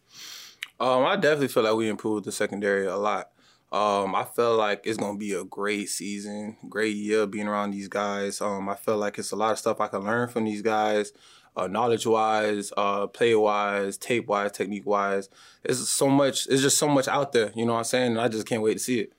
Um, 0.78 1.06
I 1.06 1.16
definitely 1.16 1.48
feel 1.48 1.62
like 1.62 1.74
we 1.74 1.88
improved 1.88 2.26
the 2.26 2.32
secondary 2.32 2.84
a 2.84 2.96
lot. 2.96 3.30
Um, 3.76 4.14
I 4.14 4.24
feel 4.24 4.56
like 4.56 4.86
it's 4.86 4.96
gonna 4.96 5.18
be 5.18 5.34
a 5.34 5.44
great 5.44 5.90
season, 5.90 6.56
great 6.66 6.96
year 6.96 7.26
being 7.26 7.46
around 7.46 7.72
these 7.72 7.88
guys. 7.88 8.40
Um, 8.40 8.70
I 8.70 8.74
feel 8.74 8.96
like 8.96 9.18
it's 9.18 9.32
a 9.32 9.36
lot 9.36 9.52
of 9.52 9.58
stuff 9.58 9.82
I 9.82 9.88
can 9.88 10.02
learn 10.02 10.28
from 10.28 10.44
these 10.44 10.62
guys, 10.62 11.12
uh, 11.54 11.66
knowledge 11.66 12.06
wise, 12.06 12.72
uh, 12.78 13.06
play 13.06 13.34
wise, 13.34 13.98
tape 13.98 14.28
wise, 14.28 14.52
technique 14.52 14.86
wise. 14.86 15.28
It's 15.62 15.90
so 15.90 16.08
much. 16.08 16.46
It's 16.46 16.62
just 16.62 16.78
so 16.78 16.88
much 16.88 17.06
out 17.06 17.32
there. 17.32 17.52
You 17.54 17.66
know 17.66 17.74
what 17.74 17.80
I'm 17.80 17.84
saying? 17.84 18.12
And 18.12 18.20
I 18.20 18.28
just 18.28 18.46
can't 18.46 18.62
wait 18.62 18.74
to 18.74 18.78
see 18.78 19.00
it. 19.00 19.12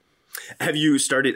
Have 0.59 0.75
you 0.75 0.99
started? 0.99 1.35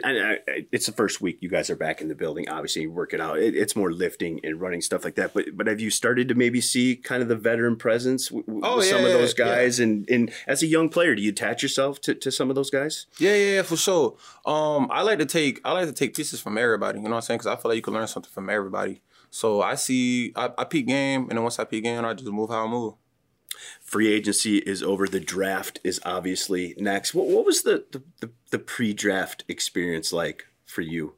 It's 0.72 0.86
the 0.86 0.92
first 0.92 1.20
week 1.20 1.38
you 1.40 1.48
guys 1.48 1.70
are 1.70 1.76
back 1.76 2.00
in 2.00 2.08
the 2.08 2.14
building. 2.14 2.48
Obviously, 2.48 2.86
working 2.86 3.20
out. 3.20 3.38
It's 3.38 3.76
more 3.76 3.92
lifting 3.92 4.40
and 4.44 4.60
running 4.60 4.80
stuff 4.80 5.04
like 5.04 5.14
that. 5.16 5.34
But 5.34 5.56
but 5.56 5.66
have 5.66 5.80
you 5.80 5.90
started 5.90 6.28
to 6.28 6.34
maybe 6.34 6.60
see 6.60 6.96
kind 6.96 7.22
of 7.22 7.28
the 7.28 7.36
veteran 7.36 7.76
presence 7.76 8.30
with 8.30 8.44
oh, 8.62 8.82
yeah, 8.82 8.90
some 8.90 9.04
of 9.04 9.12
those 9.12 9.34
guys? 9.34 9.78
Yeah. 9.78 9.84
And 9.84 10.10
and 10.10 10.32
as 10.46 10.62
a 10.62 10.66
young 10.66 10.88
player, 10.88 11.14
do 11.14 11.22
you 11.22 11.30
attach 11.30 11.62
yourself 11.62 12.00
to, 12.02 12.14
to 12.14 12.30
some 12.30 12.50
of 12.50 12.56
those 12.56 12.70
guys? 12.70 13.06
Yeah, 13.18 13.34
yeah, 13.34 13.54
yeah, 13.54 13.62
for 13.62 13.76
sure. 13.76 14.16
Um, 14.46 14.88
I 14.90 15.02
like 15.02 15.18
to 15.18 15.26
take 15.26 15.60
I 15.64 15.72
like 15.72 15.86
to 15.86 15.92
take 15.92 16.14
pieces 16.14 16.40
from 16.40 16.58
everybody. 16.58 16.98
You 16.98 17.04
know 17.04 17.10
what 17.10 17.16
I'm 17.16 17.22
saying? 17.22 17.38
Because 17.38 17.58
I 17.58 17.60
feel 17.60 17.70
like 17.70 17.76
you 17.76 17.82
can 17.82 17.94
learn 17.94 18.06
something 18.06 18.32
from 18.32 18.50
everybody. 18.50 19.02
So 19.30 19.62
I 19.62 19.76
see 19.76 20.32
I, 20.36 20.50
I 20.58 20.64
peak 20.64 20.86
game, 20.86 21.22
and 21.22 21.30
then 21.30 21.42
once 21.42 21.58
I 21.58 21.64
peak 21.64 21.84
game, 21.84 22.04
I 22.04 22.14
just 22.14 22.30
move 22.30 22.50
how 22.50 22.66
I 22.66 22.68
move 22.68 22.94
free 23.80 24.12
agency 24.12 24.58
is 24.58 24.82
over. 24.82 25.06
The 25.06 25.20
draft 25.20 25.80
is 25.84 26.00
obviously 26.04 26.74
next. 26.78 27.14
What, 27.14 27.26
what 27.26 27.44
was 27.44 27.62
the, 27.62 27.84
the, 27.90 28.02
the, 28.20 28.30
the 28.50 28.58
pre-draft 28.58 29.44
experience 29.48 30.12
like 30.12 30.46
for 30.66 30.80
you? 30.80 31.14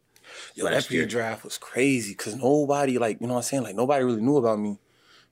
Yo, 0.55 0.65
that 0.69 0.87
pre-draft 0.87 1.45
was 1.45 1.59
crazy 1.59 2.13
because 2.13 2.35
nobody, 2.35 2.99
like, 2.99 3.21
you 3.21 3.27
know 3.27 3.35
what 3.35 3.41
I'm 3.41 3.45
saying? 3.45 3.63
Like, 3.63 3.77
nobody 3.77 4.05
really 4.05 4.23
knew 4.23 4.37
about 4.37 4.59
me. 4.59 4.79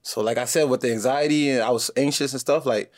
So, 0.01 0.21
like 0.21 0.37
I 0.37 0.45
said, 0.45 0.69
with 0.69 0.81
the 0.81 0.91
anxiety 0.91 1.49
and 1.49 1.61
I 1.61 1.71
was 1.71 1.89
anxious 1.95 2.31
and 2.31 2.39
stuff, 2.39 2.65
like, 2.65 2.91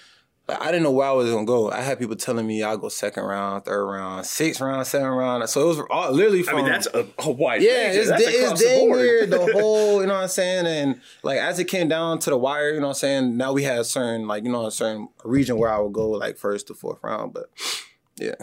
I 0.47 0.67
didn't 0.67 0.83
know 0.83 0.91
where 0.91 1.07
I 1.07 1.11
was 1.11 1.31
gonna 1.31 1.45
go. 1.45 1.71
I 1.71 1.81
had 1.81 1.97
people 1.97 2.15
telling 2.15 2.45
me 2.45 2.61
I'll 2.61 2.77
go 2.77 2.87
second 2.87 3.23
round, 3.23 3.65
third 3.65 3.83
round, 3.83 4.25
sixth 4.27 4.61
round, 4.61 4.85
seventh 4.85 5.15
round. 5.15 5.49
So 5.49 5.61
it 5.63 5.65
was 5.65 5.79
all, 5.89 6.11
literally 6.11 6.43
from. 6.43 6.59
I 6.59 6.61
mean, 6.61 6.71
that's 6.71 6.87
a, 6.93 7.07
a 7.19 7.31
wide. 7.31 7.63
Yeah, 7.63 7.85
range. 7.85 7.95
it's, 7.95 8.09
that's 8.09 8.23
it's 8.23 8.61
dang 8.61 8.91
near 8.91 9.25
the 9.25 9.39
whole. 9.53 10.01
You 10.01 10.07
know 10.07 10.13
what 10.13 10.23
I'm 10.23 10.27
saying? 10.27 10.67
And 10.67 11.01
like 11.23 11.39
as 11.39 11.57
it 11.57 11.65
came 11.65 11.87
down 11.87 12.19
to 12.19 12.29
the 12.29 12.37
wire, 12.37 12.73
you 12.73 12.79
know 12.79 12.87
what 12.87 12.91
I'm 12.91 12.95
saying. 12.95 13.37
Now 13.37 13.53
we 13.53 13.63
had 13.63 13.79
a 13.79 13.83
certain 13.83 14.27
like 14.27 14.43
you 14.43 14.51
know 14.51 14.67
a 14.67 14.71
certain 14.71 15.09
region 15.23 15.57
where 15.57 15.71
I 15.71 15.79
would 15.79 15.93
go 15.93 16.09
like 16.09 16.37
first 16.37 16.67
to 16.67 16.75
fourth 16.75 16.99
round, 17.03 17.33
but 17.33 17.49
yeah 18.17 18.35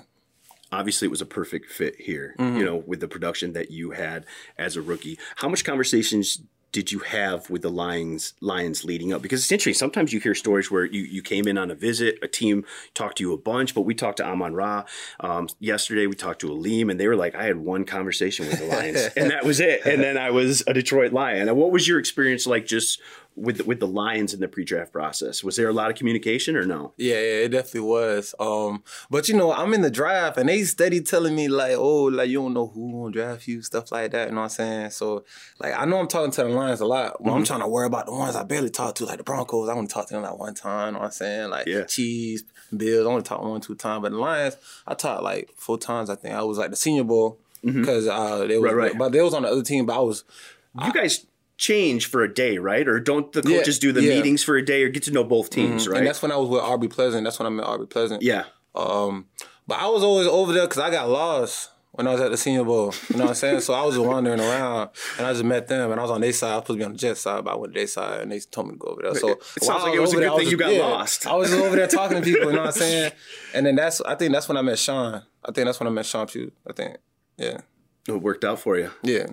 obviously 0.70 1.06
it 1.06 1.10
was 1.10 1.20
a 1.20 1.26
perfect 1.26 1.70
fit 1.70 1.94
here 2.00 2.34
mm-hmm. 2.38 2.56
you 2.56 2.64
know 2.64 2.76
with 2.86 3.00
the 3.00 3.08
production 3.08 3.52
that 3.52 3.70
you 3.70 3.90
had 3.90 4.24
as 4.58 4.76
a 4.76 4.82
rookie 4.82 5.18
how 5.36 5.48
much 5.48 5.64
conversations 5.64 6.42
did 6.72 6.90
you 6.90 7.00
have 7.00 7.50
with 7.50 7.62
the 7.62 7.70
Lions 7.70 8.32
Lions 8.40 8.84
leading 8.84 9.12
up? 9.12 9.20
Because 9.20 9.42
it's 9.42 9.52
interesting. 9.52 9.78
Sometimes 9.78 10.12
you 10.12 10.20
hear 10.20 10.34
stories 10.34 10.70
where 10.70 10.86
you, 10.86 11.02
you 11.02 11.22
came 11.22 11.46
in 11.46 11.58
on 11.58 11.70
a 11.70 11.74
visit, 11.74 12.18
a 12.22 12.28
team 12.28 12.64
talked 12.94 13.18
to 13.18 13.24
you 13.24 13.34
a 13.34 13.36
bunch, 13.36 13.74
but 13.74 13.82
we 13.82 13.94
talked 13.94 14.16
to 14.16 14.24
Amon 14.24 14.54
Ra 14.54 14.84
um, 15.20 15.48
yesterday. 15.60 16.06
We 16.06 16.14
talked 16.14 16.40
to 16.40 16.50
Alim, 16.50 16.88
and 16.88 16.98
they 16.98 17.06
were 17.06 17.16
like, 17.16 17.34
I 17.34 17.44
had 17.44 17.58
one 17.58 17.84
conversation 17.84 18.48
with 18.48 18.58
the 18.58 18.66
Lions, 18.66 19.10
and 19.16 19.30
that 19.30 19.44
was 19.44 19.60
it. 19.60 19.84
And 19.84 20.02
then 20.02 20.16
I 20.16 20.30
was 20.30 20.64
a 20.66 20.72
Detroit 20.72 21.12
Lion. 21.12 21.48
And 21.48 21.56
what 21.58 21.70
was 21.70 21.86
your 21.86 21.98
experience 21.98 22.46
like 22.46 22.66
just 22.66 23.00
with 23.34 23.58
the, 23.58 23.64
with 23.64 23.80
the 23.80 23.86
Lions 23.86 24.34
in 24.34 24.40
the 24.40 24.48
pre-draft 24.48 24.92
process? 24.92 25.42
Was 25.42 25.56
there 25.56 25.68
a 25.68 25.72
lot 25.72 25.90
of 25.90 25.96
communication 25.96 26.56
or 26.56 26.64
no? 26.66 26.92
Yeah, 26.96 27.14
yeah, 27.14 27.44
it 27.44 27.48
definitely 27.48 27.80
was. 27.88 28.34
Um, 28.38 28.82
but 29.10 29.28
you 29.28 29.36
know, 29.36 29.52
I'm 29.52 29.72
in 29.74 29.82
the 29.82 29.90
draft 29.90 30.36
and 30.38 30.48
they 30.48 30.62
steady 30.64 31.00
telling 31.00 31.34
me 31.34 31.48
like, 31.48 31.72
oh, 31.76 32.04
like 32.04 32.28
you 32.28 32.40
don't 32.42 32.54
know 32.54 32.66
who 32.68 32.92
gonna 32.92 33.12
draft 33.12 33.48
you, 33.48 33.62
stuff 33.62 33.90
like 33.92 34.10
that. 34.12 34.28
You 34.28 34.34
know 34.34 34.42
what 34.42 34.44
I'm 34.44 34.50
saying? 34.50 34.90
So 34.90 35.24
like 35.58 35.74
I 35.78 35.84
know 35.84 35.98
I'm 35.98 36.08
talking 36.08 36.30
to 36.32 36.42
the 36.44 36.48
Lions 36.50 36.80
a 36.80 36.86
lot, 36.86 37.16
but 37.18 37.26
Mm-hmm. 37.28 37.36
I'm 37.38 37.44
trying 37.44 37.60
to 37.60 37.68
worry 37.68 37.86
about 37.86 38.06
the 38.06 38.12
ones 38.12 38.36
I 38.36 38.42
barely 38.44 38.70
talk 38.70 38.94
to, 38.96 39.04
like 39.06 39.18
the 39.18 39.24
Broncos. 39.24 39.68
I 39.68 39.74
want 39.74 39.88
to 39.88 39.94
talk 39.94 40.08
to 40.08 40.14
them 40.14 40.22
like 40.22 40.38
one 40.38 40.54
time, 40.54 40.88
you 40.88 40.92
know 40.92 40.98
what 41.00 41.06
I'm 41.06 41.10
saying? 41.12 41.50
Like 41.50 41.66
Yeah. 41.66 41.84
Chiefs, 41.84 42.44
Bills, 42.76 43.06
I 43.06 43.10
want 43.10 43.24
to 43.24 43.28
talk 43.28 43.42
one, 43.42 43.60
two 43.60 43.74
times. 43.74 44.02
But 44.02 44.12
the 44.12 44.18
Lions, 44.18 44.56
I 44.86 44.94
talked 44.94 45.22
like 45.22 45.50
four 45.56 45.78
times, 45.78 46.10
I 46.10 46.16
think. 46.16 46.34
I 46.34 46.42
was 46.42 46.58
like 46.58 46.70
the 46.70 46.76
senior 46.76 47.04
bowl 47.04 47.38
because 47.62 48.06
uh 48.08 48.46
they 48.46 48.58
was 48.58 48.70
Mm-hmm. 48.70 48.76
Right, 48.78 48.90
right. 48.90 48.98
but 48.98 49.12
they 49.12 49.20
was 49.22 49.34
on 49.34 49.42
the 49.42 49.48
other 49.48 49.62
team, 49.62 49.86
but 49.86 49.96
I 49.96 50.00
was 50.00 50.24
You 50.82 50.92
guys 50.92 51.24
change 51.62 52.06
for 52.06 52.22
a 52.22 52.32
day, 52.32 52.58
right? 52.58 52.86
Or 52.88 52.98
don't 52.98 53.30
the 53.32 53.42
Yeah, 53.48 53.58
coaches 53.58 53.78
do 53.78 53.92
the 53.92 54.02
yeah. 54.02 54.16
meetings 54.16 54.42
for 54.42 54.56
a 54.56 54.64
day 54.64 54.82
or 54.82 54.88
get 54.88 55.04
to 55.04 55.12
know 55.12 55.22
both 55.24 55.48
teams, 55.50 55.86
right? 55.88 55.98
and 55.98 56.06
that's 56.06 56.20
when 56.20 56.32
I 56.32 56.36
was 56.36 56.48
with 56.48 56.60
Aubrey 56.60 56.88
Pleasant. 56.88 57.22
That's 57.24 57.38
when 57.38 57.46
I 57.46 57.50
met 57.50 57.64
Aubrey 57.66 57.86
Pleasant. 57.86 58.22
yeah. 58.22 58.44
Um, 58.74 59.26
but 59.66 59.78
I 59.78 59.86
was 59.86 60.02
always 60.02 60.26
over 60.26 60.52
there 60.52 60.64
because 60.66 60.78
I 60.82 60.90
got 60.90 61.08
lost 61.08 61.70
when 61.92 62.06
I 62.08 62.12
was 62.12 62.20
at 62.22 62.30
the 62.30 62.36
Senior 62.36 62.64
Bowl. 62.64 62.92
You 63.10 63.16
know 63.18 63.24
what 63.24 63.28
I'm 63.30 63.34
saying? 63.36 63.60
So 63.60 63.74
I 63.74 63.84
was 63.84 63.94
just 63.96 64.06
wandering 64.06 64.40
around 64.40 64.88
and 65.18 65.26
I 65.26 65.32
just 65.32 65.44
met 65.44 65.68
them 65.68 65.90
and 65.92 66.00
I 66.00 66.02
was 66.02 66.10
on 66.10 66.20
their 66.22 66.32
side. 66.32 66.52
I 66.52 66.56
was 66.56 66.62
supposed 66.64 66.78
to 66.78 66.80
be 66.80 66.84
on 66.86 66.92
the 66.92 66.98
Jet 66.98 67.16
side, 67.18 67.44
but 67.44 67.52
I 67.52 67.56
went 67.56 67.74
to 67.74 67.78
their 67.80 67.86
side 67.86 68.22
and 68.22 68.32
they 68.32 68.40
told 68.40 68.68
me 68.68 68.72
to 68.72 68.78
go 68.78 68.88
over 68.88 69.02
there. 69.02 69.14
So 69.14 69.28
It 69.56 69.62
sounds 69.62 69.82
like 69.84 69.94
it 69.94 70.00
was 70.00 70.12
a 70.12 70.16
good 70.16 70.22
there, 70.24 70.30
thing 70.38 70.48
you 70.48 70.56
just- 70.56 70.78
got 70.78 70.90
lost. 70.90 71.26
I 71.26 71.34
was 71.36 71.50
just 71.50 71.62
over 71.62 71.76
there 71.76 71.86
talking 71.86 72.16
to 72.16 72.22
people. 72.24 72.46
You 72.46 72.52
know 72.56 72.60
what 72.62 72.66
I'm 72.68 72.72
saying? 72.86 73.12
And 73.54 73.66
then 73.66 73.76
that's 73.76 74.00
I 74.00 74.14
think 74.16 74.32
that's 74.32 74.48
when 74.48 74.56
I 74.56 74.62
met 74.62 74.78
Sean. 74.78 75.22
I 75.44 75.52
think 75.52 75.66
that's 75.66 75.78
when 75.78 75.86
I 75.86 75.90
met 75.90 76.06
Sean 76.06 76.26
Pugh. 76.26 76.50
I 76.68 76.72
think. 76.72 76.96
Yeah. 77.36 77.58
It 78.08 78.20
worked 78.22 78.44
out 78.44 78.58
for 78.58 78.76
you. 78.78 78.90
Yeah. 79.02 79.26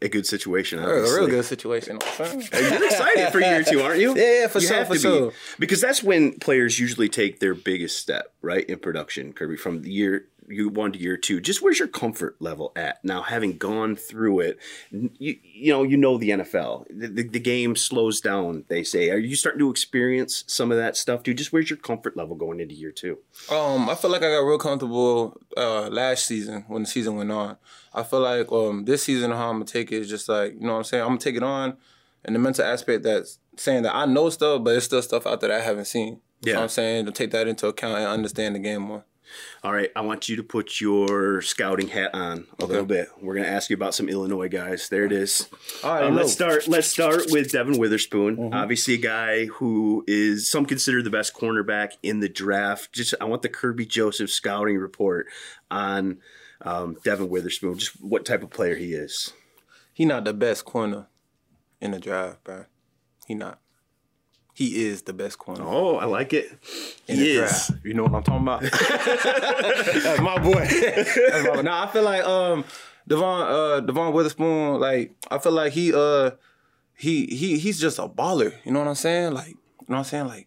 A 0.00 0.08
good 0.08 0.26
situation. 0.26 0.78
Obviously. 0.78 1.16
A 1.16 1.20
real, 1.20 1.28
good 1.28 1.44
situation. 1.44 1.94
You 1.94 1.98
know 2.00 2.06
what 2.16 2.32
I'm 2.32 2.42
saying? 2.42 2.72
You're 2.72 2.84
excited 2.86 3.32
for 3.32 3.40
year 3.40 3.62
two, 3.62 3.82
aren't 3.82 4.00
you? 4.00 4.16
Yeah, 4.16 4.22
yeah, 4.40 4.46
for 4.46 4.60
You 4.60 4.66
sure, 4.66 4.84
for 4.86 4.94
to 4.94 4.98
be. 4.98 4.98
sure. 5.00 5.32
Because 5.58 5.80
that's 5.82 6.02
when 6.02 6.38
players 6.38 6.78
usually 6.78 7.08
take 7.10 7.40
their 7.40 7.54
biggest 7.54 7.98
step, 7.98 8.32
right, 8.40 8.64
in 8.64 8.78
production, 8.78 9.34
Kerby, 9.34 9.58
from 9.58 9.82
the 9.82 9.90
year 9.90 10.26
you 10.48 10.68
one 10.68 10.92
to 10.92 10.98
year 10.98 11.16
two. 11.16 11.40
Just 11.40 11.62
where's 11.62 11.78
your 11.78 11.88
comfort 11.88 12.36
level 12.40 12.72
at 12.76 13.04
now? 13.04 13.22
Having 13.22 13.58
gone 13.58 13.96
through 13.96 14.40
it, 14.40 14.58
you 14.90 15.36
you 15.42 15.72
know 15.72 15.82
you 15.82 15.96
know 15.96 16.18
the 16.18 16.30
NFL. 16.30 16.86
The, 16.90 17.08
the, 17.08 17.22
the 17.28 17.40
game 17.40 17.76
slows 17.76 18.20
down. 18.20 18.64
They 18.68 18.82
say. 18.84 19.10
Are 19.10 19.16
you 19.18 19.36
starting 19.36 19.60
to 19.60 19.70
experience 19.70 20.44
some 20.46 20.70
of 20.70 20.78
that 20.78 20.96
stuff, 20.96 21.22
dude? 21.22 21.38
Just 21.38 21.52
where's 21.52 21.70
your 21.70 21.76
comfort 21.78 22.16
level 22.16 22.36
going 22.36 22.60
into 22.60 22.74
year 22.74 22.92
two? 22.92 23.18
Um, 23.50 23.88
I 23.88 23.94
feel 23.94 24.10
like 24.10 24.22
I 24.22 24.30
got 24.30 24.40
real 24.46 24.58
comfortable 24.58 25.40
uh 25.56 25.88
last 25.88 26.26
season 26.26 26.64
when 26.68 26.82
the 26.82 26.88
season 26.88 27.16
went 27.16 27.30
on. 27.32 27.56
I 27.92 28.02
feel 28.02 28.20
like 28.20 28.50
um 28.52 28.84
this 28.84 29.04
season 29.04 29.30
how 29.30 29.48
I'm 29.50 29.56
gonna 29.56 29.64
take 29.66 29.92
it 29.92 29.98
is 30.00 30.08
just 30.10 30.28
like, 30.28 30.54
you 30.54 30.60
know 30.66 30.72
what 30.72 30.78
I'm 30.78 30.84
saying? 30.84 31.02
I'm 31.02 31.08
gonna 31.10 31.20
take 31.20 31.36
it 31.36 31.42
on 31.42 31.76
and 32.24 32.34
the 32.34 32.38
mental 32.40 32.64
aspect 32.64 33.02
that's 33.02 33.38
saying 33.56 33.82
that 33.82 33.94
I 33.94 34.06
know 34.06 34.30
stuff, 34.30 34.64
but 34.64 34.74
it's 34.76 34.86
still 34.86 35.02
stuff 35.02 35.26
out 35.26 35.40
there 35.40 35.50
that 35.50 35.60
I 35.60 35.64
haven't 35.64 35.84
seen. 35.86 36.20
You 36.42 36.50
Yeah. 36.50 36.52
know 36.54 36.58
what 36.60 36.62
I'm 36.64 36.68
saying? 36.70 37.06
To 37.06 37.12
take 37.12 37.30
that 37.32 37.46
into 37.48 37.66
account 37.68 37.98
and 37.98 38.06
understand 38.06 38.54
the 38.54 38.58
game 38.58 38.82
more. 38.82 39.04
All 39.62 39.72
right, 39.72 39.90
I 39.96 40.02
want 40.02 40.28
you 40.28 40.36
to 40.36 40.42
put 40.42 40.80
your 40.80 41.40
scouting 41.42 41.88
hat 41.88 42.14
on 42.14 42.46
a 42.58 42.64
little 42.64 42.84
bit. 42.84 43.08
We're 43.20 43.34
going 43.34 43.46
to 43.46 43.50
ask 43.50 43.70
you 43.70 43.74
about 43.74 43.94
some 43.94 44.08
Illinois 44.08 44.48
guys. 44.48 44.88
There 44.88 45.04
it 45.04 45.12
is. 45.12 45.48
All 45.82 45.94
right, 45.94 46.10
no. 46.10 46.16
let's 46.16 46.32
start. 46.32 46.68
Let's 46.68 46.88
start 46.88 47.22
with 47.30 47.52
Devon 47.52 47.78
Witherspoon. 47.78 48.52
Obviously, 48.52 48.94
a 48.94 48.98
guy 48.98 49.46
who 49.46 50.04
is 50.06 50.48
some 50.48 50.66
consider 50.66 51.02
the 51.02 51.10
best 51.10 51.34
cornerback 51.34 51.92
in 52.02 52.20
the 52.20 52.28
draft. 52.28 52.92
Just 52.92 53.14
I 53.20 53.24
want 53.24 53.42
the 53.42 53.48
Kerby 53.48 53.88
Joseph 53.88 54.30
scouting 54.30 54.78
report 54.78 55.26
on 55.70 56.18
um, 56.62 56.96
Devon 57.04 57.28
Witherspoon. 57.28 57.78
Just 57.78 58.02
what 58.02 58.24
type 58.24 58.42
of 58.42 58.50
player 58.50 58.76
he 58.76 58.92
is. 58.92 59.32
He 59.92 60.04
not 60.04 60.24
the 60.24 60.34
best 60.34 60.64
corner 60.64 61.06
in 61.80 61.92
the 61.92 62.00
draft, 62.00 62.42
bro. 62.44 62.66
He 63.26 63.34
not. 63.34 63.60
He 64.54 64.84
is 64.84 65.02
the 65.02 65.12
best 65.12 65.38
corner. 65.38 65.64
Oh, 65.66 65.96
I 65.96 66.04
like 66.04 66.32
it. 66.32 66.46
in 67.08 67.16
He 67.16 67.32
is. 67.32 67.72
You 67.82 67.92
know 67.94 68.04
what 68.04 68.14
I'm 68.14 68.22
talking 68.22 68.42
about? 68.42 68.62
That's 70.02 70.20
my 70.20 70.38
boy. 70.38 70.64
That's 70.64 71.44
my 71.48 71.56
boy. 71.56 71.62
Now 71.62 71.82
I 71.82 71.86
feel 71.88 72.04
like 72.04 72.24
um 72.24 72.64
Devon 73.08 73.42
uh 73.48 73.80
Devon 73.80 74.12
Witherspoon, 74.12 74.78
like 74.78 75.12
I 75.28 75.38
feel 75.38 75.52
like 75.52 75.72
he 75.72 75.92
uh 75.92 76.30
he 76.96 77.26
he 77.26 77.58
he's 77.58 77.80
just 77.80 77.98
a 77.98 78.06
baller. 78.08 78.54
You 78.64 78.70
know 78.70 78.78
what 78.78 78.88
I'm 78.88 78.94
saying? 78.94 79.32
Like 79.34 79.48
you 79.48 79.56
know 79.88 79.96
what 79.96 79.98
I'm 79.98 80.04
saying? 80.04 80.26
Like 80.28 80.46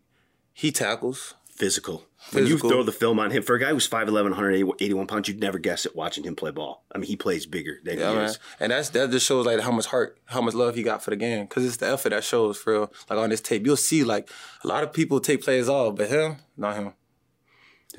he 0.54 0.72
tackles. 0.72 1.36
Physical. 1.52 2.07
When 2.32 2.46
you 2.46 2.58
throw 2.58 2.84
the 2.84 2.92
film 2.92 3.20
on 3.20 3.32
him, 3.32 3.44
for 3.44 3.56
a 3.56 3.60
guy 3.60 3.70
who's 3.70 3.88
5'11", 3.88 4.32
181 4.32 5.08
pounds, 5.08 5.28
you'd 5.28 5.40
never 5.40 5.60
guess 5.60 5.86
it 5.86 5.96
watching 5.96 6.24
him 6.26 6.36
play 6.36 6.52
ball. 6.52 6.84
I 6.94 6.98
mean, 6.98 7.08
he 7.08 7.16
plays 7.16 7.46
bigger 7.46 7.78
than 7.84 7.98
Yeah, 8.00 8.10
he 8.10 8.16
man. 8.16 8.26
is. 8.26 8.40
And 8.60 8.72
that's 8.72 8.90
that 8.90 9.12
just 9.12 9.26
shows 9.26 9.46
like 9.46 9.60
how 9.62 9.72
much 9.72 9.86
heart, 9.86 10.18
how 10.26 10.42
much 10.42 10.54
love 10.54 10.76
he 10.76 10.84
got 10.84 11.02
for 11.04 11.10
the 11.12 11.16
game. 11.16 11.48
Cause 11.48 11.64
it's 11.66 11.78
the 11.78 11.88
effort 11.88 12.10
that 12.10 12.24
shows 12.24 12.58
for 12.58 12.74
real. 12.74 12.94
Like 13.10 13.20
on 13.20 13.30
this 13.30 13.42
tape, 13.42 13.66
you'll 13.66 13.78
see 13.78 14.04
like 14.04 14.30
a 14.64 14.68
lot 14.68 14.84
of 14.84 14.92
people 14.94 15.20
take 15.20 15.44
plays 15.44 15.70
off, 15.70 15.96
but 15.96 16.10
him, 16.10 16.38
not 16.58 16.76
him. 16.76 16.94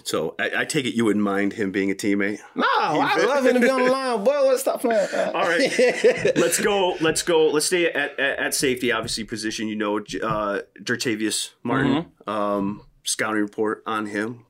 So 0.05 0.37
I, 0.39 0.51
I 0.59 0.65
take 0.65 0.85
it 0.85 0.95
you 0.95 1.05
wouldn't 1.05 1.25
mind 1.25 1.55
him 1.55 1.73
being 1.73 1.91
a 1.91 1.95
teammate. 1.95 2.39
No, 2.55 2.65
I 2.79 3.25
love 3.25 3.45
him 3.45 3.55
to 3.55 3.61
be 3.61 3.69
on 3.69 3.83
the 3.85 3.91
line. 3.91 4.23
Boy, 4.23 4.45
what 4.45 4.61
stop 4.61 4.81
playing. 4.83 5.09
All 5.13 5.33
right, 5.43 5.71
let's 6.37 6.61
go. 6.61 6.95
Let's 7.01 7.23
go. 7.23 7.49
Let's 7.49 7.67
stay 7.67 7.87
at, 7.91 8.19
at, 8.21 8.39
at 8.39 8.55
safety. 8.55 8.93
Obviously, 8.93 9.25
position. 9.25 9.67
You 9.67 9.75
know, 9.77 9.97
uh, 9.99 10.61
Jartavius 10.83 11.51
Martin. 11.65 12.13
Um, 12.29 12.83
scouting 13.09 13.41
report 13.43 13.83
on 13.87 14.07
him. 14.07 14.45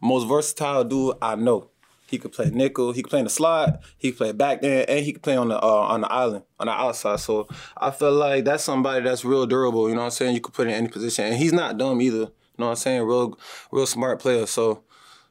most 0.00 0.24
versatile 0.24 0.84
dude 0.84 1.16
I 1.20 1.34
know. 1.36 1.70
He 2.06 2.18
could 2.18 2.32
play 2.32 2.50
nickel. 2.50 2.92
He 2.92 3.02
could 3.02 3.10
play 3.10 3.18
in 3.18 3.24
the 3.24 3.30
slot. 3.30 3.80
He 3.98 4.10
could 4.10 4.18
play 4.18 4.32
back 4.32 4.60
there, 4.60 4.84
and 4.88 5.04
he 5.04 5.12
could 5.12 5.22
play 5.22 5.36
on 5.36 5.48
the 5.48 5.56
uh, 5.60 5.66
on 5.66 6.02
the 6.02 6.12
island 6.12 6.44
on 6.60 6.66
the 6.66 6.72
outside. 6.72 7.18
So 7.20 7.48
I 7.76 7.90
feel 7.90 8.12
like 8.12 8.44
that's 8.44 8.62
somebody 8.62 9.02
that's 9.04 9.24
real 9.24 9.46
durable. 9.46 9.88
You 9.88 9.94
know 9.94 10.02
what 10.02 10.06
I'm 10.06 10.10
saying? 10.12 10.34
You 10.34 10.40
could 10.40 10.54
put 10.54 10.68
in 10.68 10.74
any 10.74 10.88
position, 10.88 11.24
and 11.24 11.36
he's 11.36 11.52
not 11.52 11.78
dumb 11.78 12.00
either. 12.00 12.16
You 12.18 12.58
know 12.58 12.66
what 12.66 12.70
I'm 12.70 12.76
saying? 12.76 13.02
Real, 13.02 13.38
real 13.72 13.86
smart 13.86 14.20
player. 14.20 14.46
So 14.46 14.84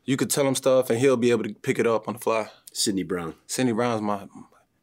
you 0.04 0.18
could 0.18 0.30
tell 0.30 0.46
him 0.46 0.56
stuff, 0.56 0.90
and 0.90 1.00
he'll 1.00 1.16
be 1.16 1.32
able 1.32 1.44
to 1.44 1.54
pick 1.54 1.80
it 1.80 1.88
up 1.88 2.08
on 2.08 2.16
the 2.16 2.20
fly. 2.20 2.50
Sydney 2.74 3.04
Brown. 3.04 3.36
Sydney 3.48 3.72
Brown's 3.72 4.02
my 4.02 4.28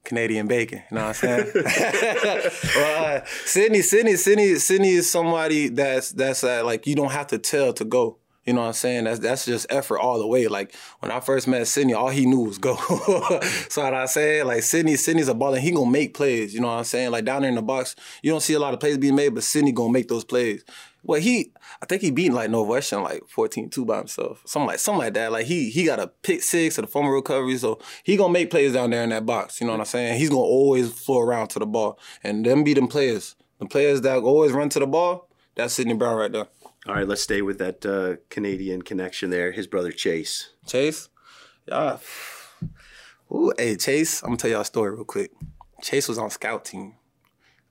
Canadian 0.04 0.46
bacon. 0.46 0.82
You 0.90 0.96
know 0.96 1.06
what 1.06 1.08
I'm 1.08 1.14
saying? 1.14 1.52
well, 2.76 3.16
uh, 3.16 3.24
Sydney, 3.44 3.82
Sydney, 3.82 4.16
Sydney, 4.16 4.54
Sydney 4.56 4.90
is 4.90 5.10
somebody 5.10 5.68
that's 5.68 6.12
that's 6.12 6.42
uh, 6.42 6.64
like 6.64 6.86
you 6.86 6.94
don't 6.94 7.12
have 7.12 7.28
to 7.28 7.38
tell 7.38 7.72
to 7.74 7.84
go. 7.84 8.16
You 8.46 8.54
know 8.54 8.62
what 8.62 8.68
I'm 8.68 8.72
saying? 8.72 9.04
That's 9.04 9.20
that's 9.20 9.44
just 9.44 9.66
effort 9.68 9.98
all 9.98 10.18
the 10.18 10.26
way. 10.26 10.48
Like 10.48 10.74
when 11.00 11.12
I 11.12 11.20
first 11.20 11.46
met 11.46 11.68
Sydney, 11.68 11.92
all 11.92 12.08
he 12.08 12.24
knew 12.24 12.40
was 12.40 12.56
go. 12.58 12.74
so 13.68 13.84
what 13.84 13.94
I 13.94 14.06
say, 14.06 14.42
like 14.42 14.62
Sydney, 14.62 14.96
Sydney's 14.96 15.28
a 15.28 15.34
baller. 15.34 15.58
He 15.58 15.70
gonna 15.70 15.90
make 15.90 16.14
plays. 16.14 16.54
You 16.54 16.60
know 16.60 16.68
what 16.68 16.78
I'm 16.78 16.84
saying? 16.84 17.10
Like 17.10 17.26
down 17.26 17.42
there 17.42 17.50
in 17.50 17.54
the 17.54 17.62
box, 17.62 17.94
you 18.22 18.30
don't 18.30 18.40
see 18.40 18.54
a 18.54 18.58
lot 18.58 18.72
of 18.72 18.80
plays 18.80 18.96
being 18.96 19.14
made, 19.14 19.34
but 19.34 19.44
Sydney 19.44 19.72
gonna 19.72 19.92
make 19.92 20.08
those 20.08 20.24
plays. 20.24 20.64
Well, 21.02 21.20
he, 21.20 21.52
I 21.80 21.86
think 21.86 22.02
he 22.02 22.10
beat 22.10 22.32
like 22.32 22.50
Northwestern 22.50 23.02
like 23.02 23.22
14-2 23.34 23.86
by 23.86 23.98
himself, 23.98 24.42
something 24.44 24.68
like 24.68 24.78
something 24.78 25.00
like 25.00 25.14
that. 25.14 25.32
Like 25.32 25.46
he 25.46 25.70
he 25.70 25.84
got 25.84 25.98
a 25.98 26.08
pick 26.08 26.42
six 26.42 26.78
or 26.78 26.82
the 26.82 26.88
former 26.88 27.12
recovery, 27.12 27.56
so 27.56 27.80
he 28.04 28.16
gonna 28.16 28.32
make 28.32 28.50
plays 28.50 28.74
down 28.74 28.90
there 28.90 29.02
in 29.02 29.10
that 29.10 29.24
box. 29.24 29.60
You 29.60 29.66
know 29.66 29.72
what 29.72 29.80
I'm 29.80 29.86
saying? 29.86 30.18
He's 30.18 30.28
gonna 30.28 30.42
always 30.42 30.92
flow 30.92 31.20
around 31.20 31.48
to 31.48 31.58
the 31.58 31.66
ball, 31.66 31.98
and 32.22 32.44
them 32.44 32.64
be 32.64 32.74
them 32.74 32.88
players. 32.88 33.34
The 33.58 33.66
players 33.66 34.02
that 34.02 34.18
always 34.18 34.52
run 34.52 34.68
to 34.70 34.78
the 34.78 34.86
ball, 34.86 35.28
that's 35.54 35.74
Sydney 35.74 35.94
Brown 35.94 36.16
right 36.16 36.32
there. 36.32 36.48
All 36.86 36.94
right, 36.94 37.06
let's 37.06 37.22
stay 37.22 37.42
with 37.42 37.58
that 37.58 37.84
uh, 37.84 38.16
Canadian 38.30 38.82
connection 38.82 39.30
there. 39.30 39.52
His 39.52 39.66
brother 39.66 39.92
Chase. 39.92 40.50
Chase, 40.66 41.08
yeah. 41.66 41.98
Ooh, 43.32 43.52
hey 43.56 43.76
Chase, 43.76 44.22
I'm 44.22 44.30
gonna 44.30 44.36
tell 44.36 44.50
y'all 44.50 44.60
a 44.60 44.64
story 44.66 44.90
real 44.90 45.04
quick. 45.04 45.32
Chase 45.82 46.08
was 46.08 46.18
on 46.18 46.28
scout 46.28 46.66
team 46.66 46.96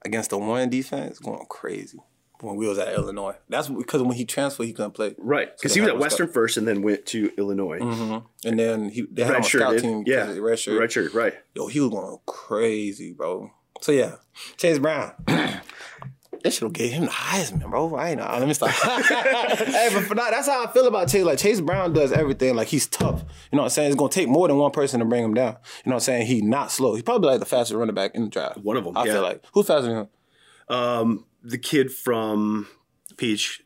against 0.03 0.31
the 0.31 0.37
one 0.39 0.69
defense, 0.69 1.19
going 1.19 1.45
crazy 1.47 1.99
when 2.41 2.55
we 2.55 2.67
was 2.67 2.77
at 2.77 2.93
Illinois. 2.93 3.35
That's 3.49 3.69
because 3.69 4.01
when 4.01 4.15
he 4.15 4.25
transferred, 4.25 4.65
he 4.65 4.73
couldn't 4.73 4.91
play. 4.91 5.15
Right, 5.17 5.55
because 5.55 5.71
So 5.71 5.75
he 5.75 5.81
was 5.81 5.89
at 5.89 5.95
him 5.95 6.01
Western 6.01 6.27
first 6.27 6.57
and 6.57 6.67
then 6.67 6.81
went 6.81 7.05
to 7.07 7.31
Illinois. 7.37 7.79
And 8.45 8.59
then 8.59 8.89
he 8.89 9.05
they 9.11 9.23
had 9.23 9.31
him 9.31 9.37
on 9.37 9.43
scout 9.43 9.79
team. 9.79 10.03
Yeah, 10.05 10.35
red 10.39 10.59
shirt. 10.59 10.79
red 10.79 10.91
shirt, 10.91 11.13
right. 11.13 11.33
Yo, 11.53 11.67
he 11.67 11.79
was 11.79 11.89
going 11.89 12.17
crazy, 12.25 13.13
bro. 13.13 13.51
So 13.81 13.91
yeah, 13.91 14.15
Chase 14.57 14.79
Brown. 14.79 15.13
They 16.43 16.51
should 16.51 16.63
have 16.63 16.73
gave 16.73 16.93
him 16.93 17.05
the 17.05 17.11
Heisman, 17.11 17.69
bro. 17.69 17.95
I 17.95 18.11
ain't 18.11 18.19
know. 18.19 18.25
Let 18.25 18.47
me 18.47 18.53
stop. 18.53 18.69
hey, 18.69 19.89
but 19.93 20.03
for 20.05 20.15
that, 20.15 20.31
that's 20.31 20.47
how 20.47 20.65
I 20.65 20.71
feel 20.71 20.87
about 20.87 21.09
Chase. 21.09 21.25
Like 21.25 21.37
Chase 21.37 21.59
Brown 21.59 21.91
does 21.91 22.11
everything. 22.11 22.55
Like 22.55 22.67
he's 22.67 22.87
tough. 22.87 23.21
You 23.51 23.57
know 23.57 23.63
what 23.63 23.65
I'm 23.65 23.69
saying? 23.71 23.87
It's 23.89 23.97
gonna 23.97 24.09
take 24.09 24.29
more 24.29 24.47
than 24.47 24.57
one 24.57 24.71
person 24.71 24.99
to 24.99 25.05
bring 25.05 25.23
him 25.23 25.33
down. 25.33 25.57
You 25.83 25.89
know 25.89 25.95
what 25.95 25.95
I'm 25.95 25.99
saying? 25.99 26.27
He's 26.27 26.43
not 26.43 26.71
slow. 26.71 26.93
He's 26.93 27.03
probably 27.03 27.29
like 27.29 27.39
the 27.39 27.45
fastest 27.45 27.77
running 27.77 27.95
back 27.95 28.15
in 28.15 28.23
the 28.23 28.29
draft. 28.29 28.57
One 28.57 28.77
of 28.77 28.85
them. 28.85 28.95
I 28.95 29.05
yeah. 29.05 29.13
feel 29.13 29.21
like. 29.21 29.43
Who's 29.53 29.67
faster 29.67 29.87
than 29.87 29.97
him? 29.97 30.07
Um, 30.69 31.25
the 31.43 31.57
kid 31.57 31.91
from 31.91 32.67
Peach, 33.17 33.63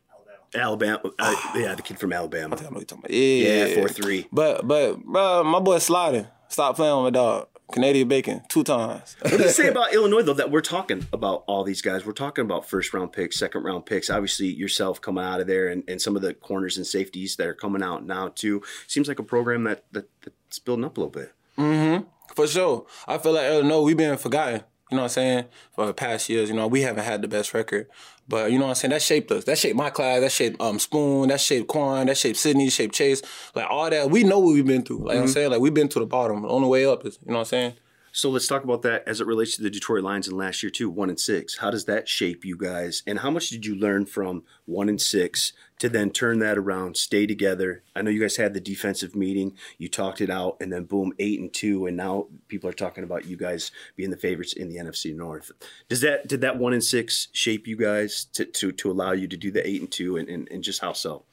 Alabama. 0.54 1.00
Uh, 1.18 1.34
yeah, 1.54 1.74
the 1.74 1.82
kid 1.82 1.98
from 1.98 2.12
Alabama. 2.12 2.56
I 2.56 2.62
know 2.62 2.68
what 2.70 2.78
you're 2.78 2.84
talking 2.84 3.04
about. 3.04 3.10
Yeah, 3.10 3.66
Yeah, 3.66 3.74
four 3.74 3.88
three. 3.88 4.26
But 4.32 4.66
but 4.66 5.02
bro, 5.04 5.44
my 5.44 5.60
boy 5.60 5.78
sliding. 5.78 6.26
Stop 6.48 6.76
playing 6.76 7.02
with 7.02 7.12
my 7.12 7.18
dog. 7.18 7.48
Canadian 7.72 8.06
bacon 8.06 8.42
two 8.48 8.62
times. 8.62 9.16
what 9.20 9.38
do 9.38 9.42
you 9.42 9.48
say 9.48 9.68
about 9.70 9.92
Illinois 9.94 10.22
though? 10.22 10.34
That 10.34 10.50
we're 10.50 10.60
talking 10.60 11.06
about 11.12 11.44
all 11.46 11.64
these 11.64 11.80
guys. 11.82 12.04
We're 12.04 12.12
talking 12.12 12.44
about 12.44 12.68
first 12.68 12.92
round 12.92 13.12
picks, 13.12 13.38
second 13.38 13.62
round 13.64 13.86
picks. 13.86 14.10
Obviously, 14.10 14.48
yourself 14.48 15.00
coming 15.00 15.24
out 15.24 15.40
of 15.40 15.46
there, 15.46 15.68
and, 15.68 15.82
and 15.88 16.00
some 16.00 16.14
of 16.14 16.22
the 16.22 16.34
corners 16.34 16.76
and 16.76 16.86
safeties 16.86 17.36
that 17.36 17.46
are 17.46 17.54
coming 17.54 17.82
out 17.82 18.06
now 18.06 18.28
too. 18.28 18.62
Seems 18.86 19.08
like 19.08 19.18
a 19.18 19.24
program 19.24 19.64
that, 19.64 19.84
that 19.92 20.08
that's 20.22 20.58
building 20.58 20.84
up 20.84 20.96
a 20.96 21.00
little 21.00 21.10
bit. 21.10 21.32
Mm-hmm. 21.58 22.04
For 22.34 22.46
sure. 22.46 22.86
I 23.06 23.18
feel 23.18 23.32
like 23.32 23.46
Illinois, 23.46 23.82
we've 23.82 23.96
been 23.96 24.16
forgotten. 24.18 24.62
You 24.90 24.96
know 24.96 25.02
what 25.02 25.04
I'm 25.04 25.14
saying? 25.14 25.44
For 25.74 25.86
the 25.86 25.94
past 25.94 26.28
years, 26.28 26.48
you 26.48 26.54
know, 26.54 26.66
we 26.66 26.82
haven't 26.82 27.04
had 27.04 27.22
the 27.22 27.28
best 27.28 27.54
record. 27.54 27.88
But 28.28 28.52
you 28.52 28.58
know 28.58 28.64
what 28.64 28.70
I'm 28.70 28.74
saying? 28.76 28.90
That 28.90 29.02
shaped 29.02 29.30
us. 29.32 29.44
That 29.44 29.58
shaped 29.58 29.76
my 29.76 29.90
class. 29.90 30.20
That 30.20 30.32
shaped 30.32 30.60
um, 30.60 30.78
Spoon. 30.78 31.28
That 31.28 31.40
shaped 31.40 31.68
Quan. 31.68 32.06
That 32.06 32.16
shaped 32.16 32.38
Sydney. 32.38 32.70
Shaped 32.70 32.94
Chase. 32.94 33.22
Like 33.54 33.66
all 33.68 33.90
that. 33.90 34.10
We 34.10 34.24
know 34.24 34.38
what 34.38 34.54
we've 34.54 34.66
been 34.66 34.82
through. 34.82 35.04
Like 35.04 35.14
mm-hmm. 35.14 35.22
I'm 35.22 35.28
saying, 35.28 35.50
like 35.50 35.60
we've 35.60 35.74
been 35.74 35.88
to 35.88 35.98
the 35.98 36.06
bottom. 36.06 36.42
The 36.42 36.48
only 36.48 36.68
way 36.68 36.86
up 36.86 37.04
is, 37.04 37.18
you 37.24 37.32
know 37.32 37.38
what 37.38 37.40
I'm 37.40 37.46
saying? 37.46 37.74
So 38.16 38.30
let's 38.30 38.46
talk 38.46 38.62
about 38.62 38.82
that 38.82 39.02
as 39.08 39.20
it 39.20 39.26
relates 39.26 39.56
to 39.56 39.62
the 39.62 39.68
Detroit 39.68 40.04
Lions 40.04 40.28
in 40.28 40.36
last 40.36 40.62
year 40.62 40.70
too, 40.70 40.88
one 40.88 41.08
and 41.08 41.18
six. 41.18 41.58
How 41.58 41.72
does 41.72 41.86
that 41.86 42.08
shape 42.08 42.44
you 42.44 42.56
guys? 42.56 43.02
And 43.08 43.18
how 43.18 43.30
much 43.30 43.48
did 43.50 43.66
you 43.66 43.74
learn 43.74 44.06
from 44.06 44.44
one 44.66 44.88
and 44.88 45.00
six 45.00 45.52
to 45.80 45.88
then 45.88 46.10
turn 46.10 46.38
that 46.38 46.56
around, 46.56 46.96
stay 46.96 47.26
together? 47.26 47.82
I 47.96 48.02
know 48.02 48.12
you 48.12 48.20
guys 48.20 48.36
had 48.36 48.54
the 48.54 48.60
defensive 48.60 49.16
meeting, 49.16 49.56
you 49.78 49.88
talked 49.88 50.20
it 50.20 50.30
out, 50.30 50.58
and 50.60 50.72
then 50.72 50.84
boom, 50.84 51.12
eight 51.18 51.40
and 51.40 51.52
two, 51.52 51.86
and 51.86 51.96
now 51.96 52.28
people 52.46 52.70
are 52.70 52.72
talking 52.74 53.02
about 53.02 53.24
you 53.24 53.36
guys 53.36 53.72
being 53.96 54.10
the 54.10 54.16
favorites 54.16 54.52
in 54.52 54.68
the 54.68 54.76
NFC 54.76 55.12
North. 55.12 55.50
Does 55.88 56.00
that 56.02 56.28
did 56.28 56.40
that 56.42 56.56
one 56.56 56.72
and 56.72 56.84
six 56.84 57.26
shape 57.32 57.66
you 57.66 57.76
guys 57.76 58.26
to 58.34 58.44
to, 58.44 58.70
to 58.70 58.92
allow 58.92 59.10
you 59.10 59.26
to 59.26 59.36
do 59.36 59.50
the 59.50 59.68
eight 59.68 59.80
and 59.80 59.90
two, 59.90 60.18
and, 60.18 60.28
and, 60.28 60.48
and 60.52 60.62
just 60.62 60.80
how 60.80 60.92
so? 60.92 61.24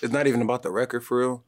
It's 0.00 0.12
not 0.12 0.28
even 0.28 0.42
about 0.42 0.62
the 0.62 0.70
record 0.70 1.00
for 1.04 1.18
real. 1.18 1.42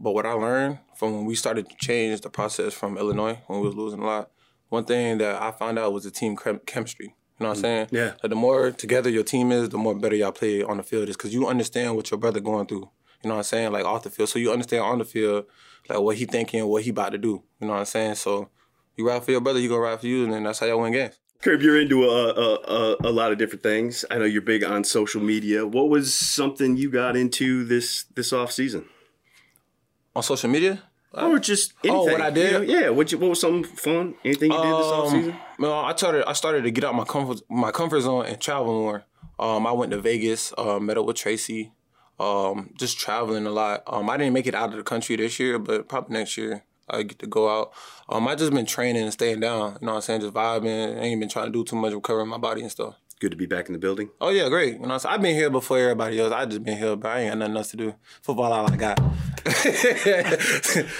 But 0.00 0.12
what 0.12 0.24
I 0.24 0.32
learned 0.32 0.78
from 0.96 1.14
when 1.14 1.26
we 1.26 1.34
started 1.34 1.68
to 1.68 1.76
change 1.76 2.22
the 2.22 2.30
process 2.30 2.72
from 2.72 2.96
Illinois 2.96 3.38
when 3.46 3.60
we 3.60 3.66
was 3.66 3.76
losing 3.76 4.00
a 4.00 4.06
lot, 4.06 4.30
one 4.70 4.84
thing 4.84 5.18
that 5.18 5.40
I 5.42 5.50
found 5.50 5.78
out 5.78 5.92
was 5.92 6.04
the 6.04 6.10
team 6.10 6.36
chemistry. 6.66 7.14
You 7.38 7.44
know 7.44 7.50
what 7.50 7.58
I'm 7.58 7.58
mm, 7.58 7.62
saying? 7.62 7.88
Yeah. 7.90 8.12
The 8.22 8.34
more 8.34 8.70
together 8.70 9.10
your 9.10 9.24
team 9.24 9.52
is, 9.52 9.68
the 9.68 9.78
more 9.78 9.94
better 9.94 10.16
y'all 10.16 10.32
play 10.32 10.62
on 10.62 10.78
the 10.78 10.82
field 10.82 11.08
is 11.08 11.16
because 11.16 11.34
you 11.34 11.46
understand 11.46 11.96
what 11.96 12.10
your 12.10 12.18
brother 12.18 12.40
going 12.40 12.66
through. 12.66 12.88
You 13.22 13.28
know 13.28 13.34
what 13.34 13.40
I'm 13.40 13.44
saying? 13.44 13.72
Like 13.72 13.84
off 13.84 14.02
the 14.02 14.10
field, 14.10 14.30
so 14.30 14.38
you 14.38 14.50
understand 14.50 14.82
on 14.82 14.98
the 14.98 15.04
field, 15.04 15.44
like 15.88 16.00
what 16.00 16.16
he 16.16 16.24
thinking, 16.24 16.66
what 16.66 16.82
he 16.82 16.90
about 16.90 17.12
to 17.12 17.18
do. 17.18 17.42
You 17.60 17.66
know 17.66 17.74
what 17.74 17.80
I'm 17.80 17.84
saying? 17.84 18.14
So 18.14 18.48
you 18.96 19.06
ride 19.06 19.22
for 19.22 19.30
your 19.32 19.42
brother, 19.42 19.60
you 19.60 19.68
gonna 19.68 19.80
ride 19.80 20.00
for 20.00 20.06
you, 20.06 20.24
and 20.24 20.32
then 20.32 20.44
that's 20.44 20.60
how 20.60 20.66
y'all 20.66 20.80
win 20.80 20.92
games. 20.92 21.18
Curb, 21.42 21.62
you're 21.62 21.80
into 21.80 22.04
a, 22.04 22.28
a, 22.28 22.54
a, 22.54 22.96
a, 23.04 23.10
lot 23.10 23.32
of 23.32 23.38
different 23.38 23.62
things. 23.62 24.04
I 24.10 24.18
know 24.18 24.26
you're 24.26 24.42
big 24.42 24.62
on 24.62 24.84
social 24.84 25.22
media. 25.22 25.66
What 25.66 25.88
was 25.88 26.12
something 26.12 26.76
you 26.76 26.90
got 26.90 27.16
into 27.16 27.64
this 27.64 28.04
this 28.14 28.32
off 28.32 28.52
season? 28.52 28.86
On 30.14 30.22
social 30.22 30.50
media? 30.50 30.82
Or 31.12 31.38
just 31.40 31.74
anything. 31.82 32.00
Oh, 32.00 32.04
what 32.04 32.20
I 32.20 32.30
did? 32.30 32.52
You 32.52 32.58
know, 32.74 32.80
yeah. 32.80 32.88
What, 32.90 33.10
you, 33.10 33.18
what 33.18 33.30
was 33.30 33.40
something 33.40 33.64
fun? 33.64 34.14
Anything 34.24 34.52
you 34.52 34.56
did 34.58 34.66
this 34.66 34.86
um, 34.86 35.02
offseason? 35.02 35.40
Well, 35.58 35.72
I 35.72 35.94
started. 35.96 36.28
I 36.28 36.34
started 36.34 36.62
to 36.62 36.70
get 36.70 36.84
out 36.84 36.94
my 36.94 37.04
comfort 37.04 37.40
my 37.50 37.72
comfort 37.72 38.00
zone 38.02 38.26
and 38.26 38.40
travel 38.40 38.66
more. 38.66 39.04
Um, 39.38 39.66
I 39.66 39.72
went 39.72 39.90
to 39.90 40.00
Vegas, 40.00 40.52
uh, 40.56 40.78
met 40.78 40.98
up 40.98 41.06
with 41.06 41.16
Tracy. 41.16 41.72
Um, 42.20 42.74
just 42.78 42.98
traveling 42.98 43.46
a 43.46 43.50
lot. 43.50 43.82
Um, 43.86 44.08
I 44.08 44.18
didn't 44.18 44.34
make 44.34 44.46
it 44.46 44.54
out 44.54 44.70
of 44.70 44.76
the 44.76 44.82
country 44.82 45.16
this 45.16 45.40
year, 45.40 45.58
but 45.58 45.88
probably 45.88 46.18
next 46.18 46.36
year 46.36 46.64
I 46.88 47.02
get 47.02 47.18
to 47.20 47.26
go 47.26 47.48
out. 47.48 47.72
Um, 48.08 48.28
I 48.28 48.34
just 48.34 48.52
been 48.52 48.66
training 48.66 49.02
and 49.02 49.12
staying 49.12 49.40
down. 49.40 49.78
You 49.80 49.86
know 49.86 49.92
what 49.92 49.96
I'm 49.96 50.00
saying? 50.02 50.20
Just 50.20 50.34
vibing. 50.34 50.98
I 50.98 51.00
ain't 51.00 51.18
been 51.18 51.30
trying 51.30 51.46
to 51.46 51.52
do 51.52 51.64
too 51.64 51.76
much 51.76 51.94
recovering 51.94 52.28
my 52.28 52.36
body 52.38 52.60
and 52.60 52.70
stuff 52.70 52.96
good 53.20 53.30
to 53.30 53.36
be 53.36 53.46
back 53.46 53.68
in 53.68 53.72
the 53.72 53.78
building. 53.78 54.10
Oh 54.20 54.30
yeah, 54.30 54.48
great. 54.48 54.80
You 54.80 54.86
know, 54.86 54.98
I've 55.04 55.22
been 55.22 55.34
here 55.34 55.50
before 55.50 55.78
everybody 55.78 56.18
else. 56.18 56.32
I 56.32 56.46
just 56.46 56.64
been 56.64 56.78
here, 56.78 56.96
but 56.96 57.08
I 57.08 57.20
ain't 57.20 57.30
got 57.30 57.38
nothing 57.38 57.56
else 57.56 57.70
to 57.70 57.76
do. 57.76 57.94
Football 58.22 58.52
all 58.52 58.72
I 58.72 58.76
got. 58.76 58.98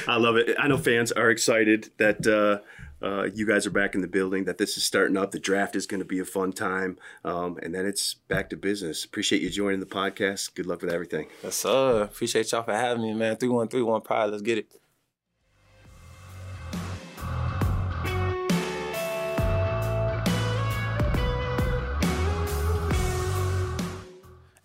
I 0.07 0.17
love 0.17 0.37
it. 0.37 0.57
I 0.59 0.69
know 0.69 0.79
fans 0.79 1.11
are 1.13 1.31
excited 1.31 1.91
that. 1.97 2.27
Uh, 2.27 2.65
uh, 3.03 3.25
you 3.35 3.47
guys 3.47 3.67
are 3.67 3.71
back 3.71 3.95
in 3.95 4.03
the 4.03 4.07
building, 4.07 4.45
that 4.45 4.59
this 4.59 4.77
is 4.77 4.85
starting 4.85 5.17
up. 5.17 5.31
The 5.31 5.39
draft 5.39 5.75
is 5.75 5.87
going 5.87 6.01
to 6.01 6.07
be 6.07 6.19
a 6.19 6.25
fun 6.27 6.53
time. 6.53 6.99
Um, 7.25 7.59
and 7.63 7.75
then 7.75 7.87
it's 7.87 8.13
back 8.13 8.51
to 8.51 8.59
business. 8.59 9.07
Appreciate 9.07 9.41
you 9.41 9.49
joining 9.49 9.81
the 9.81 9.87
podcast. 9.87 10.55
Good 10.55 10.67
luck 10.67 10.83
with 10.83 10.93
everything. 10.93 11.29
Yes, 11.43 11.57
sir. 11.57 12.03
Appreciate 12.03 12.53
y'all 12.53 12.63
for 12.63 12.75
having 12.75 13.03
me, 13.03 13.15
man. 13.15 13.37
3131 13.37 14.03
Pride. 14.03 14.27
Let's 14.27 14.43
get 14.43 14.59
it. 14.59 14.81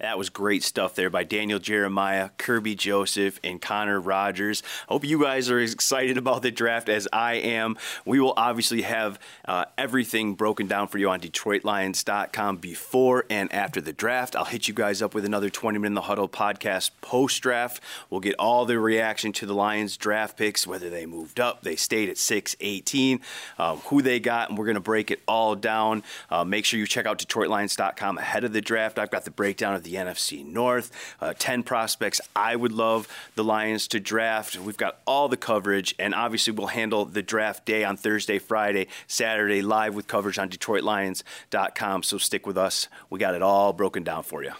That 0.06 0.20
was 0.20 0.30
great 0.30 0.62
stuff 0.62 0.94
there 0.94 1.10
by 1.10 1.24
Daniel 1.24 1.58
Jeremiah, 1.58 2.30
Kerby 2.38 2.78
Joseph, 2.78 3.40
and 3.44 3.60
Connor 3.60 4.00
Rogers. 4.00 4.62
I 4.88 4.94
Hope 4.94 5.04
you 5.04 5.20
guys 5.20 5.50
are 5.50 5.58
as 5.58 5.74
excited 5.74 6.16
about 6.20 6.44
the 6.44 6.52
draft 6.52 6.90
as 6.90 7.08
I 7.12 7.34
am. 7.38 7.76
We 8.06 8.20
will 8.20 8.36
obviously 8.38 8.84
have 8.84 9.18
uh, 9.46 9.66
everything 9.80 10.36
broken 10.36 10.68
down 10.68 10.90
for 10.90 11.00
you 11.00 11.10
on 11.10 11.22
DetroitLions.com 11.22 12.58
before 12.58 13.26
and 13.32 13.52
after 13.52 13.82
the 13.82 13.94
draft. 13.94 14.36
I'll 14.36 14.46
hit 14.46 14.68
you 14.68 14.76
guys 14.76 15.02
up 15.02 15.16
with 15.16 15.26
another 15.26 15.50
Twentyman 15.50 15.88
in 15.88 15.94
the 15.96 16.02
Huddle 16.02 16.30
podcast 16.30 16.92
post 17.02 17.42
draft. 17.42 17.82
We'll 18.12 18.22
get 18.22 18.36
all 18.38 18.66
the 18.66 18.78
reaction 18.78 19.32
to 19.34 19.48
the 19.48 19.56
Lions 19.56 19.98
draft 19.98 20.38
picks, 20.38 20.68
whether 20.68 20.92
they 20.92 21.08
moved 21.08 21.40
up, 21.40 21.64
they 21.64 21.76
stayed 21.76 22.10
at 22.10 22.20
6 22.20 22.56
18, 22.60 23.22
um, 23.58 23.78
who 23.88 24.04
they 24.04 24.20
got, 24.20 24.50
and 24.50 24.58
we're 24.60 24.66
going 24.66 24.76
to 24.76 24.82
break 24.82 25.10
it 25.10 25.22
all 25.28 25.56
down. 25.56 26.04
Uh, 26.30 26.44
make 26.44 26.64
sure 26.64 26.80
you 26.80 26.86
check 26.86 27.08
out 27.08 27.18
DetroitLions.com 27.18 28.20
ahead 28.20 28.44
of 28.44 28.54
the 28.54 28.62
draft. 28.62 29.00
I've 29.00 29.10
got 29.10 29.26
the 29.26 29.32
breakdown 29.32 29.74
of 29.74 29.82
the 29.82 29.96
NFC 30.06 30.46
North. 30.46 30.92
Uh, 31.20 31.34
10 31.38 31.64
prospects 31.64 32.22
I 32.36 32.56
would 32.56 32.72
love 32.72 33.08
the 33.36 33.44
Lions 33.44 33.88
to 33.90 34.00
draft. 34.00 34.58
We've 34.58 34.78
got 34.78 35.00
all 35.06 35.28
the 35.28 35.38
coverage, 35.38 35.96
and 36.00 36.14
obviously 36.14 36.54
we'll 36.54 36.68
handle 36.68 37.06
the 37.06 37.22
draft 37.22 37.66
day 37.66 37.84
on 37.84 37.98
Thursday, 37.98 38.40
Friday, 38.40 38.88
Saturday, 39.08 39.62
live 39.62 39.96
with 39.96 40.08
coverage 40.08 40.38
on 40.38 40.50
DetroitLions.com. 40.50 42.04
So 42.04 42.18
stick 42.18 42.46
with 42.46 42.58
us. 42.58 42.88
We 43.10 43.20
got 43.20 43.36
it 43.36 43.42
all 43.42 43.74
broken 43.74 44.04
down 44.04 44.24
for 44.24 44.44
you. 44.44 44.54